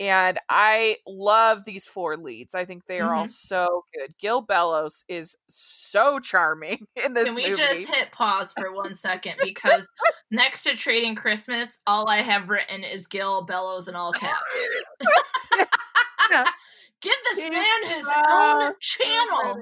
And 0.00 0.40
I 0.48 0.96
love 1.06 1.64
these 1.64 1.86
four 1.86 2.16
leads. 2.16 2.52
I 2.52 2.64
think 2.64 2.86
they 2.86 2.98
are 2.98 3.14
all 3.14 3.26
Mhm. 3.26 3.30
so 3.30 3.84
good. 3.94 4.12
Gil 4.18 4.40
Bellows 4.42 5.04
is 5.06 5.36
so 5.48 6.18
charming 6.18 6.88
in 7.04 7.14
this 7.14 7.26
Can 7.26 7.36
we 7.36 7.44
movie. 7.50 7.56
just 7.62 7.86
hit 7.88 8.10
pause 8.10 8.52
for 8.52 8.72
one 8.72 8.96
second? 8.96 9.34
Because 9.40 9.88
next 10.32 10.64
to 10.64 10.76
Trading 10.76 11.14
Christmas, 11.14 11.78
all 11.86 12.08
I 12.08 12.22
have 12.22 12.48
written 12.48 12.82
is 12.82 13.06
Gil 13.06 13.42
Bellows 13.44 13.86
in 13.86 13.94
all 13.94 14.12
caps. 14.12 14.42
Yeah. 16.30 16.44
Give 17.00 17.14
this 17.24 17.44
He's 17.44 17.50
man 17.52 17.90
his 17.90 18.04
own 18.30 18.72
channel. 18.80 19.60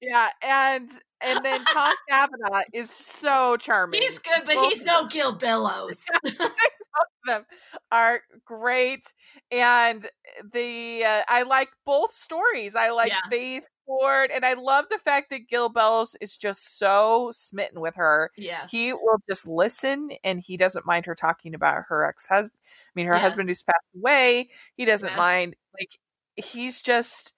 Yeah. 0.00 0.28
and 0.42 0.88
and 1.22 1.44
then 1.44 1.64
Tom 1.64 1.94
Cavanagh 2.08 2.64
is 2.74 2.90
so 2.90 3.56
charming. 3.56 4.02
He's 4.02 4.18
good, 4.18 4.42
but 4.44 4.54
Both 4.56 4.72
he's 4.74 4.84
no 4.84 5.06
Gil 5.06 5.32
Bellows. 5.32 6.04
them 7.26 7.44
are 7.92 8.20
great 8.44 9.04
and 9.50 10.06
the 10.52 11.02
uh, 11.04 11.22
i 11.28 11.42
like 11.42 11.68
both 11.84 12.12
stories 12.12 12.74
i 12.74 12.90
like 12.90 13.10
Yeah. 13.10 13.28
faith 13.28 13.66
ford 13.84 14.30
and 14.32 14.44
i 14.46 14.54
love 14.54 14.86
the 14.90 14.98
fact 14.98 15.30
that 15.30 15.48
gil 15.48 15.68
bellows 15.68 16.16
is 16.20 16.36
just 16.36 16.78
so 16.78 17.30
smitten 17.32 17.80
with 17.80 17.96
her 17.96 18.30
yeah. 18.36 18.66
he 18.70 18.92
will 18.92 19.18
just 19.28 19.46
listen 19.46 20.10
and 20.24 20.40
he 20.40 20.56
doesn't 20.56 20.86
mind 20.86 21.06
her 21.06 21.14
talking 21.14 21.54
about 21.54 21.84
her 21.88 22.04
ex-husband 22.06 22.58
i 22.64 22.90
mean 22.94 23.06
her 23.06 23.18
husband 23.18 23.48
who's 23.48 23.62
passed 23.64 23.78
away 23.96 24.48
he 24.76 24.84
doesn't 24.84 25.10
Yes. 25.10 25.18
mind 25.18 25.56
like 25.78 25.98
he's 26.36 26.80
just 26.80 27.32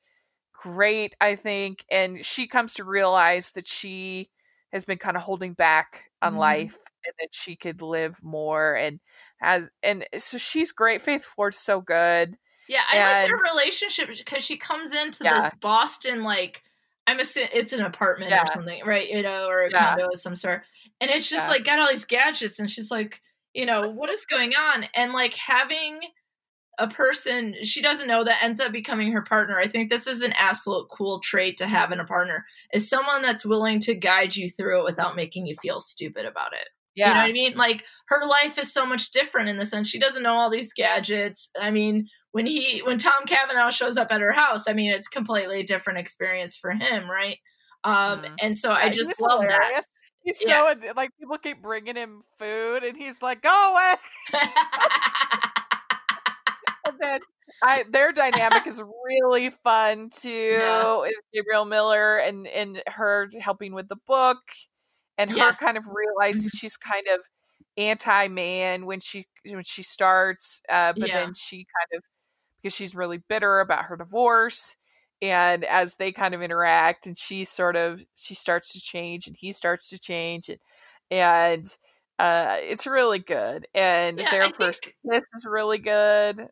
great 0.61 1.15
i 1.21 1.37
think 1.37 1.85
and 1.91 2.25
she 2.25 2.47
comes 2.49 2.75
to 2.75 2.85
realize 2.85 3.53
that 3.53 3.67
she 3.69 4.29
has 4.73 4.85
been 4.85 4.99
kind 4.99 5.17
of 5.17 5.23
holding 5.23 5.53
back 5.53 6.05
on 6.21 6.35
Mhm. 6.35 6.39
life 6.39 6.77
and 7.07 7.15
that 7.21 7.33
she 7.33 7.55
could 7.57 7.81
live 7.81 8.23
more 8.25 8.75
and 8.75 8.99
has 9.41 9.69
and 9.85 10.05
so 10.19 10.37
she's 10.37 10.73
great 10.73 11.01
faith 11.01 11.25
ford's 11.25 11.57
so 11.59 11.81
good 11.81 12.37
Yeah, 12.69 12.83
I 12.91 12.99
like 12.99 13.29
their 13.31 13.39
relationship 13.53 14.09
because 14.09 14.45
she 14.45 14.57
comes 14.59 14.93
into 14.93 15.25
Yeah. 15.25 15.43
this 15.43 15.53
Boston 15.61 16.23
like 16.25 16.63
I'm 17.07 17.21
assuming 17.21 17.51
it's 17.55 17.73
an 17.73 17.81
apartment 17.83 18.31
Yeah. 18.33 18.43
or 18.43 18.47
something, 18.49 18.85
right? 18.85 19.09
You 19.09 19.23
know, 19.23 19.47
or 19.49 19.63
a 19.63 19.71
Yeah. 19.71 19.91
condo 19.91 20.09
of 20.09 20.21
some 20.21 20.37
sort. 20.37 20.65
And 21.01 21.11
it's 21.11 21.31
just 21.31 21.47
Yeah. 21.47 21.53
like 21.55 21.65
got 21.65 21.79
all 21.79 21.89
these 21.89 22.05
gadgets 22.05 22.59
and 22.59 22.71
she's 22.71 22.91
like, 22.91 23.23
you 23.55 23.65
know, 23.65 23.89
what 23.89 24.11
is 24.11 24.27
going 24.27 24.55
on? 24.55 24.85
And 24.93 25.15
like 25.15 25.33
having 25.33 26.01
a 26.79 26.89
person 26.89 27.55
she 27.65 27.83
doesn't 27.83 28.09
know 28.09 28.25
that 28.25 28.43
ends 28.43 28.61
up 28.61 28.73
becoming 28.73 29.13
her 29.13 29.23
partner. 29.23 29.59
I 29.59 29.69
think 29.69 29.91
this 29.91 30.07
is 30.07 30.23
an 30.23 30.33
absolute 30.33 30.89
cool 30.91 31.21
trait 31.21 31.57
to 31.59 31.67
have 31.67 31.93
in 31.93 32.01
a 32.01 32.05
partner 32.05 32.47
is 32.73 32.89
someone 32.89 33.23
that's 33.23 33.45
willing 33.45 33.81
to 33.81 33.95
guide 33.95 34.37
you 34.37 34.49
through 34.49 34.81
it 34.81 34.85
without 34.85 35.17
making 35.17 35.47
you 35.47 35.57
feel 35.61 35.81
stupid 35.81 36.25
about 36.25 36.53
it. 36.53 36.69
Yeah. 36.95 37.09
You 37.09 37.15
know 37.15 37.21
what 37.21 37.29
I 37.29 37.33
mean? 37.33 37.57
Like 37.57 37.85
her 38.09 38.27
life 38.27 38.59
is 38.59 38.73
so 38.73 38.85
much 38.87 39.11
different 39.13 39.49
in 39.49 39.57
the 39.59 39.65
sense 39.65 39.89
she 39.89 39.99
doesn't 39.99 40.23
know 40.23 40.35
all 40.35 40.51
these 40.51 40.73
gadgets. 40.73 41.51
I 41.61 41.71
mean, 41.71 42.09
when 42.33 42.47
he 42.47 42.81
when 42.81 42.99
Tom 42.99 43.25
Cavanagh 43.27 43.71
shows 43.71 43.97
up 43.97 44.09
at 44.11 44.21
her 44.21 44.33
house, 44.33 44.69
I 44.69 44.73
mean, 44.73 44.93
it's 44.93 45.09
completely 45.09 45.61
a 45.61 45.65
different 45.65 45.99
experience 46.01 46.57
for 46.57 46.71
him, 46.73 47.11
right? 47.11 47.39
Um, 47.85 48.23
Mhm. 48.23 48.37
and 48.43 48.59
so 48.59 48.73
I 48.73 48.89
just 48.91 49.21
love 49.21 49.43
hilarious. 49.43 49.87
He's 50.25 50.43
Yeah. 50.45 50.75
so 50.75 50.93
like 50.97 51.11
people 51.19 51.39
keep 51.39 51.63
bringing 51.63 51.97
him 51.97 52.23
food, 52.39 52.83
and 52.85 52.97
he's 52.97 53.23
like, 53.23 53.43
"Go 53.43 53.73
away." 53.73 53.95
that. 57.01 57.21
I 57.63 57.85
their 57.91 58.13
dynamic 58.13 58.67
is 58.67 58.83
really 59.07 59.51
fun 59.65 60.11
too. 60.15 60.29
Yeah. 60.31 61.09
Gabrielle 61.35 61.65
Miller 61.65 62.17
and 62.19 62.47
and 62.47 62.83
her 62.87 63.29
helping 63.41 63.73
with 63.75 63.89
the 63.89 63.97
book, 64.07 64.39
and 65.17 65.31
her 65.31 65.53
kind 65.53 65.77
of 65.77 65.85
realizing 65.93 66.51
she's 66.55 66.77
kind 66.77 67.07
of 67.13 67.21
anti 67.77 68.29
man 68.29 68.85
when 68.87 69.01
she 69.01 69.27
when 69.49 69.63
she 69.65 69.83
starts, 69.83 70.61
uh, 70.69 70.93
but 70.97 71.09
Yeah. 71.09 71.25
then 71.25 71.35
she 71.35 71.57
kind 71.59 71.99
of 71.99 72.03
because 72.63 72.75
she's 72.75 72.95
really 72.95 73.19
bitter 73.29 73.61
about 73.61 73.85
her 73.87 73.97
divorce. 73.97 74.77
And 75.21 75.65
as 75.65 75.97
they 75.97 76.13
kind 76.13 76.33
of 76.35 76.43
interact, 76.43 77.07
and 77.07 77.19
she 77.19 77.45
sort 77.45 77.75
of 77.77 78.05
she 78.15 78.35
starts 78.35 78.73
to 78.75 78.81
change, 78.81 79.27
and 79.27 79.35
he 79.37 79.51
starts 79.53 79.89
to 79.89 79.99
change, 79.99 80.49
and 80.49 80.59
and 81.11 81.65
uh, 82.21 82.57
it's 82.61 82.87
really 82.87 83.19
good. 83.21 83.67
And 83.75 84.19
Yeah, 84.19 84.31
their 84.31 84.43
I 84.45 84.53
first 84.53 84.85
think- 84.85 84.97
kiss 85.11 85.23
is 85.35 85.45
really 85.49 85.79
good. 85.79 86.49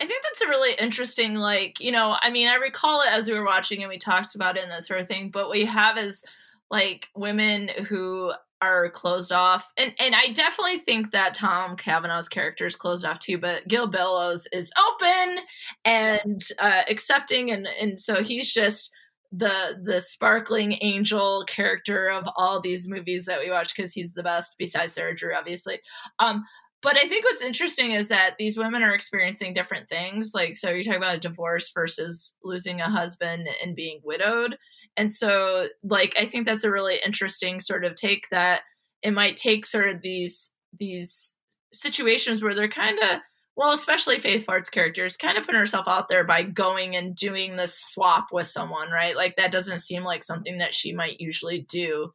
I 0.00 0.06
think 0.06 0.22
that's 0.22 0.42
a 0.42 0.48
really 0.48 0.74
interesting, 0.78 1.34
like, 1.34 1.80
you 1.80 1.90
know, 1.90 2.16
I 2.20 2.30
mean, 2.30 2.48
I 2.48 2.54
recall 2.54 3.00
it 3.00 3.08
as 3.10 3.28
we 3.28 3.36
were 3.36 3.44
watching 3.44 3.82
and 3.82 3.88
we 3.88 3.98
talked 3.98 4.34
about 4.34 4.56
it 4.56 4.62
and 4.62 4.70
that 4.70 4.86
sort 4.86 5.00
of 5.00 5.08
thing, 5.08 5.30
but 5.30 5.44
what 5.44 5.52
we 5.52 5.64
have 5.64 5.98
is 5.98 6.24
like 6.70 7.08
women 7.16 7.68
who 7.88 8.32
are 8.60 8.90
closed 8.90 9.32
off. 9.32 9.70
And 9.76 9.94
and 9.98 10.14
I 10.14 10.32
definitely 10.32 10.80
think 10.80 11.12
that 11.12 11.34
Tom 11.34 11.76
Cavanagh's 11.76 12.28
character 12.28 12.66
is 12.66 12.76
closed 12.76 13.04
off 13.04 13.18
too, 13.18 13.38
but 13.38 13.66
Gil 13.68 13.86
Bellows 13.86 14.46
is 14.52 14.72
open 14.78 15.38
and 15.84 16.40
uh 16.58 16.82
accepting 16.88 17.50
and 17.50 17.68
and 17.80 18.00
so 18.00 18.22
he's 18.22 18.52
just 18.52 18.90
the 19.30 19.78
the 19.82 20.00
sparkling 20.00 20.78
angel 20.80 21.44
character 21.46 22.08
of 22.08 22.24
all 22.36 22.60
these 22.60 22.88
movies 22.88 23.26
that 23.26 23.40
we 23.40 23.50
watch 23.50 23.74
because 23.76 23.92
he's 23.92 24.14
the 24.14 24.22
best 24.22 24.54
besides 24.58 24.94
Sarah 24.94 25.14
Drew, 25.14 25.34
obviously. 25.34 25.80
Um, 26.18 26.44
but 26.82 26.96
I 26.96 27.08
think 27.08 27.24
what's 27.24 27.42
interesting 27.42 27.92
is 27.92 28.08
that 28.08 28.34
these 28.38 28.56
women 28.56 28.82
are 28.82 28.94
experiencing 28.94 29.52
different 29.52 29.88
things. 29.88 30.32
Like, 30.34 30.54
so 30.54 30.70
you 30.70 30.84
talk 30.84 30.96
about 30.96 31.20
divorce 31.20 31.70
versus 31.74 32.36
losing 32.44 32.80
a 32.80 32.90
husband 32.90 33.48
and 33.62 33.74
being 33.74 34.00
widowed. 34.04 34.56
And 34.96 35.12
so, 35.12 35.68
like, 35.82 36.14
I 36.18 36.26
think 36.26 36.46
that's 36.46 36.64
a 36.64 36.70
really 36.70 36.98
interesting 37.04 37.60
sort 37.60 37.84
of 37.84 37.94
take 37.94 38.28
that 38.30 38.62
it 39.02 39.12
might 39.12 39.36
take 39.36 39.64
sort 39.64 39.88
of 39.88 40.02
these 40.02 40.50
these 40.78 41.34
situations 41.72 42.42
where 42.42 42.54
they're 42.54 42.68
kind 42.68 42.98
of 42.98 43.20
well, 43.58 43.72
especially 43.72 44.20
Faith 44.20 44.44
Ford's 44.44 44.70
characters, 44.70 45.16
kind 45.16 45.36
of 45.36 45.44
putting 45.44 45.58
herself 45.58 45.88
out 45.88 46.08
there 46.08 46.22
by 46.22 46.44
going 46.44 46.94
and 46.94 47.16
doing 47.16 47.56
this 47.56 47.76
swap 47.76 48.28
with 48.30 48.46
someone, 48.46 48.88
right? 48.88 49.16
Like 49.16 49.34
that 49.34 49.50
doesn't 49.50 49.80
seem 49.80 50.04
like 50.04 50.22
something 50.22 50.58
that 50.58 50.76
she 50.76 50.94
might 50.94 51.20
usually 51.20 51.66
do. 51.68 52.12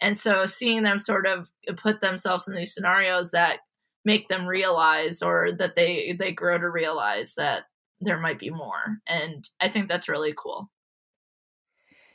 And 0.00 0.16
so 0.16 0.46
seeing 0.46 0.84
them 0.84 0.98
sort 0.98 1.26
of 1.26 1.50
put 1.76 2.00
themselves 2.00 2.48
in 2.48 2.54
these 2.54 2.72
scenarios 2.72 3.32
that 3.32 3.58
make 4.06 4.28
them 4.30 4.46
realize 4.46 5.22
or 5.22 5.52
that 5.58 5.76
they 5.76 6.14
they 6.18 6.32
grow 6.32 6.58
to 6.58 6.70
realize 6.70 7.36
that 7.36 7.64
there 8.00 8.20
might 8.20 8.40
be 8.40 8.50
more. 8.50 9.00
And 9.08 9.44
I 9.60 9.70
think 9.70 9.88
that's 9.88 10.08
really 10.10 10.34
cool. 10.38 10.70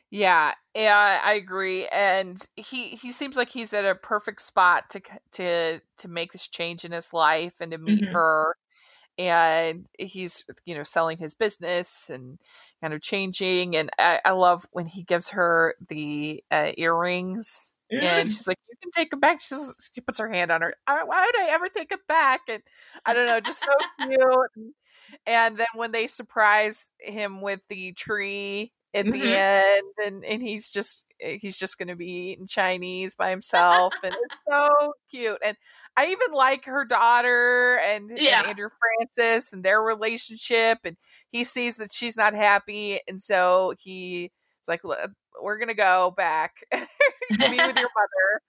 Yeah, 0.10 0.56
yeah, 0.76 1.22
I 1.24 1.34
agree. 1.34 1.88
And 1.88 2.38
he 2.58 2.89
he 2.89 3.12
seems 3.12 3.38
like 3.38 3.50
he's 3.50 3.74
at 3.74 3.86
a 3.86 3.96
perfect 3.96 4.42
spot 4.42 4.89
to 4.92 5.02
to 5.34 5.82
to 5.98 6.08
make 6.10 6.34
this 6.34 6.48
change 6.50 6.84
in 6.84 6.92
his 6.92 7.14
life 7.14 7.62
and 7.62 7.72
to 7.72 7.78
meet 7.78 8.04
Mhm. 8.04 8.12
her. 8.12 8.58
And 9.18 9.88
he's 10.00 10.46
you 10.66 10.76
know 10.76 10.84
selling 10.84 11.20
his 11.20 11.36
business 11.36 12.10
and 12.10 12.39
kind 12.82 12.94
of 12.94 13.02
changing. 13.02 13.76
And 13.78 13.92
I, 14.00 14.22
I 14.26 14.32
love 14.32 14.66
when 14.74 14.88
he 14.88 15.04
gives 15.04 15.32
her 15.32 15.76
the 15.89 16.44
uh, 16.52 16.74
earrings. 16.78 17.74
And 18.00 18.30
Mm. 18.30 18.32
she's 18.32 18.48
like, 18.48 18.58
"You 18.70 18.76
can 18.82 18.92
take 18.92 19.12
them 19.12 19.20
back." 19.20 19.42
She's, 19.42 19.89
she 19.94 20.02
puts 20.02 20.20
her 20.20 20.30
hand 20.30 20.52
on 20.52 20.62
her. 20.62 20.76
Why 20.88 21.26
would 21.26 21.39
I 21.39 21.48
ever 21.50 21.70
take 21.70 21.89
them 21.89 22.00
back? 22.08 22.42
And 22.50 22.64
I 23.06 23.14
don't 23.14 23.28
know, 23.28 23.39
just 23.39 23.64
so 23.64 23.72
cute. 24.00 24.76
And 25.26 25.58
then 25.58 25.68
when 25.76 25.92
they 25.92 26.08
surprise 26.08 26.92
him 27.00 27.42
with 27.42 27.62
the 27.70 27.94
tree 27.94 28.74
at 28.94 29.10
Mhm. 29.10 29.12
the 29.12 29.36
end, 29.36 29.84
and 30.04 30.26
and 30.26 30.42
he's 30.44 30.70
just 30.70 31.06
eh, 31.22 31.38
he's 31.42 31.58
just 31.58 31.78
going 31.78 31.88
to 31.89 31.96
be 31.96 32.08
eating 32.34 32.48
Chinese 32.48 33.16
by 33.16 33.30
himself, 33.32 33.96
and 34.04 34.16
it's 34.22 34.36
so 34.50 34.94
cute. 35.10 35.39
And 35.44 35.58
I 35.98 36.08
even 36.08 36.32
like 36.34 36.66
her 36.66 36.86
daughter 36.86 37.80
and, 37.80 38.12
and 38.12 38.42
Andrew 38.42 38.70
Francis 39.00 39.54
and 39.54 39.64
their 39.64 39.82
relationship. 39.82 40.80
And 40.86 40.98
he 41.32 41.44
sees 41.44 41.78
that 41.78 41.94
she's 41.94 42.18
not 42.18 42.34
happy, 42.36 43.00
and 43.08 43.22
so 43.22 43.74
he 43.80 44.26
it's 44.62 44.68
like, 44.68 44.84
"Look, 44.84 45.12
we're 45.42 45.58
gonna 45.60 45.74
go 45.74 46.14
back, 46.16 46.64
be 46.72 46.78
with 47.62 47.78
your 47.78 47.90
mother. 47.96 48.42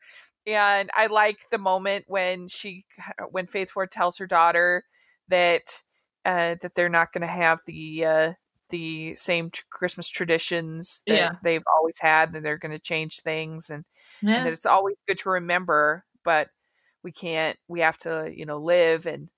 And 0.47 0.91
I 0.95 1.07
like 1.07 1.39
the 1.51 1.59
moment 1.59 2.05
when 2.09 2.49
she 2.49 2.85
when 3.31 3.47
Faith 3.47 3.71
Ford 3.71 3.91
tells 3.91 4.19
her 4.19 4.27
daughter 4.27 4.85
that 5.29 5.83
uh, 6.25 6.57
that 6.63 6.75
they're 6.75 6.89
not 6.89 7.13
going 7.13 7.23
to 7.23 7.27
have 7.29 7.61
the 7.67 8.05
uh, 8.05 8.33
the 8.71 9.15
same 9.15 9.51
tr- 9.51 9.63
Christmas 9.71 10.09
traditions 10.09 11.03
that 11.07 11.15
Yeah. 11.17 11.31
they've 11.43 11.63
always 11.77 11.97
had, 12.01 12.35
and 12.35 12.45
they're 12.45 12.59
going 12.59 12.73
to 12.73 12.79
change 12.81 13.21
things, 13.21 13.71
and, 13.71 13.85
Yeah. 14.23 14.37
and 14.39 14.47
that 14.47 14.53
it's 14.53 14.67
always 14.67 14.97
good 15.07 15.19
to 15.19 15.31
remember, 15.31 16.05
but 16.25 16.49
we 17.03 17.13
can't. 17.13 17.59
We 17.69 17.81
have 17.81 17.99
to, 17.99 18.33
you 18.35 18.47
know, 18.47 18.59
live 18.59 19.07
and 19.07 19.29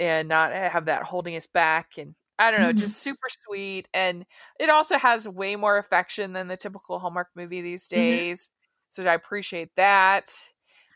and 0.00 0.28
not 0.28 0.52
have 0.52 0.86
that 0.86 1.04
holding 1.04 1.36
us 1.36 1.46
back. 1.46 1.98
And 1.98 2.14
I 2.38 2.50
don't 2.50 2.60
know, 2.60 2.72
Mhm. 2.72 2.76
just 2.78 3.02
super 3.02 3.28
sweet, 3.30 3.88
and 3.94 4.24
it 4.60 4.70
also 4.70 4.98
has 4.98 5.28
way 5.28 5.56
more 5.56 5.78
affection 5.78 6.32
than 6.34 6.48
the 6.48 6.56
typical 6.56 6.98
Hallmark 7.00 7.28
movie 7.34 7.60
these 7.62 7.88
Mhm. 7.94 8.28
days. 8.28 8.50
So 8.88 9.04
I 9.04 9.14
appreciate 9.14 9.70
that. 9.76 10.28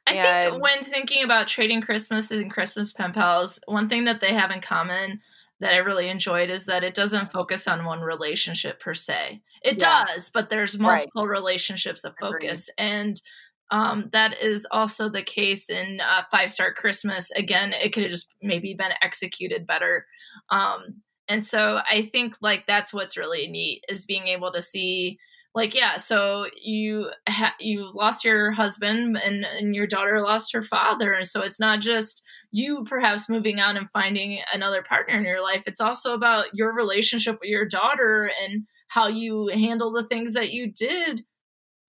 I 0.06 0.14
And- 0.16 0.52
think 0.52 0.62
when 0.62 0.82
thinking 0.82 1.22
about 1.24 1.48
trading 1.48 1.80
Christmases 1.80 2.40
and 2.40 2.50
Christmas 2.50 2.92
pen 2.92 3.12
pals, 3.12 3.60
one 3.66 3.88
thing 3.88 4.04
that 4.04 4.20
they 4.20 4.32
have 4.34 4.50
in 4.50 4.60
common 4.60 5.20
that 5.60 5.74
I 5.74 5.78
really 5.78 6.08
enjoyed 6.08 6.50
is 6.50 6.64
that 6.66 6.82
it 6.84 6.94
doesn't 6.94 7.30
focus 7.32 7.68
on 7.68 7.84
one 7.84 8.00
relationship 8.00 8.80
per 8.80 8.94
se. 8.94 9.42
It 9.62 9.78
Yeah. 9.78 10.04
does, 10.06 10.28
but 10.30 10.48
there's 10.48 10.76
Right. 10.82 11.06
multiple 11.06 11.26
relationships 11.28 12.04
of 12.04 12.16
focus. 12.18 12.68
And 12.78 13.20
um, 13.70 14.10
that 14.12 14.38
is 14.42 14.66
also 14.70 15.08
the 15.08 15.22
case 15.22 15.70
in 15.70 16.00
uh, 16.00 16.24
Five 16.30 16.50
Star 16.52 16.74
Christmas. 16.74 17.30
Again, 17.32 17.72
it 17.72 17.92
could 17.94 18.02
have 18.02 18.12
just 18.12 18.28
maybe 18.42 18.74
been 18.74 18.92
executed 19.02 19.66
better. 19.66 20.06
Um, 20.50 21.02
and 21.32 21.44
so 21.46 21.80
I 21.88 22.08
think 22.12 22.36
like 22.40 22.66
that's 22.66 22.92
what's 22.92 23.16
really 23.16 23.48
neat 23.48 23.84
is 23.88 24.04
being 24.04 24.26
able 24.28 24.52
to 24.52 24.60
see 24.62 25.18
like 25.54 25.74
yeah 25.74 25.96
so 25.98 26.46
you 26.62 27.10
ha- 27.28 27.54
you 27.60 27.90
lost 27.94 28.24
your 28.24 28.52
husband 28.52 29.18
and 29.24 29.44
and 29.44 29.74
your 29.74 29.86
daughter 29.86 30.20
lost 30.20 30.52
her 30.52 30.62
father 30.62 31.12
and 31.12 31.26
so 31.28 31.40
it's 31.42 31.60
not 31.60 31.80
just 31.80 32.22
you 32.52 32.84
perhaps 32.84 33.28
moving 33.28 33.58
on 33.60 33.76
and 33.76 33.90
finding 33.90 34.40
another 34.54 34.82
partner 34.82 35.14
in 35.18 35.24
your 35.24 35.42
life 35.42 35.62
it's 35.66 35.80
also 35.80 36.14
about 36.14 36.46
your 36.54 36.72
relationship 36.74 37.38
with 37.40 37.50
your 37.50 37.66
daughter 37.66 38.30
and 38.42 38.64
how 38.88 39.06
you 39.08 39.48
handle 39.52 39.92
the 39.92 40.06
things 40.06 40.32
that 40.34 40.52
you 40.52 40.70
did 40.72 41.20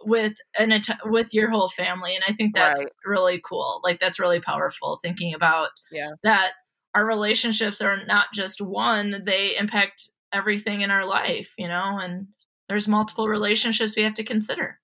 with 0.05 0.33
an 0.59 0.81
with 1.05 1.33
your 1.33 1.49
whole 1.49 1.69
family 1.69 2.15
and 2.15 2.23
i 2.27 2.33
think 2.33 2.53
that's 2.53 2.81
Right. 2.81 2.91
really 3.05 3.41
cool 3.49 3.79
like 3.85 3.99
that's 4.01 4.19
really 4.19 4.41
powerful 4.41 4.99
thinking 5.01 5.33
about 5.33 5.69
Yeah. 5.91 6.11
that 6.23 6.51
our 6.95 7.05
relationships 7.05 7.81
are 7.81 7.97
not 8.05 8.27
just 8.33 8.61
one 8.61 9.23
they 9.25 9.55
impact 9.57 10.09
everything 10.31 10.81
in 10.81 10.91
our 10.91 11.05
life 11.05 11.53
you 11.57 11.67
know 11.67 11.99
and 12.01 12.27
there's 12.69 12.87
multiple 12.87 13.27
relationships 13.27 13.95
we 13.95 14.03
have 14.03 14.13
to 14.15 14.23
consider 14.23 14.79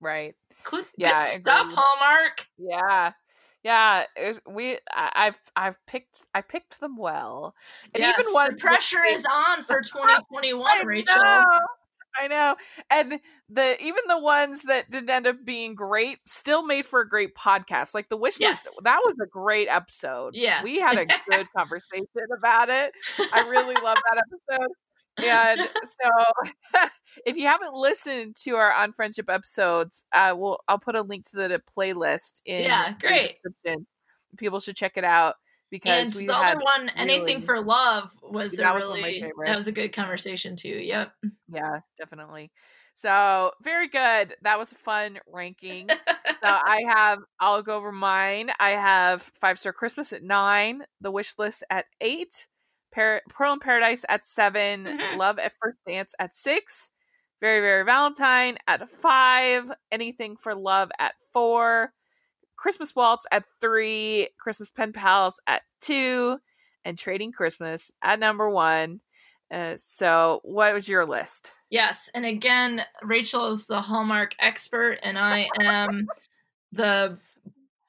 Right. 0.00 0.34
good, 0.64 0.86
Yeah, 0.96 1.18
good 1.24 1.42
stuff 1.42 1.62
agree. 1.66 1.74
hallmark 1.76 2.46
Yeah. 2.58 3.12
Yeah, 3.62 4.04
was, 4.16 4.40
we 4.48 4.78
I, 4.90 5.12
I've 5.14 5.38
I've 5.54 5.76
picked 5.86 6.26
I 6.34 6.40
picked 6.40 6.80
them 6.80 6.96
well, 6.96 7.54
and 7.94 8.00
yes, 8.00 8.18
even 8.18 8.32
one 8.32 8.54
the 8.54 8.56
pressure 8.56 9.04
is 9.04 9.26
on 9.26 9.62
for 9.64 9.80
2021 9.82 10.86
rachel 10.86 11.14
know, 11.22 11.44
I 12.18 12.28
know, 12.28 12.56
and 12.90 13.20
the 13.48 13.76
even 13.82 14.00
the 14.08 14.18
ones 14.18 14.62
that 14.64 14.90
didn't 14.90 15.10
end 15.10 15.26
up 15.26 15.44
being 15.44 15.74
great 15.74 16.18
still 16.26 16.64
made 16.64 16.86
for 16.86 17.00
a 17.00 17.08
great 17.08 17.34
podcast. 17.34 17.94
Like 17.94 18.08
the 18.08 18.16
wish 18.16 18.40
Yes. 18.40 18.64
list, 18.64 18.80
that 18.84 19.00
was 19.04 19.14
a 19.22 19.26
great 19.26 19.68
episode. 19.68 20.34
Yeah. 20.34 20.62
we 20.62 20.78
had 20.80 20.98
a 20.98 21.06
good 21.30 21.46
conversation 21.56 22.06
about 22.36 22.68
it. 22.68 22.92
I 23.32 23.46
really 23.48 23.74
love 23.76 23.98
that 24.12 24.22
episode. 24.26 24.70
And 25.18 25.60
so, 25.84 26.88
if 27.26 27.36
you 27.36 27.46
haven't 27.46 27.74
listened 27.74 28.36
to 28.44 28.52
our 28.56 28.72
on 28.72 28.92
friendship 28.92 29.28
episodes, 29.30 30.04
uh, 30.12 30.34
we'll 30.36 30.58
I'll 30.68 30.78
put 30.78 30.96
a 30.96 31.02
link 31.02 31.28
to 31.30 31.36
the 31.36 31.60
playlist 31.76 32.40
in 32.44 32.64
Yeah, 32.64 32.92
the 32.94 33.06
great. 33.06 33.36
description. 33.42 33.86
People 34.36 34.60
should 34.60 34.76
check 34.76 34.96
it 34.96 35.04
out 35.04 35.34
because 35.70 36.08
and 36.10 36.16
we 36.16 36.26
the 36.26 36.34
other 36.34 36.60
one, 36.60 36.90
anything 36.96 37.40
for 37.42 37.60
love, 37.60 38.12
was 38.22 38.52
That 38.52 38.70
a 38.70 38.74
was 38.74 38.86
one 38.88 38.98
of 38.98 39.02
my 39.02 39.08
really 39.08 39.32
that 39.46 39.56
was 39.56 39.66
a 39.68 39.72
good 39.72 39.92
conversation 39.92 40.56
too. 40.56 40.68
Yep. 40.68 41.12
yeah, 41.52 41.80
definitely. 41.98 42.50
So 42.94 43.52
very 43.62 43.88
good. 43.88 44.34
That 44.42 44.58
was 44.58 44.72
a 44.72 44.76
fun 44.76 45.18
ranking. 45.26 45.88
so 45.88 45.96
I 46.42 46.82
have 46.94 47.20
I'll 47.38 47.62
go 47.62 47.76
over 47.76 47.92
mine. 47.92 48.50
I 48.58 48.70
have 48.70 49.22
Five 49.40 49.58
Star 49.58 49.72
Christmas 49.72 50.12
at 50.12 50.22
nine, 50.22 50.82
The 51.00 51.10
Wish 51.10 51.34
List 51.38 51.62
at 51.70 51.86
eight, 52.00 52.46
Par- 52.94 53.22
Pearl 53.28 53.52
in 53.54 53.60
Paradise 53.60 54.04
at 54.08 54.26
7 54.26 54.84
Mhm. 54.84 55.16
Love 55.16 55.38
at 55.38 55.52
First 55.62 55.78
Dance 55.86 56.12
at 56.18 56.34
six, 56.34 56.90
Very 57.40 57.60
Very 57.60 57.84
Valentine 57.84 58.58
at 58.66 58.90
five, 58.90 59.70
Anything 59.92 60.36
for 60.36 60.54
Love 60.54 60.90
at 60.98 61.14
four, 61.32 61.92
Christmas 62.60 62.94
Waltz 62.94 63.26
at 63.32 63.44
three, 63.58 64.28
Christmas 64.38 64.68
Pen 64.68 64.92
Pals 64.92 65.40
at 65.46 65.62
two, 65.80 66.38
and 66.84 66.98
Trading 66.98 67.32
Christmas 67.32 67.90
at 68.02 68.20
number 68.20 68.50
one. 68.50 69.00
Uh, 69.50 69.74
so, 69.78 70.40
what 70.44 70.74
was 70.74 70.86
your 70.86 71.06
list? 71.06 71.52
Yes, 71.70 72.10
and 72.14 72.26
again, 72.26 72.82
Rachel 73.02 73.50
is 73.50 73.66
the 73.66 73.80
Hallmark 73.80 74.34
expert, 74.38 74.98
and 75.02 75.18
I 75.18 75.48
am 75.58 76.06
the 76.72 77.18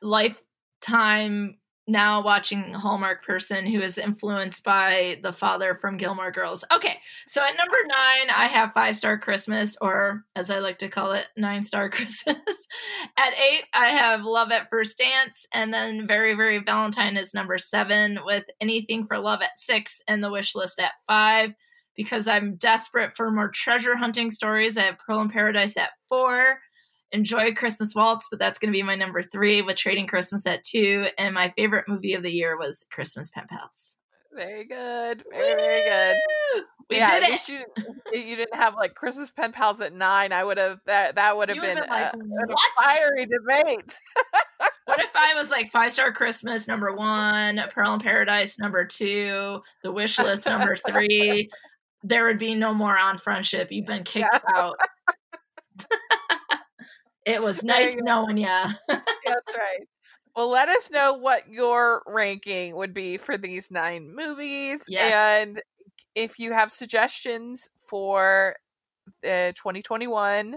lifetime 0.01 1.57
now 1.91 2.23
watching 2.23 2.73
Hallmark 2.73 3.23
person 3.25 3.65
who 3.65 3.81
is 3.81 3.97
influenced 3.97 4.63
by 4.63 5.19
the 5.21 5.33
father 5.33 5.75
from 5.75 5.97
Gilmore 5.97 6.31
Girls. 6.31 6.63
Okay, 6.73 6.97
so 7.27 7.43
at 7.43 7.57
number 7.57 7.77
nine, 7.85 8.29
I 8.35 8.47
have 8.47 8.73
Five 8.73 8.95
Star 8.95 9.17
Christmas, 9.17 9.77
or 9.81 10.23
as 10.35 10.49
I 10.49 10.59
like 10.59 10.79
to 10.79 10.89
call 10.89 11.11
it, 11.11 11.27
Nine 11.37 11.63
Star 11.63 11.89
Christmas. 11.91 12.37
at 13.17 13.33
eight, 13.33 13.65
I 13.73 13.89
have 13.89 14.23
Love 14.23 14.51
at 14.51 14.69
First 14.69 14.97
Dance, 14.97 15.45
and 15.53 15.73
then 15.73 16.07
Very, 16.07 16.35
Very 16.35 16.59
Valentine 16.59 17.17
is 17.17 17.33
number 17.33 17.57
seven, 17.57 18.19
with 18.25 18.45
Anything 18.59 19.05
for 19.05 19.19
Love 19.19 19.41
at 19.41 19.57
six, 19.57 20.01
and 20.07 20.23
The 20.23 20.31
Wish 20.31 20.55
List 20.55 20.79
at 20.79 20.93
five 21.07 21.51
because 21.95 22.27
I'm 22.27 22.55
desperate 22.55 23.15
for 23.15 23.29
more 23.31 23.49
treasure 23.49 23.97
hunting 23.97 24.31
stories. 24.31 24.77
I 24.77 24.83
have 24.83 24.97
Pearl 24.97 25.21
in 25.21 25.29
Paradise 25.29 25.75
at 25.77 25.89
four. 26.09 26.59
Enjoy 27.11 27.53
Christmas 27.53 27.93
Waltz, 27.93 28.27
but 28.29 28.39
that's 28.39 28.57
going 28.57 28.71
to 28.71 28.77
be 28.77 28.83
my 28.83 28.95
number 28.95 29.21
three 29.21 29.61
with 29.61 29.77
Trading 29.77 30.07
Christmas 30.07 30.45
at 30.45 30.63
two. 30.63 31.07
And 31.17 31.33
my 31.33 31.53
favorite 31.57 31.87
movie 31.87 32.13
of 32.13 32.23
the 32.23 32.31
year 32.31 32.57
was 32.57 32.85
Christmas 32.89 33.29
Pen 33.29 33.47
Pals. 33.49 33.97
Very 34.33 34.65
good. 34.65 35.23
Very, 35.29 35.55
very 35.55 35.83
good. 35.83 36.63
We 36.89 36.97
yeah, 36.97 37.19
did 37.19 37.29
it. 37.29 37.49
You, 37.49 37.63
you 38.13 38.35
didn't 38.35 38.55
have 38.55 38.75
like 38.75 38.95
Christmas 38.95 39.29
pen 39.29 39.51
pals 39.53 39.79
at 39.79 39.93
nine. 39.93 40.33
I 40.33 40.43
would 40.43 40.57
have 40.57 40.79
that 40.85 41.15
that 41.15 41.37
would 41.37 41.47
have 41.47 41.55
You 41.55 41.61
been, 41.61 41.79
been 41.79 41.89
like, 41.89 42.13
a, 42.13 42.17
"What?" 42.17 42.69
fiery 42.77 43.25
debate. 43.25 43.99
What 44.85 44.99
if 44.99 45.15
I 45.15 45.35
was 45.35 45.49
like 45.49 45.71
Five 45.71 45.93
Star 45.93 46.11
Christmas 46.11 46.67
number 46.67 46.93
one, 46.93 47.61
Pearl 47.73 47.93
in 47.93 48.01
Paradise 48.01 48.59
number 48.59 48.85
two, 48.85 49.61
The 49.83 49.91
Wish 49.91 50.19
List 50.19 50.45
number 50.47 50.75
three? 50.75 51.49
There 52.03 52.25
would 52.25 52.37
be 52.37 52.55
no 52.55 52.73
more 52.73 52.97
on 52.97 53.17
friendship. 53.17 53.71
You've 53.71 53.85
been 53.85 54.03
kicked 54.03 54.41
out. 54.53 54.75
it 57.25 57.41
was 57.41 57.61
you 57.63 57.67
nice 57.67 57.95
knowing 57.97 58.37
ya. 58.37 58.69
That's 58.87 59.55
right. 59.55 59.87
Well, 60.35 60.49
let 60.49 60.69
us 60.69 60.89
know 60.89 61.13
what 61.13 61.49
your 61.49 62.03
ranking 62.07 62.75
would 62.77 62.93
be 62.93 63.17
for 63.17 63.37
these 63.37 63.69
nine 63.69 64.15
movies, 64.15 64.79
Yes. 64.87 65.13
and 65.13 65.61
if 66.15 66.39
you 66.39 66.53
have 66.53 66.71
suggestions 66.71 67.67
for 67.87 68.55
uh, 69.25 69.51
2021 69.53 70.55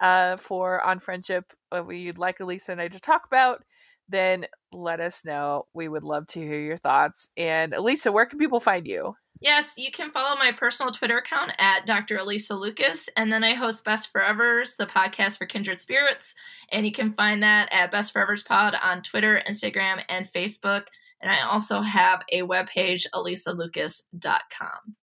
uh, 0.00 0.36
for 0.36 0.80
on 0.84 0.98
friendship, 0.98 1.52
what 1.70 1.88
you'd 1.90 2.18
like 2.18 2.40
Elisa 2.40 2.72
and 2.72 2.80
I 2.80 2.88
to 2.88 3.00
talk 3.00 3.26
about, 3.26 3.62
then 4.08 4.46
let 4.72 5.00
us 5.00 5.24
know. 5.24 5.66
We 5.74 5.88
would 5.88 6.04
love 6.04 6.26
to 6.28 6.40
hear 6.40 6.60
your 6.60 6.76
thoughts. 6.76 7.30
And 7.36 7.72
Elisa, 7.74 8.12
where 8.12 8.26
can 8.26 8.38
people 8.38 8.60
find 8.60 8.86
you? 8.86 9.16
Yes, 9.46 9.78
you 9.78 9.92
can 9.92 10.10
follow 10.10 10.34
my 10.36 10.50
personal 10.50 10.90
Twitter 10.90 11.18
account 11.18 11.52
at 11.58 11.86
Dr. 11.86 12.16
Elisa 12.16 12.56
Lucas, 12.56 13.08
and 13.16 13.32
then 13.32 13.44
I 13.44 13.54
host 13.54 13.84
Best 13.84 14.12
Forevers, 14.12 14.76
the 14.76 14.86
podcast 14.86 15.38
for 15.38 15.46
kindred 15.46 15.80
spirits, 15.80 16.34
and 16.72 16.84
you 16.84 16.90
can 16.90 17.12
find 17.12 17.44
that 17.44 17.68
at 17.70 17.92
Best 17.92 18.12
Forevers 18.12 18.44
Pod 18.44 18.74
on 18.82 19.02
Twitter, 19.02 19.40
Instagram, 19.48 20.02
and 20.08 20.26
Facebook. 20.32 20.86
And 21.20 21.30
I 21.30 21.42
also 21.42 21.80
have 21.80 22.22
a 22.32 22.40
webpage, 22.40 23.06
elisalucas.com. 23.14 24.96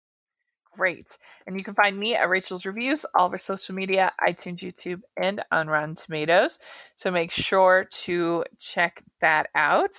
Great. 0.72 1.18
And 1.46 1.58
you 1.58 1.64
can 1.64 1.74
find 1.74 1.98
me 1.98 2.14
at 2.14 2.28
Rachel's 2.28 2.64
Reviews, 2.64 3.04
all 3.14 3.26
of 3.26 3.32
our 3.32 3.40
social 3.40 3.74
media, 3.74 4.12
iTunes, 4.20 4.60
YouTube, 4.60 5.00
and 5.20 5.42
on 5.50 5.66
Rotten 5.66 5.96
Tomatoes. 5.96 6.60
So 6.96 7.10
make 7.10 7.32
sure 7.32 7.88
to 7.90 8.44
check 8.58 9.02
that 9.20 9.48
out. 9.56 9.90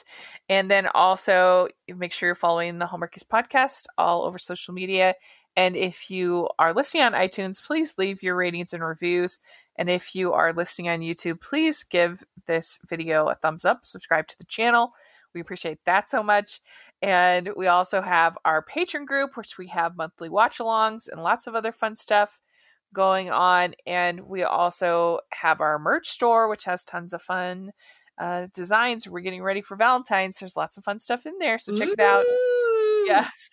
And 0.48 0.72
then 0.72 0.88
also 0.96 1.68
make 1.90 2.14
sure 2.14 2.28
you're 2.28 2.36
following 2.36 2.80
the 2.80 2.86
Hallmarkies 2.86 3.26
podcast 3.26 3.88
all 3.98 4.24
over 4.24 4.38
social 4.38 4.74
media. 4.74 5.16
And 5.58 5.76
if 5.76 6.10
you 6.10 6.48
are 6.58 6.74
listening 6.74 7.04
on 7.04 7.12
iTunes, 7.12 7.62
please 7.62 7.96
leave 7.98 8.24
your 8.24 8.38
ratings 8.38 8.72
and 8.72 8.82
reviews. 8.82 9.42
And 9.76 9.90
if 9.90 10.16
you 10.16 10.32
are 10.32 10.54
listening 10.54 10.88
on 10.88 11.00
YouTube, 11.02 11.42
please 11.42 11.84
give 11.84 12.24
this 12.48 12.80
video 12.88 13.28
a 13.28 13.36
thumbs 13.36 13.66
up, 13.66 13.84
subscribe 13.84 14.28
to 14.28 14.38
the 14.38 14.46
channel. 14.46 14.92
We 15.34 15.42
appreciate 15.42 15.80
that 15.86 16.10
so 16.10 16.24
much. 16.24 16.62
And 17.02 17.50
we 17.56 17.68
also 17.68 18.02
have 18.02 18.38
our 18.46 18.62
patron 18.62 19.06
group, 19.06 19.36
which 19.36 19.58
we 19.58 19.68
have 19.68 19.98
monthly 19.98 20.30
watch 20.30 20.60
alongs 20.60 21.10
and 21.12 21.24
lots 21.24 21.48
of 21.48 21.56
other 21.56 21.72
fun 21.72 21.96
stuff 21.96 22.40
going 22.94 23.30
on. 23.32 23.74
And 23.88 24.22
we 24.22 24.44
also 24.44 25.20
have 25.34 25.62
our 25.62 25.80
merch 25.80 26.08
store, 26.08 26.48
which 26.48 26.66
has 26.66 26.84
tons 26.84 27.14
of 27.14 27.22
fun 27.22 27.72
uh, 28.20 28.48
designs. 28.54 29.08
We're 29.08 29.22
getting 29.22 29.42
ready 29.42 29.62
for 29.62 29.76
Valentine's. 29.76 30.40
There's 30.40 30.56
lots 30.56 30.78
of 30.78 30.84
fun 30.84 31.00
stuff 31.00 31.26
in 31.26 31.40
there. 31.40 31.58
So 31.58 31.74
check 31.74 31.90
it 31.90 32.00
out. 32.00 32.26
Ooh. 32.32 33.06
Yes. 33.08 33.50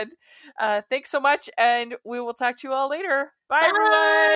And 0.00 0.12
uh, 0.58 0.82
thanks 0.90 1.10
so 1.10 1.20
much. 1.20 1.48
And 1.56 1.94
we 2.04 2.20
will 2.20 2.34
talk 2.34 2.56
to 2.58 2.68
you 2.68 2.74
all 2.74 2.88
later. 2.88 3.32
Bye, 3.48 3.60
Bye. 3.60 3.68
everyone. 3.68 4.34